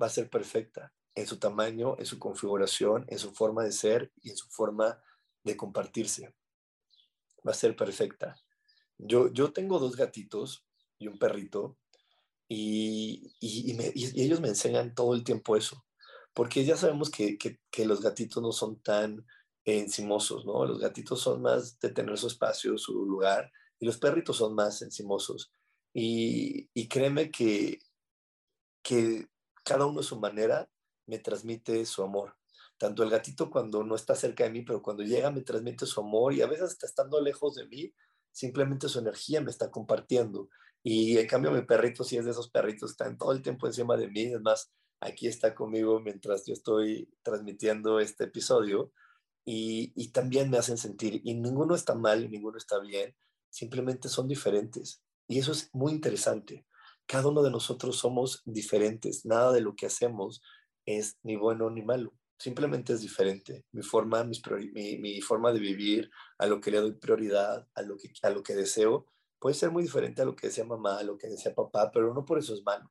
va 0.00 0.06
a 0.06 0.10
ser 0.10 0.30
perfecta 0.30 0.92
en 1.14 1.26
su 1.26 1.38
tamaño, 1.38 1.96
en 1.98 2.06
su 2.06 2.18
configuración, 2.18 3.04
en 3.08 3.18
su 3.18 3.32
forma 3.32 3.64
de 3.64 3.72
ser 3.72 4.12
y 4.22 4.30
en 4.30 4.36
su 4.36 4.48
forma 4.48 5.02
de 5.42 5.56
compartirse. 5.56 6.34
Va 7.46 7.52
a 7.52 7.54
ser 7.54 7.76
perfecta. 7.76 8.36
Yo, 8.98 9.32
yo 9.32 9.52
tengo 9.52 9.78
dos 9.78 9.96
gatitos 9.96 10.66
y 10.98 11.08
un 11.08 11.18
perrito 11.18 11.78
y, 12.48 13.32
y, 13.40 13.76
ellos 14.20 14.40
me 14.40 14.48
enseñan 14.48 14.94
todo 14.94 15.14
el 15.14 15.22
tiempo 15.22 15.56
eso, 15.56 15.84
porque 16.34 16.64
ya 16.64 16.76
sabemos 16.76 17.08
que, 17.08 17.38
que, 17.38 17.60
que 17.70 17.86
los 17.86 18.00
gatitos 18.00 18.42
no 18.42 18.52
son 18.52 18.80
tan 18.82 19.24
encimosos, 19.64 20.44
¿no? 20.44 20.64
Los 20.64 20.80
gatitos 20.80 21.20
son 21.20 21.42
más 21.42 21.78
de 21.78 21.90
tener 21.90 22.18
su 22.18 22.26
espacio, 22.26 22.76
su 22.76 23.06
lugar, 23.06 23.50
y 23.78 23.86
los 23.86 23.98
perritos 23.98 24.36
son 24.36 24.54
más 24.54 24.82
encimosos. 24.82 25.52
Y, 25.92 26.88
créeme 26.88 27.30
que, 27.30 27.80
que 28.82 29.28
cada 29.64 29.86
uno 29.86 30.00
a 30.00 30.04
su 30.04 30.18
manera 30.18 30.68
me 31.06 31.18
transmite 31.18 31.84
su 31.86 32.02
amor. 32.02 32.36
Tanto 32.78 33.02
el 33.02 33.10
gatito 33.10 33.50
cuando 33.50 33.84
no 33.84 33.94
está 33.94 34.14
cerca 34.14 34.44
de 34.44 34.50
mí, 34.50 34.62
pero 34.62 34.82
cuando 34.82 35.02
llega 35.02 35.30
me 35.30 35.42
transmite 35.42 35.86
su 35.86 36.00
amor 36.00 36.32
y 36.32 36.42
a 36.42 36.46
veces 36.46 36.70
está 36.70 36.86
estando 36.86 37.20
lejos 37.20 37.56
de 37.56 37.66
mí, 37.66 37.92
simplemente 38.32 38.88
su 38.88 38.98
energía 38.98 39.40
me 39.40 39.50
está 39.50 39.70
compartiendo. 39.70 40.48
Y 40.82 41.18
en 41.18 41.26
cambio 41.26 41.50
mi 41.50 41.62
perrito 41.62 42.04
sí 42.04 42.16
es 42.16 42.24
de 42.24 42.30
esos 42.30 42.50
perritos, 42.50 42.92
están 42.92 43.18
todo 43.18 43.32
el 43.32 43.42
tiempo 43.42 43.66
encima 43.66 43.96
de 43.96 44.08
mí, 44.08 44.22
es 44.22 44.40
más, 44.40 44.72
aquí 45.00 45.26
está 45.26 45.54
conmigo 45.54 46.00
mientras 46.00 46.46
yo 46.46 46.54
estoy 46.54 47.12
transmitiendo 47.22 48.00
este 48.00 48.24
episodio 48.24 48.92
y, 49.44 49.92
y 49.94 50.12
también 50.12 50.48
me 50.48 50.56
hacen 50.56 50.78
sentir, 50.78 51.20
y 51.22 51.34
ninguno 51.34 51.74
está 51.74 51.94
mal 51.94 52.24
y 52.24 52.28
ninguno 52.28 52.56
está 52.56 52.78
bien, 52.78 53.14
simplemente 53.50 54.08
son 54.08 54.26
diferentes. 54.26 55.02
Y 55.30 55.38
eso 55.38 55.52
es 55.52 55.70
muy 55.72 55.92
interesante. 55.92 56.66
Cada 57.06 57.28
uno 57.28 57.44
de 57.44 57.52
nosotros 57.52 57.96
somos 57.96 58.42
diferentes. 58.44 59.24
Nada 59.24 59.52
de 59.52 59.60
lo 59.60 59.76
que 59.76 59.86
hacemos 59.86 60.42
es 60.84 61.18
ni 61.22 61.36
bueno 61.36 61.70
ni 61.70 61.82
malo. 61.82 62.12
Simplemente 62.36 62.94
es 62.94 63.00
diferente. 63.00 63.64
Mi 63.70 63.82
forma, 63.82 64.24
mi, 64.24 65.20
forma 65.20 65.52
de 65.52 65.60
vivir, 65.60 66.10
a 66.36 66.48
lo 66.48 66.60
que 66.60 66.72
le 66.72 66.80
doy 66.80 66.94
prioridad, 66.94 67.64
a 67.76 67.82
lo, 67.82 67.96
que, 67.96 68.12
a 68.22 68.30
lo 68.30 68.42
que 68.42 68.56
deseo, 68.56 69.06
puede 69.38 69.54
ser 69.54 69.70
muy 69.70 69.84
diferente 69.84 70.20
a 70.20 70.24
lo 70.24 70.34
que 70.34 70.48
desea 70.48 70.64
mamá, 70.64 70.98
a 70.98 71.04
lo 71.04 71.16
que 71.16 71.28
desea 71.28 71.54
papá, 71.54 71.92
pero 71.92 72.12
no 72.12 72.24
por 72.24 72.40
eso 72.40 72.52
es 72.52 72.64
malo. 72.64 72.90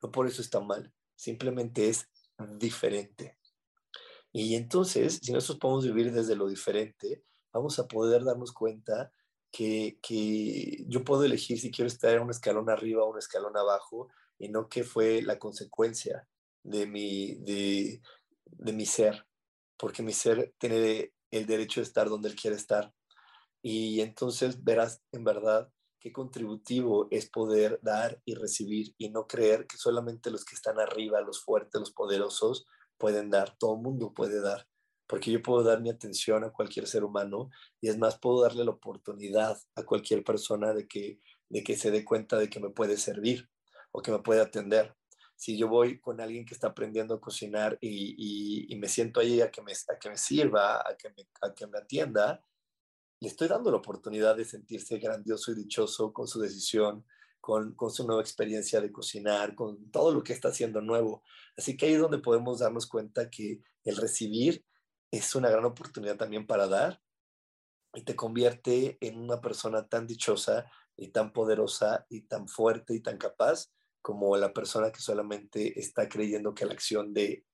No 0.00 0.10
por 0.10 0.26
eso 0.26 0.40
está 0.40 0.60
mal. 0.60 0.94
Simplemente 1.14 1.90
es 1.90 2.08
diferente. 2.58 3.38
Y 4.32 4.54
entonces, 4.54 5.20
si 5.22 5.30
nosotros 5.30 5.58
podemos 5.58 5.84
vivir 5.84 6.10
desde 6.10 6.36
lo 6.36 6.48
diferente, 6.48 7.22
vamos 7.52 7.78
a 7.78 7.86
poder 7.86 8.24
darnos 8.24 8.50
cuenta 8.52 9.12
que, 9.50 9.98
que, 10.02 10.84
yo 10.86 11.04
puedo 11.04 11.24
elegir 11.24 11.60
si 11.60 11.70
quiero 11.70 11.88
estar 11.88 12.14
en 12.14 12.22
un 12.22 12.30
escalón 12.30 12.70
arriba 12.70 13.04
o 13.04 13.10
un 13.10 13.18
escalón 13.18 13.56
abajo 13.56 14.08
y 14.38 14.48
no 14.48 14.68
que 14.68 14.84
fue 14.84 15.22
la 15.22 15.38
consecuencia 15.38 16.28
de 16.62 16.86
mi, 16.86 17.34
de, 17.36 18.00
de 18.44 18.72
mi 18.72 18.86
ser, 18.86 19.26
porque 19.76 20.02
mi 20.02 20.12
ser 20.12 20.54
tiene 20.58 21.12
el 21.30 21.46
derecho 21.46 21.80
de 21.80 21.84
estar 21.84 22.08
donde 22.08 22.28
él 22.28 22.36
quiere 22.36 22.56
estar. 22.56 22.92
Y 23.62 24.00
entonces 24.00 24.62
verás 24.64 25.02
en 25.12 25.24
verdad 25.24 25.70
qué 25.98 26.12
contributivo 26.12 27.08
es 27.10 27.28
poder 27.28 27.78
dar 27.82 28.20
y 28.24 28.34
recibir 28.34 28.94
y 28.96 29.10
no 29.10 29.26
creer 29.26 29.66
que 29.66 29.76
solamente 29.76 30.30
los 30.30 30.44
que 30.44 30.54
están 30.54 30.80
arriba, 30.80 31.20
los 31.20 31.42
fuertes, 31.42 31.78
los 31.78 31.92
poderosos, 31.92 32.66
pueden 32.96 33.30
dar, 33.30 33.56
todo 33.58 33.74
el 33.74 33.82
mundo 33.82 34.12
puede 34.14 34.40
dar 34.40 34.66
porque 35.10 35.32
yo 35.32 35.42
puedo 35.42 35.64
dar 35.64 35.80
mi 35.80 35.90
atención 35.90 36.44
a 36.44 36.52
cualquier 36.52 36.86
ser 36.86 37.02
humano 37.02 37.50
y 37.80 37.88
es 37.88 37.98
más, 37.98 38.20
puedo 38.20 38.42
darle 38.42 38.64
la 38.64 38.70
oportunidad 38.70 39.58
a 39.74 39.82
cualquier 39.82 40.22
persona 40.22 40.72
de 40.72 40.86
que, 40.86 41.18
de 41.48 41.64
que 41.64 41.76
se 41.76 41.90
dé 41.90 42.04
cuenta 42.04 42.38
de 42.38 42.48
que 42.48 42.60
me 42.60 42.70
puede 42.70 42.96
servir 42.96 43.50
o 43.90 44.02
que 44.02 44.12
me 44.12 44.20
puede 44.20 44.40
atender. 44.40 44.94
Si 45.34 45.58
yo 45.58 45.66
voy 45.66 45.98
con 45.98 46.20
alguien 46.20 46.46
que 46.46 46.54
está 46.54 46.68
aprendiendo 46.68 47.14
a 47.14 47.20
cocinar 47.20 47.76
y, 47.80 48.72
y, 48.72 48.76
me 48.76 48.86
siento 48.86 49.18
ahí 49.18 49.40
a 49.40 49.50
que 49.50 49.62
me, 49.62 49.72
a 49.72 49.98
que 49.98 50.10
me 50.10 50.16
sirva, 50.16 50.76
a 50.76 50.96
que 50.96 51.08
me, 51.08 51.26
a 51.40 51.52
que 51.54 51.66
me 51.66 51.78
atienda, 51.78 52.44
le 53.18 53.28
estoy 53.28 53.48
dando 53.48 53.72
la 53.72 53.78
oportunidad 53.78 54.36
de 54.36 54.44
sentirse 54.44 54.96
grandioso 54.98 55.50
y 55.50 55.56
dichoso 55.56 56.12
con 56.12 56.28
su 56.28 56.40
decisión, 56.40 57.04
con, 57.40 57.74
con, 57.74 57.90
su 57.90 58.06
nueva 58.06 58.22
experiencia 58.22 58.80
de 58.80 58.92
cocinar, 58.92 59.56
con 59.56 59.90
todo 59.90 60.14
lo 60.14 60.22
que 60.22 60.34
está 60.34 60.50
haciendo 60.50 60.80
nuevo. 60.80 61.24
Así 61.56 61.76
que 61.76 61.86
ahí 61.86 61.94
es 61.94 62.00
donde 62.00 62.18
podemos 62.18 62.60
darnos 62.60 62.86
cuenta 62.86 63.28
que 63.28 63.60
el 63.82 63.96
recibir 63.96 64.64
es 65.10 65.34
una 65.34 65.50
gran 65.50 65.64
oportunidad 65.64 66.16
también 66.16 66.46
para 66.46 66.68
dar 66.68 67.00
y 67.94 68.02
te 68.02 68.14
convierte 68.14 68.98
en 69.00 69.18
una 69.18 69.40
persona 69.40 69.88
tan 69.88 70.06
dichosa 70.06 70.70
y 70.96 71.08
tan 71.08 71.32
poderosa 71.32 72.06
y 72.08 72.22
tan 72.22 72.46
fuerte 72.46 72.94
y 72.94 73.00
tan 73.00 73.18
capaz 73.18 73.70
como 74.02 74.36
la 74.36 74.52
persona 74.52 74.92
que 74.92 75.00
solamente 75.00 75.78
está 75.78 76.08
creyendo 76.08 76.54
que 76.54 76.64
la 76.64 76.72
acción 76.72 77.12
de 77.12 77.44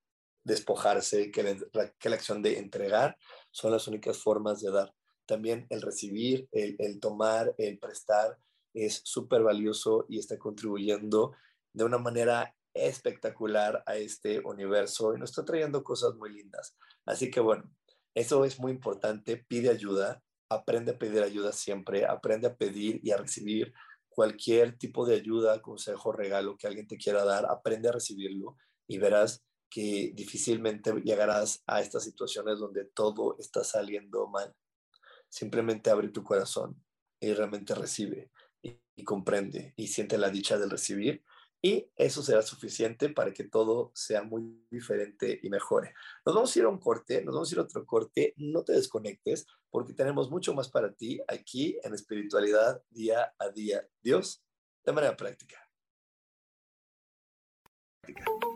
despojarse, 0.45 1.31
que 1.31 1.43
la, 1.73 1.91
que 1.99 2.09
la 2.09 2.17
acción 2.17 2.43
de 2.43 2.59
entregar 2.59 3.17
son 3.51 3.73
las 3.73 3.89
únicas 3.89 4.19
formas 4.19 4.61
de 4.61 4.71
dar. 4.71 4.95
También 5.27 5.67
el 5.71 5.83
recibir, 5.83 6.49
el, 6.53 6.77
el 6.79 7.01
tomar, 7.01 7.55
el 7.59 7.79
prestar 7.79 8.39
es 8.73 9.01
súper 9.05 9.43
valioso 9.43 10.07
y 10.09 10.19
está 10.19 10.39
contribuyendo 10.39 11.33
de 11.73 11.85
una 11.85 11.99
manera 11.99 12.55
espectacular 12.75 13.83
a 13.87 13.97
este 13.97 14.41
universo 14.41 15.15
y 15.15 15.19
nos 15.19 15.31
está 15.31 15.45
trayendo 15.45 15.83
cosas 15.83 16.15
muy 16.15 16.33
lindas. 16.33 16.77
Así 17.07 17.31
que 17.31 17.41
bueno, 17.41 17.71
eso 18.15 18.45
es 18.45 18.59
muy 18.59 18.73
importante. 18.73 19.37
Pide 19.49 19.71
ayuda, 19.71 20.23
aprende 20.51 20.93
a 20.93 20.99
pedir 20.99 21.23
ayuda 21.23 21.53
siempre, 21.53 22.05
aprende 22.05 22.49
a 22.49 22.57
pedir 22.57 23.01
y 23.03 23.13
a 23.13 23.17
recibir 23.17 23.73
cualquier 24.09 24.79
tipo 24.79 25.07
de 25.07 25.17
ayuda, 25.17 25.61
consejo, 25.63 26.13
regalo 26.13 26.57
que 26.57 26.67
alguien 26.67 26.87
te 26.87 26.97
quiera 26.97 27.25
dar, 27.25 27.47
aprende 27.47 27.89
a 27.89 27.93
recibirlo 27.93 28.57
y 28.89 28.99
verás 28.99 29.45
que 29.69 30.13
difícilmente 30.15 30.93
llegarás 31.05 31.63
a 31.67 31.81
estas 31.81 32.05
situaciones 32.05 32.59
donde 32.59 32.87
todo 32.87 33.37
está 33.39 33.63
saliendo 33.63 34.27
mal. 34.29 34.55
Simplemente 35.29 35.91
abre 35.91 36.09
tu 36.09 36.23
corazón 36.23 36.83
y 37.21 37.33
realmente 37.35 37.75
recibe 37.75 38.31
y, 38.63 38.81
comprende 39.05 39.75
y 39.77 39.89
siente 39.89 40.17
la 40.17 40.31
dicha 40.31 40.57
del 40.57 40.71
recibir 40.71 41.23
y 41.63 41.91
eso 41.97 42.23
será 42.23 42.43
suficiente 42.43 43.09
para 43.09 43.33
que 43.33 43.45
todo 43.45 43.91
sea 43.95 44.23
muy 44.23 44.67
diferente 44.71 45.41
y 45.43 45.51
mejore. 45.51 45.95
Nos 46.25 46.35
vamos 46.35 46.55
a 46.55 46.59
ir 46.59 46.65
a 46.65 46.69
un 46.69 46.79
corte, 46.79 47.25
nos 47.25 47.35
vamos 47.35 47.51
a 47.51 47.55
ir 47.55 47.59
a 47.59 47.63
otro 47.63 47.87
corte, 47.87 48.35
no 48.37 48.63
te 48.63 48.73
desconectes 48.73 49.47
porque 49.71 49.95
tenemos 49.95 50.31
mucho 50.31 50.55
más 50.55 50.69
para 50.69 50.93
ti 50.93 51.21
aquí 51.29 51.79
en 51.83 51.95
espiritualidad 51.95 52.83
día 52.91 53.35
a 53.39 53.49
día. 53.49 53.87
Dios, 54.03 54.45
de 54.85 54.93
manera 54.93 55.17
práctica. 55.17 55.57
práctica. 58.01 58.56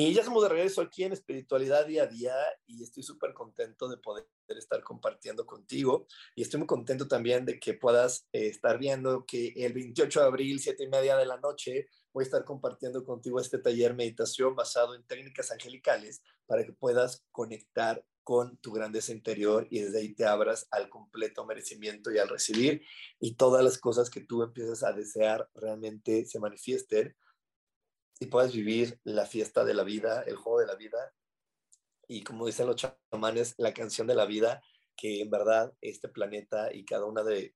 Y 0.00 0.14
ya 0.14 0.20
estamos 0.20 0.44
de 0.44 0.48
regreso 0.50 0.80
aquí 0.80 1.02
en 1.02 1.12
Espiritualidad 1.12 1.84
Día 1.84 2.04
a 2.04 2.06
Día 2.06 2.36
y 2.68 2.84
estoy 2.84 3.02
súper 3.02 3.34
contento 3.34 3.88
de 3.88 3.96
poder 3.96 4.28
estar 4.46 4.80
compartiendo 4.84 5.44
contigo. 5.44 6.06
Y 6.36 6.42
estoy 6.42 6.58
muy 6.58 6.68
contento 6.68 7.08
también 7.08 7.44
de 7.44 7.58
que 7.58 7.74
puedas 7.74 8.28
eh, 8.32 8.46
estar 8.46 8.78
viendo 8.78 9.26
que 9.26 9.48
el 9.56 9.72
28 9.72 10.20
de 10.20 10.26
abril, 10.26 10.60
siete 10.60 10.84
y 10.84 10.88
media 10.88 11.16
de 11.16 11.26
la 11.26 11.38
noche, 11.38 11.88
voy 12.12 12.22
a 12.22 12.26
estar 12.26 12.44
compartiendo 12.44 13.02
contigo 13.02 13.40
este 13.40 13.58
taller 13.58 13.96
meditación 13.96 14.54
basado 14.54 14.94
en 14.94 15.02
técnicas 15.02 15.50
angelicales 15.50 16.22
para 16.46 16.64
que 16.64 16.72
puedas 16.72 17.24
conectar 17.32 18.04
con 18.22 18.56
tu 18.58 18.70
grandeza 18.70 19.10
interior 19.10 19.66
y 19.68 19.80
desde 19.80 19.98
ahí 19.98 20.14
te 20.14 20.26
abras 20.26 20.68
al 20.70 20.88
completo 20.90 21.44
merecimiento 21.44 22.12
y 22.12 22.18
al 22.18 22.28
recibir. 22.28 22.82
Y 23.18 23.34
todas 23.34 23.64
las 23.64 23.78
cosas 23.78 24.10
que 24.10 24.20
tú 24.20 24.44
empiezas 24.44 24.84
a 24.84 24.92
desear 24.92 25.50
realmente 25.54 26.24
se 26.24 26.38
manifiesten 26.38 27.16
y 28.20 28.26
puedas 28.26 28.52
vivir 28.52 29.00
la 29.04 29.26
fiesta 29.26 29.64
de 29.64 29.74
la 29.74 29.84
vida, 29.84 30.22
el 30.22 30.36
juego 30.36 30.60
de 30.60 30.66
la 30.66 30.74
vida, 30.74 31.14
y 32.08 32.22
como 32.22 32.46
dicen 32.46 32.66
los 32.66 32.76
chamanes, 32.76 33.54
la 33.58 33.74
canción 33.74 34.06
de 34.06 34.14
la 34.14 34.24
vida, 34.24 34.62
que 34.96 35.20
en 35.20 35.30
verdad 35.30 35.72
este 35.80 36.08
planeta 36.08 36.74
y 36.74 36.84
cada 36.84 37.04
una 37.04 37.22
de, 37.22 37.54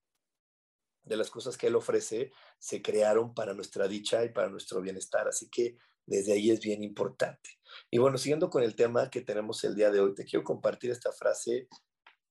de 1.05 1.17
las 1.17 1.31
cosas 1.31 1.57
que 1.57 1.69
él 1.69 1.75
ofrece 1.75 2.31
se 2.59 2.83
crearon 2.83 3.35
para 3.35 3.55
nuestra 3.55 3.89
dicha 3.89 4.25
y 4.25 4.29
para 4.29 4.49
nuestro 4.49 4.81
bienestar. 4.81 5.27
Así 5.27 5.49
que 5.49 5.77
desde 6.07 6.35
ahí 6.35 6.51
es 6.51 6.61
bien 6.61 6.85
importante. 6.85 7.59
Y 7.91 7.99
bueno, 7.99 8.19
siguiendo 8.19 8.51
con 8.51 8.63
el 8.63 8.77
tema 8.77 9.11
que 9.11 9.23
tenemos 9.23 9.65
el 9.65 9.75
día 9.75 9.91
de 9.91 10.01
hoy, 10.01 10.15
te 10.15 10.25
quiero 10.25 10.45
compartir 10.45 10.91
esta 10.91 11.13
frase 11.13 11.69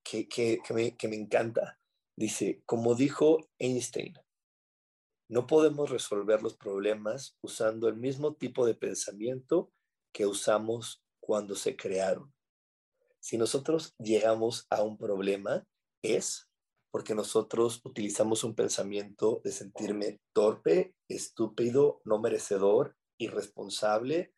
que, 0.04 0.30
que, 0.30 0.60
que, 0.66 0.74
me, 0.74 0.96
que 0.96 1.08
me 1.08 1.16
encanta. 1.16 1.80
Dice, 2.16 2.62
como 2.66 2.96
dijo 2.96 3.50
Einstein, 3.58 4.14
no 5.32 5.48
podemos 5.48 5.90
resolver 5.90 6.44
los 6.44 6.58
problemas 6.58 7.38
usando 7.40 7.88
el 7.88 7.96
mismo 7.96 8.36
tipo 8.36 8.66
de 8.66 8.76
pensamiento 8.76 9.72
que 10.12 10.26
usamos 10.26 11.06
cuando 11.22 11.56
se 11.56 11.78
crearon. 11.78 12.34
Si 13.22 13.38
nosotros 13.38 13.96
llegamos 13.98 14.68
a 14.70 14.84
un 14.84 14.98
problema, 14.98 15.66
es 16.02 16.50
porque 16.92 17.16
nosotros 17.16 17.80
utilizamos 17.86 18.44
un 18.44 18.56
pensamiento 18.56 19.40
de 19.46 19.54
sentirme 19.54 20.20
torpe, 20.34 20.96
estúpido, 21.08 22.02
no 22.04 22.20
merecedor, 22.20 22.98
irresponsable, 23.18 24.34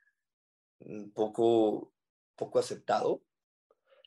mm, 0.79 1.09
poco, 1.09 1.91
poco 2.35 2.59
aceptado. 2.59 3.23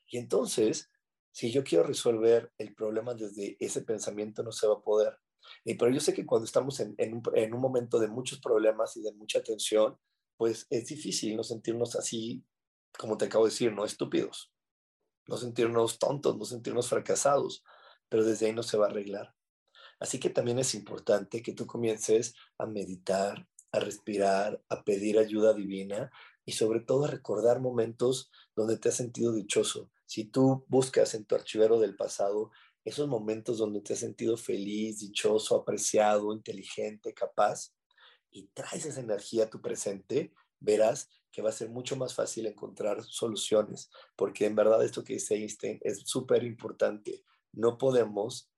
Y 0.07 0.19
entonces, 0.19 0.89
si 1.31 1.51
yo 1.51 1.65
quiero 1.65 1.83
resolver 1.83 2.53
el 2.57 2.73
problema 2.73 3.13
desde 3.13 3.57
ese 3.59 3.81
pensamiento, 3.81 4.41
no 4.41 4.53
se 4.53 4.67
va 4.67 4.75
a 4.75 4.81
poder. 4.81 5.19
Y 5.63 5.75
pero 5.75 5.91
yo 5.91 5.99
sé 5.99 6.13
que 6.13 6.25
cuando 6.25 6.45
estamos 6.45 6.79
en, 6.79 6.95
en, 6.97 7.15
un, 7.15 7.23
en, 7.33 7.53
un, 7.53 7.61
momento 7.61 7.99
de 7.99 8.07
muchos 8.07 8.39
problemas 8.39 8.95
y 8.97 9.01
de 9.01 9.13
mucha 9.13 9.41
tensión, 9.41 9.97
pues 10.37 10.67
es 10.69 10.85
difícil 10.87 11.35
no 11.35 11.43
sentirnos 11.43 11.95
así, 11.95 12.43
como 12.97 13.17
te 13.17 13.25
acabo 13.25 13.45
de 13.45 13.51
decir, 13.51 13.73
no 13.73 13.85
estúpidos, 13.85 14.51
no 15.27 15.37
sentirnos 15.37 15.99
tontos, 15.99 16.37
no 16.37 16.45
sentirnos 16.45 16.87
fracasados, 16.87 17.63
pero 18.09 18.23
desde 18.23 18.47
ahí 18.47 18.53
no 18.53 18.63
se 18.63 18.77
va 18.77 18.85
a 18.85 18.89
arreglar. 18.89 19.33
Así 19.99 20.19
que 20.19 20.29
también 20.29 20.59
es 20.59 20.75
importante 20.75 21.41
que 21.41 21.53
tú 21.53 21.65
comiences 21.65 22.35
a 22.57 22.65
meditar, 22.65 23.47
a 23.71 23.79
respirar, 23.79 24.61
a 24.69 24.83
pedir 24.83 25.17
ayuda 25.17 25.53
divina 25.53 26.11
y 26.45 26.53
sobre 26.53 26.79
todo 26.79 27.05
a 27.05 27.09
recordar 27.09 27.59
momentos 27.59 28.31
donde 28.55 28.77
te 28.77 28.89
has 28.89 28.95
sentido 28.95 29.33
dichoso. 29.33 29.91
Si 30.05 30.25
tú 30.25 30.65
buscas 30.67 31.13
en 31.13 31.25
tu 31.25 31.35
archivero 31.35 31.79
del 31.79 31.95
pasado 31.95 32.51
esos 32.87 33.09
momentos 33.09 33.57
donde 33.57 33.81
te 33.81 33.93
has 33.93 33.99
sentido 33.99 34.37
feliz, 34.37 34.99
dichoso, 34.99 35.57
apreciado, 35.57 36.33
inteligente, 36.33 37.13
capaz, 37.13 37.73
y 38.31 38.47
traes 38.53 38.85
esa 38.85 39.01
energía 39.01 39.43
a 39.43 39.49
tu 39.49 39.61
presente, 39.61 40.33
verás 40.61 41.09
que 41.29 41.41
va 41.41 41.49
a 41.49 41.53
ser 41.53 41.69
mucho 41.69 41.97
más 41.97 42.15
fácil 42.15 42.45
encontrar 42.45 43.03
soluciones, 43.03 43.89
porque 44.15 44.45
en 44.45 44.55
verdad 44.55 44.85
esto 44.85 45.03
que 45.03 45.15
dice 45.15 45.35
Einstein 45.35 45.79
es 45.81 46.03
súper 46.05 46.45
importante. 46.45 47.25
No 47.51 47.77
podemos 47.77 48.49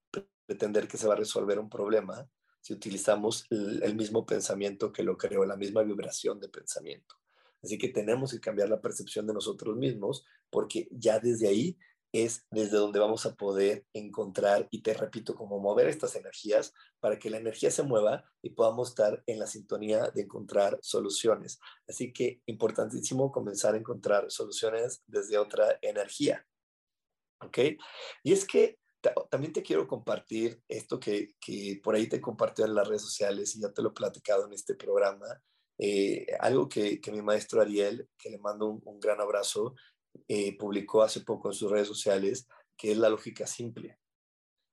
pretender 0.46 0.88
que 0.88 0.98
se 0.98 1.08
va 1.08 1.16
a 1.16 1.18
resolver 1.18 1.58
un 1.58 1.70
problema 1.70 2.30
si 2.62 2.74
utilizamos 2.74 3.48
el, 3.50 3.96
mismo 3.96 4.28
pensamiento 4.28 4.92
que 4.92 5.02
lo 5.02 5.18
creó, 5.18 5.44
la 5.44 5.58
misma 5.58 5.82
vibración 5.82 6.40
de 6.40 6.50
pensamiento. 6.50 7.16
Así 7.64 7.80
que 7.80 7.90
tenemos 7.90 8.32
que 8.32 8.40
cambiar 8.40 8.70
la 8.70 8.80
percepción 8.80 9.26
de 9.26 9.34
nosotros 9.34 9.76
mismos, 9.76 10.24
porque 10.52 10.88
ya 10.92 11.20
desde 11.20 11.48
ahí 11.48 11.78
es 12.12 12.46
desde 12.50 12.78
donde 12.78 13.00
vamos 13.00 13.26
a 13.26 13.36
poder 13.36 13.86
encontrar, 13.94 14.68
y 14.72 14.82
te 14.82 14.94
repito, 14.94 15.36
como 15.36 15.60
mover 15.60 15.88
estas 15.88 16.16
energías 16.16 16.74
para 17.00 17.20
que 17.20 17.30
la 17.30 17.38
energía 17.38 17.72
se 17.72 17.84
mueva 17.84 18.24
y 18.42 18.52
podamos 18.52 18.90
estar 18.90 19.24
en 19.28 19.40
la 19.40 19.48
sintonía 19.48 20.10
de 20.14 20.24
encontrar 20.24 20.80
soluciones. 20.82 21.60
Así 21.88 22.12
que 22.12 22.42
importantísimo 22.46 23.32
comenzar 23.32 23.76
a 23.76 23.78
encontrar 23.78 24.30
soluciones 24.30 25.04
desde 25.08 25.38
otra 25.38 25.78
energía. 25.82 26.46
¿Ok? 27.42 27.58
Y 28.24 28.34
es 28.34 28.46
que 28.46 28.80
también 29.30 29.54
te 29.54 29.64
quiero 29.64 29.88
compartir 29.88 30.62
esto 30.68 31.00
que, 31.00 31.36
que 31.40 31.80
por 31.82 31.96
ahí 31.96 32.08
te 32.08 32.20
compartió 32.20 32.66
en 32.66 32.76
las 32.76 32.88
redes 32.88 33.04
sociales 33.04 33.56
y 33.56 33.62
ya 33.62 33.72
te 33.72 33.82
lo 33.82 33.90
he 33.90 33.94
platicado 33.94 34.46
en 34.46 34.54
este 34.54 34.76
programa. 34.76 35.26
Eh, 35.78 36.28
algo 36.42 36.68
que, 36.68 37.00
que, 37.00 37.12
mi 37.12 37.22
maestro 37.22 37.62
Ariel, 37.62 38.10
que 38.18 38.30
le 38.30 38.38
mando 38.40 38.82
un 38.84 39.00
gran 39.00 39.22
abrazo, 39.22 39.76
eh, 40.28 40.58
publicó 40.58 41.02
hace 41.02 41.22
poco 41.22 41.50
en 41.50 41.54
sus 41.54 41.72
redes 41.72 41.88
sociales, 41.88 42.48
que 42.78 42.92
es 42.92 42.98
la 42.98 43.10
lógica 43.10 43.48
simple. 43.48 44.00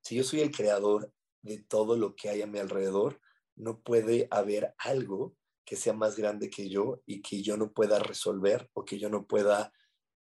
Si 0.03 0.17
yo 0.17 0.25
soy 0.25 0.41
el 0.41 0.51
creador 0.51 1.13
de 1.43 1.59
todo 1.63 1.97
lo 1.97 2.15
que 2.15 2.29
hay 2.29 2.43
a 2.43 2.47
mi 2.47 2.59
alrededor, 2.59 3.21
no 3.57 3.81
puede 3.81 4.29
haber 4.31 4.75
algo 4.79 5.35
que 5.65 5.77
sea 5.77 5.93
más 5.93 6.17
grande 6.17 6.49
que 6.49 6.69
yo 6.69 7.03
y 7.07 7.23
que 7.23 7.43
yo 7.43 7.57
no 7.57 7.73
pueda 7.73 7.99
resolver 7.99 8.71
o 8.73 8.85
que 8.85 8.99
yo 8.99 9.09
no 9.09 9.27
pueda 9.27 9.73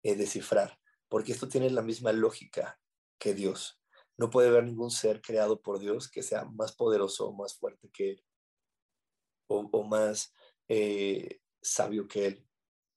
eh, 0.02 0.16
descifrar, 0.16 0.78
porque 1.08 1.32
esto 1.32 1.48
tiene 1.48 1.70
la 1.70 1.82
misma 1.82 2.12
lógica 2.12 2.80
que 3.18 3.34
Dios. 3.34 3.80
No 4.16 4.30
puede 4.30 4.48
haber 4.48 4.64
ningún 4.64 4.90
ser 4.90 5.20
creado 5.20 5.60
por 5.60 5.78
Dios 5.78 6.10
que 6.10 6.22
sea 6.22 6.44
más 6.44 6.74
poderoso 6.74 7.28
o 7.28 7.32
más 7.34 7.56
fuerte 7.56 7.90
que 7.92 8.10
Él, 8.10 8.24
o, 9.48 9.84
más 9.84 10.32
eh, 10.68 11.40
sabio 11.62 12.08
que 12.08 12.26
Él 12.26 12.46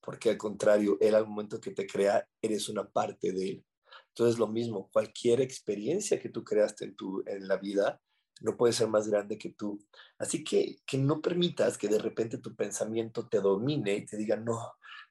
porque 0.02 0.30
al 0.30 0.38
contrario, 0.38 0.98
Él 1.00 1.16
al 1.16 1.28
momento 1.28 1.60
que 1.60 1.72
te 1.72 1.88
crea, 1.88 2.28
eres 2.42 2.70
una 2.70 2.90
parte 2.90 3.32
de 3.32 3.50
Él. 3.50 3.66
Entonces, 4.10 4.40
lo 4.40 4.48
mismo, 4.48 4.90
cualquier 4.92 5.42
experiencia 5.42 6.20
que 6.20 6.30
tú 6.30 6.44
creaste 6.44 6.86
en, 6.86 6.96
tu, 6.96 7.24
en 7.26 7.48
la 7.48 7.58
vida, 7.58 8.02
no 8.42 8.56
puede 8.58 8.74
ser 8.74 8.88
más 8.88 9.08
grande 9.08 9.38
que 9.38 9.52
tú. 9.52 9.80
Así 10.18 10.44
que, 10.44 10.78
que 10.86 10.98
no 10.98 11.22
permitas 11.22 11.78
que 11.78 11.88
de 11.88 12.00
repente 12.00 12.38
tu 12.38 12.56
pensamiento 12.56 13.28
te 13.28 13.40
domine 13.42 13.96
y 13.96 14.06
te 14.06 14.18
diga, 14.18 14.36
no, 14.38 14.58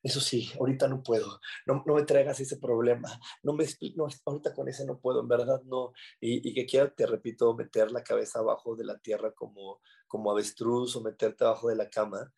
eso 0.02 0.20
sí, 0.20 0.50
ahorita 0.58 0.88
no 0.88 1.02
puedo, 1.02 1.40
no, 1.66 1.82
no 1.86 1.94
me 1.94 2.04
traigas 2.04 2.40
ese 2.40 2.56
problema, 2.58 3.08
no 3.42 3.52
me 3.52 3.66
no, 3.96 4.06
ahorita 4.24 4.54
con 4.54 4.68
ese 4.68 4.86
no 4.86 4.98
puedo, 4.98 5.20
en 5.20 5.28
verdad 5.28 5.60
no. 5.64 5.92
Y, 6.20 6.48
y, 6.48 6.54
que 6.54 6.66
quiera, 6.66 6.94
te 6.94 7.06
repito, 7.06 7.54
meter 7.54 7.90
la 7.90 8.02
cabeza 8.02 8.38
abajo 8.38 8.76
de 8.76 8.84
la 8.84 8.98
tierra 8.98 9.32
como, 9.32 9.80
como 10.06 10.30
avestruz 10.30 10.96
o 10.96 11.02
meterte 11.02 11.44
abajo 11.44 11.68
de 11.68 11.76
la 11.76 11.90
cama 11.90 12.32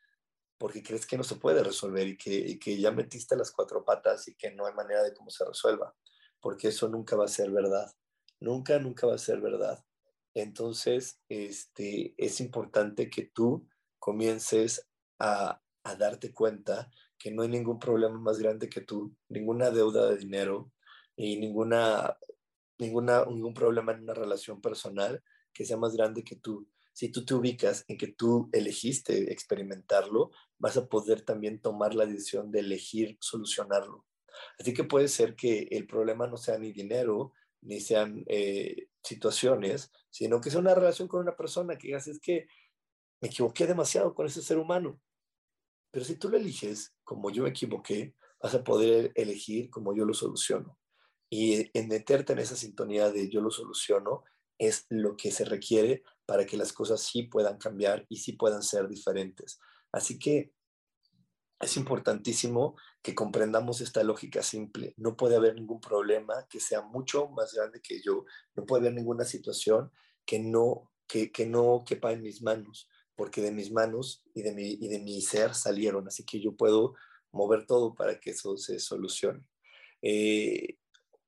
porque 0.60 0.82
crees 0.82 1.06
que 1.06 1.16
no 1.16 1.24
se 1.24 1.36
puede 1.36 1.64
resolver 1.64 2.06
y 2.06 2.18
que, 2.18 2.58
que 2.58 2.78
ya 2.78 2.90
metiste 2.90 3.34
las 3.34 3.50
cuatro 3.50 3.82
patas 3.82 4.28
y 4.28 4.34
que 4.34 4.52
no 4.52 4.66
hay 4.66 4.74
manera 4.74 5.02
de 5.02 5.14
cómo 5.14 5.30
se 5.30 5.42
resuelva, 5.42 5.96
porque 6.38 6.68
eso 6.68 6.86
nunca 6.86 7.16
va 7.16 7.24
a 7.24 7.28
ser 7.28 7.50
verdad, 7.50 7.90
nunca, 8.40 8.78
nunca 8.78 9.06
va 9.06 9.14
a 9.14 9.18
ser 9.18 9.40
verdad. 9.40 9.82
Entonces, 10.34 11.18
este, 11.30 12.14
es 12.18 12.42
importante 12.42 13.08
que 13.08 13.22
tú 13.24 13.66
comiences 13.98 14.86
a, 15.18 15.62
a 15.82 15.96
darte 15.96 16.34
cuenta 16.34 16.90
que 17.18 17.30
no 17.30 17.40
hay 17.40 17.48
ningún 17.48 17.78
problema 17.78 18.20
más 18.20 18.38
grande 18.38 18.68
que 18.68 18.82
tú, 18.82 19.16
ninguna 19.30 19.70
deuda 19.70 20.10
de 20.10 20.18
dinero 20.18 20.70
y 21.16 21.38
ninguna, 21.38 22.18
ninguna, 22.76 23.24
ningún 23.24 23.54
problema 23.54 23.92
en 23.92 24.02
una 24.02 24.12
relación 24.12 24.60
personal 24.60 25.22
que 25.54 25.64
sea 25.64 25.78
más 25.78 25.94
grande 25.96 26.22
que 26.22 26.36
tú. 26.36 26.68
Si 26.92 27.10
tú 27.10 27.24
te 27.24 27.34
ubicas 27.34 27.84
en 27.88 27.96
que 27.96 28.08
tú 28.08 28.48
elegiste 28.52 29.32
experimentarlo, 29.32 30.30
vas 30.58 30.76
a 30.76 30.86
poder 30.86 31.22
también 31.22 31.60
tomar 31.60 31.94
la 31.94 32.06
decisión 32.06 32.50
de 32.50 32.60
elegir 32.60 33.16
solucionarlo. 33.20 34.06
Así 34.58 34.74
que 34.74 34.84
puede 34.84 35.08
ser 35.08 35.34
que 35.34 35.68
el 35.70 35.86
problema 35.86 36.26
no 36.26 36.36
sea 36.36 36.58
ni 36.58 36.72
dinero, 36.72 37.32
ni 37.62 37.80
sean 37.80 38.24
eh, 38.26 38.88
situaciones, 39.02 39.90
sino 40.10 40.40
que 40.40 40.50
sea 40.50 40.60
una 40.60 40.74
relación 40.74 41.08
con 41.08 41.20
una 41.20 41.36
persona 41.36 41.76
que 41.76 41.88
digas, 41.88 42.08
es 42.08 42.20
que 42.20 42.46
me 43.20 43.28
equivoqué 43.28 43.66
demasiado 43.66 44.14
con 44.14 44.26
ese 44.26 44.42
ser 44.42 44.58
humano. 44.58 45.00
Pero 45.90 46.04
si 46.04 46.16
tú 46.16 46.28
lo 46.28 46.36
eliges 46.36 46.94
como 47.04 47.30
yo 47.30 47.42
me 47.42 47.50
equivoqué, 47.50 48.14
vas 48.42 48.54
a 48.54 48.64
poder 48.64 49.12
elegir 49.14 49.70
como 49.70 49.94
yo 49.94 50.04
lo 50.04 50.14
soluciono. 50.14 50.78
Y 51.28 51.70
en 51.78 51.88
meterte 51.88 52.32
en 52.32 52.40
esa 52.40 52.56
sintonía 52.56 53.10
de 53.10 53.28
yo 53.28 53.40
lo 53.40 53.50
soluciono 53.50 54.24
es 54.60 54.86
lo 54.90 55.16
que 55.16 55.32
se 55.32 55.44
requiere 55.44 56.04
para 56.26 56.44
que 56.44 56.56
las 56.56 56.72
cosas 56.72 57.00
sí 57.00 57.24
puedan 57.24 57.58
cambiar 57.58 58.06
y 58.08 58.18
sí 58.18 58.34
puedan 58.34 58.62
ser 58.62 58.86
diferentes. 58.86 59.58
Así 59.90 60.18
que 60.18 60.52
es 61.58 61.76
importantísimo 61.76 62.76
que 63.02 63.14
comprendamos 63.14 63.80
esta 63.80 64.04
lógica 64.04 64.42
simple. 64.42 64.94
No 64.98 65.16
puede 65.16 65.36
haber 65.36 65.54
ningún 65.54 65.80
problema 65.80 66.46
que 66.48 66.60
sea 66.60 66.82
mucho 66.82 67.28
más 67.30 67.54
grande 67.54 67.80
que 67.82 68.00
yo. 68.00 68.24
No 68.54 68.66
puede 68.66 68.82
haber 68.82 68.94
ninguna 68.94 69.24
situación 69.24 69.90
que 70.24 70.38
no, 70.38 70.92
que, 71.08 71.32
que 71.32 71.46
no 71.46 71.82
quepa 71.86 72.12
en 72.12 72.22
mis 72.22 72.42
manos 72.42 72.88
porque 73.20 73.42
de 73.42 73.52
mis 73.52 73.70
manos 73.70 74.24
y 74.32 74.40
de, 74.40 74.54
mi, 74.54 74.78
y 74.80 74.88
de 74.88 74.98
mi 74.98 75.20
ser 75.20 75.54
salieron, 75.54 76.08
así 76.08 76.24
que 76.24 76.40
yo 76.40 76.56
puedo 76.56 76.94
mover 77.32 77.66
todo 77.66 77.94
para 77.94 78.18
que 78.18 78.30
eso 78.30 78.56
se 78.56 78.78
solucione. 78.80 79.44
Eh, 80.00 80.78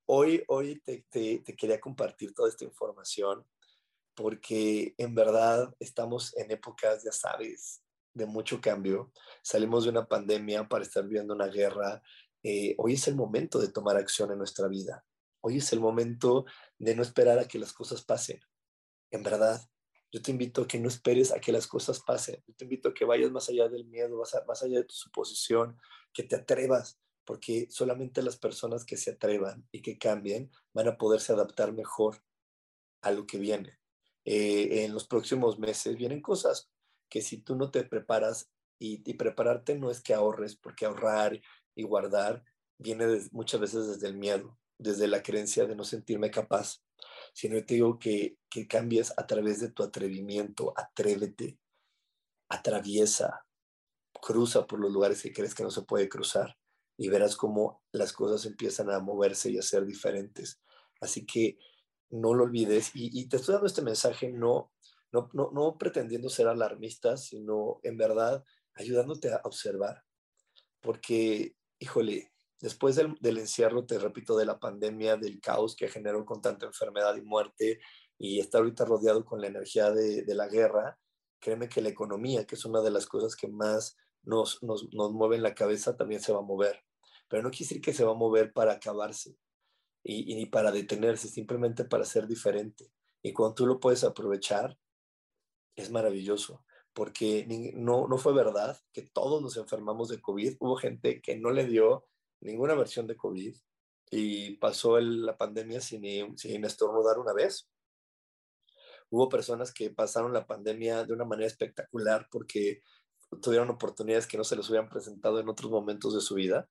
hoy 0.07 0.43
hoy 0.49 0.81
te, 0.81 1.05
quería 1.43 1.81
compartir 1.81 2.35
toda 2.35 2.49
esta 2.49 2.65
información 2.65 3.47
porque 4.15 4.95
en 4.99 5.15
verdad 5.15 5.75
estamos 5.81 6.37
en 6.37 6.51
épocas, 6.51 7.03
ya 7.03 7.13
sabes, 7.13 7.83
de 8.13 8.27
mucho 8.27 8.61
cambio. 8.61 9.11
Salimos 9.43 9.85
de 9.85 9.91
una 9.91 10.07
pandemia 10.07 10.69
para 10.69 10.85
estar 10.85 11.03
viviendo 11.05 11.35
una 11.35 11.47
guerra. 11.47 12.03
Eh, 12.43 12.75
hoy 12.79 12.95
es 12.95 13.09
el 13.09 13.15
momento 13.15 13.59
de 13.59 13.69
tomar 13.69 13.97
acción 13.97 14.31
en 14.31 14.39
nuestra 14.39 14.69
vida. 14.69 15.05
Hoy 15.41 15.59
es 15.59 15.73
el 15.73 15.81
momento 15.81 16.45
de 16.79 16.95
no 16.95 17.03
esperar 17.03 17.39
a 17.39 17.49
que 17.49 17.59
las 17.59 17.73
cosas 17.73 18.05
pasen. 18.05 18.41
En 19.11 19.23
verdad, 19.23 19.61
yo 20.13 20.21
te 20.21 20.31
invito 20.31 20.63
a 20.63 20.69
que 20.69 20.79
no 20.79 20.89
esperes 20.89 21.33
a 21.33 21.41
que 21.41 21.53
las 21.53 21.67
cosas 21.67 22.01
pasen. 22.01 22.43
Yo 22.47 22.55
te 22.55 22.65
invito 22.65 22.91
a 22.91 22.95
que 22.95 23.07
vayas 23.07 23.31
más 23.31 23.49
allá 23.49 23.69
del 23.69 23.87
miedo, 23.87 24.23
más 24.47 24.63
allá 24.63 24.79
de 24.79 24.85
tu 24.85 24.95
suposición, 24.95 25.79
que 26.13 26.23
te 26.23 26.37
atrevas, 26.37 27.01
porque 27.33 27.67
solamente 27.71 28.21
las 28.21 28.37
personas 28.37 28.85
que 28.85 28.99
se 28.99 29.13
atrevan 29.13 29.67
y 29.73 29.81
que 29.81 29.97
cambien 29.97 30.51
van 30.75 30.87
a 30.87 30.99
poderse 30.99 31.33
adaptar 31.33 31.73
mejor 31.73 32.23
a 33.01 33.11
lo 33.11 33.27
que 33.27 33.39
viene. 33.39 33.79
Eh, 34.27 34.85
en 34.85 34.93
los 34.93 35.07
próximos 35.07 35.59
meses 35.59 35.97
vienen 35.97 36.21
cosas 36.21 36.71
que 37.09 37.23
si 37.23 37.39
tú 37.39 37.57
no 37.57 37.71
te 37.71 37.85
preparas 37.85 38.51
y, 38.79 39.03
y 39.11 39.15
prepararte 39.15 39.79
no 39.79 39.91
es 39.91 40.03
que 40.03 40.13
ahorres, 40.13 40.57
porque 40.57 40.85
ahorrar 40.85 41.41
y 41.75 41.85
guardar 41.85 42.45
viene 42.77 43.07
muchas 43.31 43.63
veces 43.63 43.87
desde 43.87 44.09
el 44.09 44.19
miedo, 44.19 44.59
desde 44.77 45.09
la 45.09 45.23
creencia 45.23 45.65
de 45.65 45.75
no 45.75 45.85
sentirme 45.85 46.31
capaz 46.31 46.83
sino 47.33 47.65
te 47.65 47.77
digo 47.77 47.99
que, 47.99 48.37
que 48.51 48.69
cambies 48.69 49.15
a 49.17 49.27
través 49.27 49.59
de 49.61 49.71
tu 49.71 49.83
atrevimiento, 49.83 50.75
atrévete, 50.77 51.59
atraviesa, 52.51 53.47
cruza 54.21 54.67
por 54.67 54.81
los 54.81 54.93
lugares 54.93 55.23
que 55.23 55.33
crees 55.33 55.55
que 55.55 55.63
no 55.63 55.71
se 55.71 55.81
puede 55.81 56.11
cruzar 56.11 56.59
y 56.97 57.09
verás 57.09 57.37
cómo 57.37 57.83
las 57.93 58.13
cosas 58.13 58.47
empiezan 58.47 58.91
a 58.91 59.01
moverse 59.01 59.51
y 59.51 59.59
a 59.59 59.63
ser 59.63 59.87
diferentes. 59.87 60.61
Así 61.01 61.27
que 61.27 61.59
no 62.11 62.35
lo 62.35 62.45
olvides 62.45 62.91
y, 62.95 63.29
te 63.29 63.37
estoy 63.37 63.55
dando 63.55 63.67
este 63.67 63.83
mensaje 63.83 64.31
no, 64.31 64.73
no, 65.13 65.31
no, 65.33 65.51
no 65.53 65.79
pretendiendo 65.79 66.29
ser 66.29 66.49
alarmista, 66.49 67.17
sino 67.17 67.81
en 67.83 67.97
verdad 67.97 68.45
ayudándote 68.75 69.33
a 69.33 69.41
observar. 69.45 70.03
Porque, 70.81 71.55
híjole, 71.79 72.33
después 72.61 72.97
del, 72.97 73.39
encierro, 73.39 73.85
te 73.85 73.99
repito, 73.99 74.37
de 74.37 74.47
la 74.47 74.59
pandemia, 74.59 75.17
del 75.17 75.41
caos 75.41 75.77
que 75.77 75.89
generó 75.89 76.25
con 76.25 76.41
tanta 76.41 76.67
enfermedad 76.67 77.17
y 77.17 77.23
muerte, 77.23 77.81
y 78.19 78.39
estar 78.39 78.61
ahorita 78.61 78.85
rodeado 78.85 79.25
con 79.25 79.41
la 79.41 79.49
energía 79.49 79.91
de, 79.91 80.25
la 80.29 80.47
guerra, 80.47 80.99
créeme 81.41 81.69
que 81.69 81.83
la 81.83 81.89
economía, 81.89 82.47
que 82.47 82.55
es 82.55 82.65
una 82.65 82.81
de 82.81 82.93
las 82.93 83.07
cosas 83.07 83.35
que 83.35 83.49
más 83.49 83.97
nos, 84.23 84.63
nos, 84.63 84.93
nos 84.93 85.13
mueve 85.13 85.37
en 85.37 85.43
la 85.43 85.55
cabeza, 85.55 85.97
también 85.97 86.21
se 86.21 86.33
va 86.33 86.41
a 86.41 86.43
mover. 86.43 86.85
Pero 87.29 87.43
no 87.43 87.51
quiere 87.51 87.65
decir 87.65 87.81
que 87.81 87.95
se 87.95 88.05
va 88.05 88.13
a 88.13 88.17
mover 88.17 88.53
para 88.53 88.73
acabarse 88.73 89.37
y, 90.05 90.35
ni 90.35 90.47
para 90.47 90.73
detenerse, 90.73 91.29
simplemente 91.29 91.85
para 91.85 92.05
ser 92.05 92.27
diferente. 92.27 92.93
Y 93.23 93.33
cuando 93.33 93.55
tú 93.55 93.67
lo 93.67 93.81
puedes 93.81 94.05
aprovechar, 94.05 94.79
es 95.77 95.91
maravilloso, 95.91 96.65
porque 96.93 97.47
no, 97.75 98.07
no 98.09 98.19
fue 98.19 98.35
verdad 98.35 98.79
que 98.93 99.03
todos 99.03 99.41
nos 99.41 99.57
enfermamos 99.57 100.09
de 100.09 100.21
COVID. 100.21 100.57
Hubo 100.61 100.77
gente 100.77 101.23
que 101.23 101.37
no 101.39 101.51
le 101.51 101.67
dio 101.67 102.07
ninguna 102.41 102.75
versión 102.75 103.07
de 103.07 103.17
COVID 103.17 103.57
y 104.11 104.57
pasó 104.57 105.01
la 105.01 105.39
pandemia 105.39 105.81
sin, 105.81 106.37
sin 106.37 106.65
estornudar 106.65 107.19
una 107.19 107.33
vez. 107.33 107.71
Hubo 109.09 109.29
personas 109.29 109.73
que 109.73 109.91
pasaron 109.91 110.33
la 110.33 110.47
pandemia 110.47 111.05
de 111.05 111.13
una 111.13 111.25
manera 111.25 111.47
espectacular 111.47 112.29
porque 112.31 112.83
tuvieron 113.41 113.71
oportunidades 113.71 114.27
que 114.27 114.37
no 114.37 114.45
se 114.45 114.57
les 114.57 114.69
hubieran 114.69 114.89
presentado 114.89 115.41
en 115.41 115.49
otros 115.49 115.71
momentos 115.71 116.15
de 116.15 116.21
su 116.21 116.35
vida. 116.35 116.69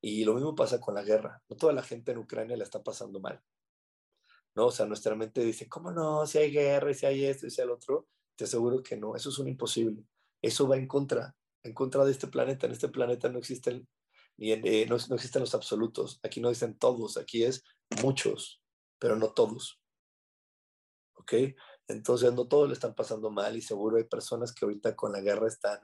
Y 0.00 0.24
lo 0.24 0.34
mismo 0.34 0.54
pasa 0.54 0.80
con 0.80 0.94
la 0.94 1.02
guerra. 1.02 1.42
No 1.48 1.56
toda 1.56 1.72
la 1.72 1.82
gente 1.82 2.12
en 2.12 2.18
Ucrania 2.18 2.56
la 2.56 2.64
está 2.64 2.82
pasando 2.82 3.20
mal. 3.20 3.42
¿no? 4.54 4.66
O 4.66 4.70
sea, 4.70 4.86
nuestra 4.86 5.14
mente 5.16 5.42
dice, 5.42 5.68
¿cómo 5.68 5.90
no? 5.90 6.26
Si 6.26 6.38
hay 6.38 6.50
guerra, 6.50 6.94
si 6.94 7.06
hay 7.06 7.24
esto, 7.24 7.48
si 7.50 7.60
hay 7.60 7.66
el 7.66 7.72
otro. 7.72 8.06
Te 8.36 8.44
aseguro 8.44 8.82
que 8.82 8.96
no, 8.96 9.16
eso 9.16 9.30
es 9.30 9.38
un 9.38 9.48
imposible. 9.48 10.04
Eso 10.40 10.68
va 10.68 10.76
en 10.76 10.86
contra, 10.86 11.34
en 11.64 11.74
contra 11.74 12.04
de 12.04 12.12
este 12.12 12.28
planeta. 12.28 12.66
En 12.66 12.72
este 12.72 12.88
planeta 12.88 13.28
no 13.28 13.38
existen 13.38 13.88
eh, 14.40 14.86
no, 14.88 14.96
no, 15.08 15.14
existen 15.16 15.40
los 15.40 15.54
absolutos. 15.54 16.20
Aquí 16.22 16.40
no 16.40 16.48
dicen 16.48 16.78
todos, 16.78 17.16
aquí 17.16 17.44
es 17.44 17.64
muchos, 18.02 18.62
pero 18.98 19.16
no 19.16 19.32
todos. 19.32 19.80
¿Ok? 21.14 21.34
Entonces, 21.88 22.32
no 22.34 22.46
todos 22.46 22.68
le 22.68 22.74
están 22.74 22.94
pasando 22.94 23.30
mal 23.30 23.56
y 23.56 23.62
seguro 23.62 23.96
hay 23.96 24.04
personas 24.04 24.52
que 24.52 24.64
ahorita 24.64 24.94
con 24.94 25.12
la 25.12 25.20
guerra 25.20 25.48
están 25.48 25.80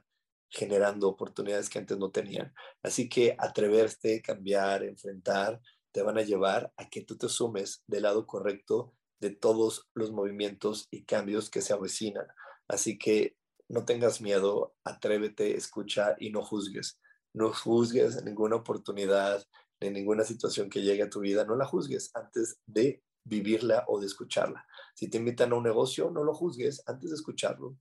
generando 0.49 1.09
oportunidades 1.09 1.69
que 1.69 1.79
antes 1.79 1.97
no 1.97 2.11
tenían. 2.11 2.53
Así 2.83 3.09
que 3.09 3.35
atreverte, 3.37 4.21
cambiar, 4.21 4.83
enfrentar, 4.83 5.59
te 5.91 6.01
van 6.01 6.17
a 6.17 6.21
llevar 6.21 6.71
a 6.77 6.89
que 6.89 7.01
tú 7.01 7.17
te 7.17 7.27
sumes 7.27 7.83
del 7.87 8.03
lado 8.03 8.27
correcto 8.27 8.93
de 9.19 9.31
todos 9.31 9.89
los 9.93 10.11
movimientos 10.11 10.87
y 10.91 11.03
cambios 11.03 11.49
que 11.49 11.61
se 11.61 11.73
avecinan. 11.73 12.27
Así 12.67 12.97
que 12.97 13.35
no 13.67 13.85
tengas 13.85 14.21
miedo, 14.21 14.75
atrévete, 14.83 15.57
escucha 15.57 16.15
y 16.19 16.29
no 16.29 16.43
juzgues 16.43 16.99
no 17.35 17.51
juzgues 17.53 18.23
ninguna 18.23 18.55
oportunidad, 18.55 19.45
ni 19.81 19.89
ninguna 19.89 20.23
situación 20.23 20.69
que 20.69 20.81
llegue 20.81 21.03
a 21.03 21.09
tu 21.09 21.19
vida, 21.19 21.45
no 21.45 21.55
la 21.55 21.65
juzgues 21.65 22.09
antes 22.13 22.57
de 22.65 23.03
vivirla 23.25 23.83
o 23.87 23.99
de 23.99 24.05
escucharla. 24.05 24.65
Si 24.93 25.09
te 25.09 25.17
invitan 25.17 25.51
a 25.51 25.55
un 25.55 25.63
negocio, 25.63 26.09
no 26.11 26.23
lo 26.23 26.33
juzgues 26.33 26.83
antes 26.87 27.09
de 27.09 27.15
escucharlo. 27.15 27.77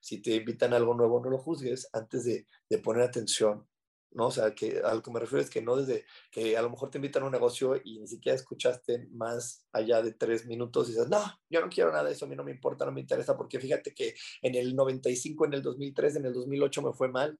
Si 0.00 0.20
te 0.20 0.34
invitan 0.34 0.72
a 0.72 0.76
algo 0.76 0.94
nuevo, 0.94 1.20
no 1.20 1.30
lo 1.30 1.38
juzgues 1.38 1.88
antes 1.92 2.24
de, 2.24 2.46
poner 2.78 3.02
atención. 3.04 3.66
¿no? 4.10 4.26
O 4.26 4.30
sea, 4.30 4.54
que 4.54 4.80
a 4.80 4.94
lo 4.94 5.02
que 5.02 5.10
me 5.10 5.20
refiero 5.20 5.42
es 5.42 5.50
que 5.50 5.62
no 5.62 5.76
desde 5.76 6.04
que 6.30 6.56
a 6.56 6.62
lo 6.62 6.70
mejor 6.70 6.90
te 6.90 6.98
invitan 6.98 7.22
a 7.22 7.26
un 7.26 7.32
negocio 7.32 7.76
y 7.84 8.00
ni 8.00 8.06
siquiera 8.06 8.36
escuchaste 8.36 9.06
más 9.10 9.66
allá 9.72 10.02
de 10.02 10.12
tres 10.12 10.46
minutos 10.46 10.88
y 10.88 10.92
dices, 10.92 11.08
no, 11.08 11.22
yo 11.50 11.60
no 11.60 11.68
quiero 11.68 11.92
nada 11.92 12.04
de 12.04 12.12
eso, 12.12 12.24
a 12.24 12.28
mí 12.28 12.34
no 12.34 12.44
me 12.44 12.50
importa, 12.50 12.86
no 12.86 12.92
me 12.92 13.02
interesa, 13.02 13.36
porque 13.36 13.60
fíjate 13.60 13.94
que 13.94 14.14
en 14.42 14.54
el 14.54 14.74
95, 14.74 15.46
en 15.46 15.54
el 15.54 15.62
2003, 15.62 16.16
en 16.16 16.24
el 16.26 16.32
2008 16.32 16.82
me 16.82 16.92
fue 16.92 17.08
mal. 17.08 17.38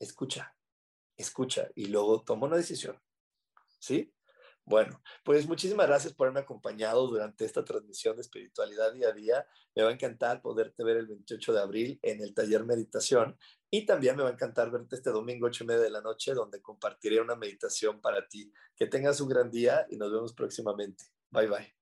Escucha, 0.00 0.56
escucha 1.16 1.68
y 1.76 1.86
luego 1.86 2.22
toma 2.22 2.48
una 2.48 2.56
decisión. 2.56 3.00
¿Sí? 3.78 4.12
Bueno, 4.64 5.02
pues 5.24 5.46
muchísimas 5.46 5.88
gracias 5.88 6.14
por 6.14 6.26
haberme 6.26 6.40
acompañado 6.40 7.06
durante 7.08 7.44
esta 7.44 7.64
transmisión 7.64 8.16
de 8.16 8.22
espiritualidad 8.22 8.92
día 8.92 9.08
a 9.08 9.12
día. 9.12 9.46
Me 9.74 9.82
va 9.82 9.90
a 9.90 9.92
encantar 9.92 10.40
poderte 10.40 10.84
ver 10.84 10.98
el 10.98 11.08
28 11.08 11.52
de 11.52 11.60
abril 11.60 11.98
en 12.02 12.22
el 12.22 12.32
taller 12.32 12.64
meditación 12.64 13.36
y 13.70 13.86
también 13.86 14.16
me 14.16 14.22
va 14.22 14.28
a 14.28 14.32
encantar 14.32 14.70
verte 14.70 14.96
este 14.96 15.10
domingo 15.10 15.46
8 15.46 15.64
y 15.64 15.66
media 15.66 15.82
de 15.82 15.90
la 15.90 16.00
noche 16.00 16.32
donde 16.34 16.62
compartiré 16.62 17.20
una 17.20 17.34
meditación 17.34 18.00
para 18.00 18.28
ti. 18.28 18.52
Que 18.76 18.86
tengas 18.86 19.20
un 19.20 19.28
gran 19.28 19.50
día 19.50 19.86
y 19.90 19.96
nos 19.96 20.12
vemos 20.12 20.32
próximamente. 20.32 21.04
Bye 21.30 21.48
bye. 21.48 21.81